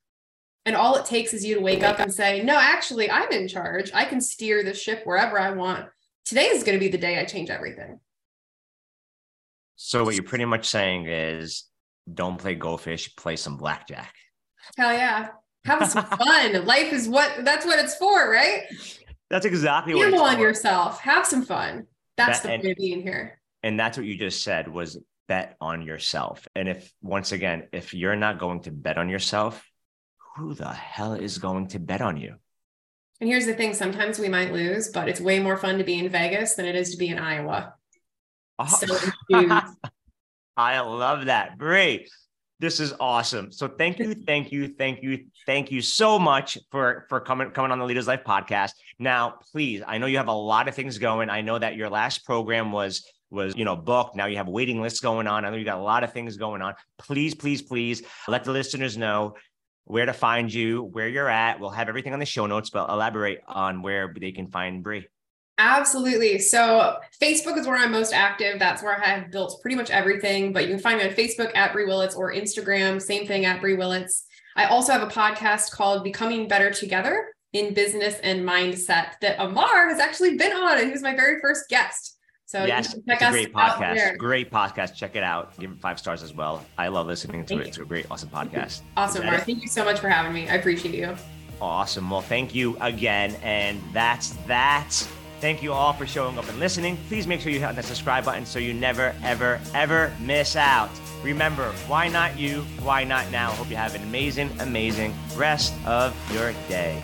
And 0.65 0.75
all 0.75 0.95
it 0.95 1.05
takes 1.05 1.33
is 1.33 1.43
you 1.43 1.55
to 1.55 1.61
wake 1.61 1.83
up 1.83 1.99
and 1.99 2.13
say, 2.13 2.41
No, 2.41 2.57
actually, 2.57 3.11
I'm 3.11 3.29
in 3.31 3.47
charge. 3.47 3.91
I 3.93 4.05
can 4.05 4.21
steer 4.21 4.63
the 4.63 4.73
ship 4.73 5.01
wherever 5.05 5.39
I 5.39 5.51
want. 5.51 5.87
Today 6.25 6.45
is 6.45 6.63
going 6.63 6.77
to 6.77 6.79
be 6.79 6.87
the 6.89 6.97
day 6.97 7.19
I 7.19 7.25
change 7.25 7.49
everything. 7.49 7.99
So 9.75 10.03
what 10.03 10.15
you're 10.15 10.23
pretty 10.23 10.45
much 10.45 10.67
saying 10.69 11.07
is 11.07 11.65
don't 12.11 12.37
play 12.37 12.55
go 12.55 12.77
fish, 12.77 13.15
play 13.15 13.35
some 13.35 13.57
blackjack. 13.57 14.13
Hell 14.77 14.93
yeah. 14.93 15.29
Have 15.65 15.89
some 15.89 16.05
fun. 16.17 16.65
Life 16.65 16.93
is 16.93 17.07
what 17.09 17.43
that's 17.43 17.65
what 17.65 17.79
it's 17.79 17.95
for, 17.95 18.29
right? 18.31 18.63
That's 19.29 19.45
exactly 19.45 19.93
what 19.95 20.03
Gamble 20.03 20.19
it's 20.19 20.29
on 20.29 20.35
for. 20.35 20.41
yourself. 20.41 20.99
Have 21.01 21.25
some 21.25 21.43
fun. 21.43 21.87
That's 22.17 22.39
That- 22.41 22.47
the 22.47 22.53
and- 22.53 22.63
point 22.63 22.71
of 22.71 22.77
being 22.77 23.01
here. 23.01 23.39
And 23.65 23.79
that's 23.79 23.97
what 23.97 24.05
you 24.05 24.17
just 24.17 24.43
said 24.43 24.67
was 24.67 24.97
bet 25.29 25.55
on 25.61 25.83
yourself. 25.83 26.45
And 26.53 26.67
if 26.67 26.91
once 27.01 27.31
again, 27.31 27.67
if 27.71 27.93
you're 27.93 28.15
not 28.17 28.37
going 28.37 28.59
to 28.63 28.71
bet 28.71 28.97
on 28.97 29.07
yourself, 29.07 29.65
who 30.35 30.53
the 30.53 30.71
hell 30.71 31.13
is 31.13 31.37
going 31.37 31.67
to 31.67 31.79
bet 31.79 32.01
on 32.01 32.17
you? 32.17 32.35
And 33.19 33.29
here's 33.29 33.45
the 33.45 33.53
thing 33.53 33.73
sometimes 33.73 34.19
we 34.19 34.29
might 34.29 34.51
lose, 34.51 34.89
but 34.89 35.07
it's 35.07 35.21
way 35.21 35.39
more 35.39 35.57
fun 35.57 35.77
to 35.77 35.83
be 35.83 35.97
in 35.97 36.09
Vegas 36.09 36.55
than 36.55 36.65
it 36.65 36.75
is 36.75 36.91
to 36.91 36.97
be 36.97 37.07
in 37.07 37.19
Iowa. 37.19 37.73
Ah. 38.59 38.79
Oh, 38.81 39.11
shoes. 39.31 39.61
I 40.57 40.79
love 40.81 41.25
that. 41.25 41.57
Great. 41.57 42.09
This 42.59 42.79
is 42.79 42.93
awesome. 42.99 43.51
So 43.51 43.67
thank 43.67 43.99
you, 43.99 44.13
thank 44.13 44.51
you, 44.51 44.67
thank 44.67 45.01
you, 45.01 45.25
thank 45.45 45.71
you 45.71 45.81
so 45.81 46.17
much 46.19 46.57
for 46.71 47.05
for 47.09 47.19
coming 47.19 47.51
coming 47.51 47.71
on 47.71 47.79
the 47.79 47.85
Leaders 47.85 48.07
Life 48.07 48.23
podcast. 48.23 48.71
Now, 48.99 49.35
please, 49.51 49.81
I 49.85 49.97
know 49.97 50.05
you 50.05 50.17
have 50.17 50.27
a 50.27 50.33
lot 50.33 50.67
of 50.67 50.75
things 50.75 50.97
going. 50.97 51.29
I 51.29 51.41
know 51.41 51.57
that 51.57 51.75
your 51.75 51.89
last 51.89 52.23
program 52.23 52.71
was 52.71 53.05
was 53.31 53.55
you 53.55 53.65
know 53.65 53.75
booked. 53.75 54.15
Now 54.15 54.27
you 54.27 54.37
have 54.37 54.47
waiting 54.47 54.81
lists 54.81 55.01
going 55.01 55.27
on. 55.27 55.43
I 55.43 55.49
know 55.49 55.57
you 55.57 55.65
got 55.65 55.79
a 55.79 55.83
lot 55.83 56.03
of 56.03 56.13
things 56.13 56.37
going 56.37 56.61
on. 56.61 56.75
Please, 56.97 57.33
please, 57.33 57.61
please 57.61 58.03
let 58.27 58.43
the 58.43 58.51
listeners 58.51 58.95
know 58.95 59.35
where 59.85 60.05
to 60.05 60.13
find 60.13 60.53
you, 60.53 60.83
where 60.83 61.07
you're 61.07 61.29
at. 61.29 61.59
We'll 61.59 61.69
have 61.69 61.89
everything 61.89 62.13
on 62.13 62.19
the 62.19 62.25
show 62.25 62.45
notes, 62.45 62.69
but 62.69 62.89
elaborate 62.89 63.41
on 63.47 63.81
where 63.81 64.13
they 64.17 64.31
can 64.31 64.47
find 64.47 64.83
Brie. 64.83 65.07
Absolutely. 65.57 66.39
So 66.39 66.97
Facebook 67.21 67.57
is 67.57 67.67
where 67.67 67.77
I'm 67.77 67.91
most 67.91 68.13
active. 68.13 68.57
That's 68.59 68.81
where 68.81 68.99
I 68.99 69.05
have 69.05 69.31
built 69.31 69.61
pretty 69.61 69.75
much 69.75 69.91
everything. 69.91 70.51
But 70.51 70.63
you 70.63 70.69
can 70.69 70.79
find 70.79 70.97
me 70.97 71.05
on 71.05 71.11
Facebook 71.11 71.55
at 71.55 71.73
Brie 71.73 71.85
Willits 71.85 72.15
or 72.15 72.33
Instagram, 72.33 73.01
same 73.01 73.27
thing 73.27 73.45
at 73.45 73.61
Brie 73.61 73.75
Willits. 73.75 74.25
I 74.55 74.65
also 74.65 74.93
have 74.93 75.03
a 75.03 75.07
podcast 75.07 75.71
called 75.71 76.03
Becoming 76.03 76.47
Better 76.47 76.71
Together 76.71 77.33
in 77.53 77.73
Business 77.73 78.19
and 78.23 78.47
Mindset 78.47 79.19
that 79.21 79.35
Amar 79.39 79.89
has 79.89 79.99
actually 79.99 80.37
been 80.37 80.53
on, 80.53 80.77
and 80.77 80.87
he 80.87 80.91
was 80.91 81.03
my 81.03 81.15
very 81.15 81.39
first 81.39 81.69
guest. 81.69 82.17
So 82.53 82.61
you 82.61 82.67
yes, 82.67 82.93
it's 82.93 83.07
a 83.07 83.31
great 83.31 83.51
podcast. 83.51 84.17
Great 84.19 84.51
podcast. 84.51 84.93
Check 84.93 85.15
it 85.15 85.23
out. 85.23 85.57
Give 85.57 85.71
it 85.71 85.79
five 85.79 85.97
stars 85.97 86.21
as 86.21 86.35
well. 86.35 86.63
I 86.77 86.87
love 86.89 87.07
listening 87.07 87.43
to 87.45 87.47
Thank 87.47 87.61
it. 87.61 87.67
It's 87.69 87.77
a 87.79 87.83
great, 87.83 88.05
awesome 88.11 88.29
podcast. 88.29 88.81
Awesome, 88.95 89.23
Amar. 89.23 89.37
it? 89.37 89.41
Thank 89.41 89.63
you 89.63 89.67
so 89.67 89.83
much 89.83 89.99
for 89.99 90.07
having 90.07 90.33
me. 90.33 90.47
I 90.47 90.53
appreciate 90.57 90.93
you. 90.93 91.15
Awesome. 91.59 92.11
Well, 92.11 92.21
thank 92.21 92.53
you 92.53 92.77
again. 92.79 93.35
And 93.41 93.81
that's 93.91 94.33
that. 94.45 94.91
Thank 95.39 95.63
you 95.63 95.73
all 95.73 95.93
for 95.93 96.05
showing 96.05 96.37
up 96.37 96.47
and 96.47 96.59
listening. 96.59 96.95
Please 97.07 97.25
make 97.25 97.41
sure 97.41 97.51
you 97.51 97.59
hit 97.59 97.75
that 97.75 97.85
subscribe 97.85 98.23
button 98.23 98.45
so 98.45 98.59
you 98.59 98.75
never, 98.75 99.15
ever, 99.23 99.59
ever 99.73 100.13
miss 100.19 100.55
out. 100.55 100.91
Remember, 101.23 101.71
why 101.87 102.07
not 102.07 102.37
you? 102.37 102.61
Why 102.83 103.03
not 103.03 103.31
now? 103.31 103.49
Hope 103.53 103.71
you 103.71 103.77
have 103.77 103.95
an 103.95 104.03
amazing, 104.03 104.51
amazing 104.59 105.15
rest 105.35 105.73
of 105.87 106.15
your 106.31 106.53
day. 106.69 107.01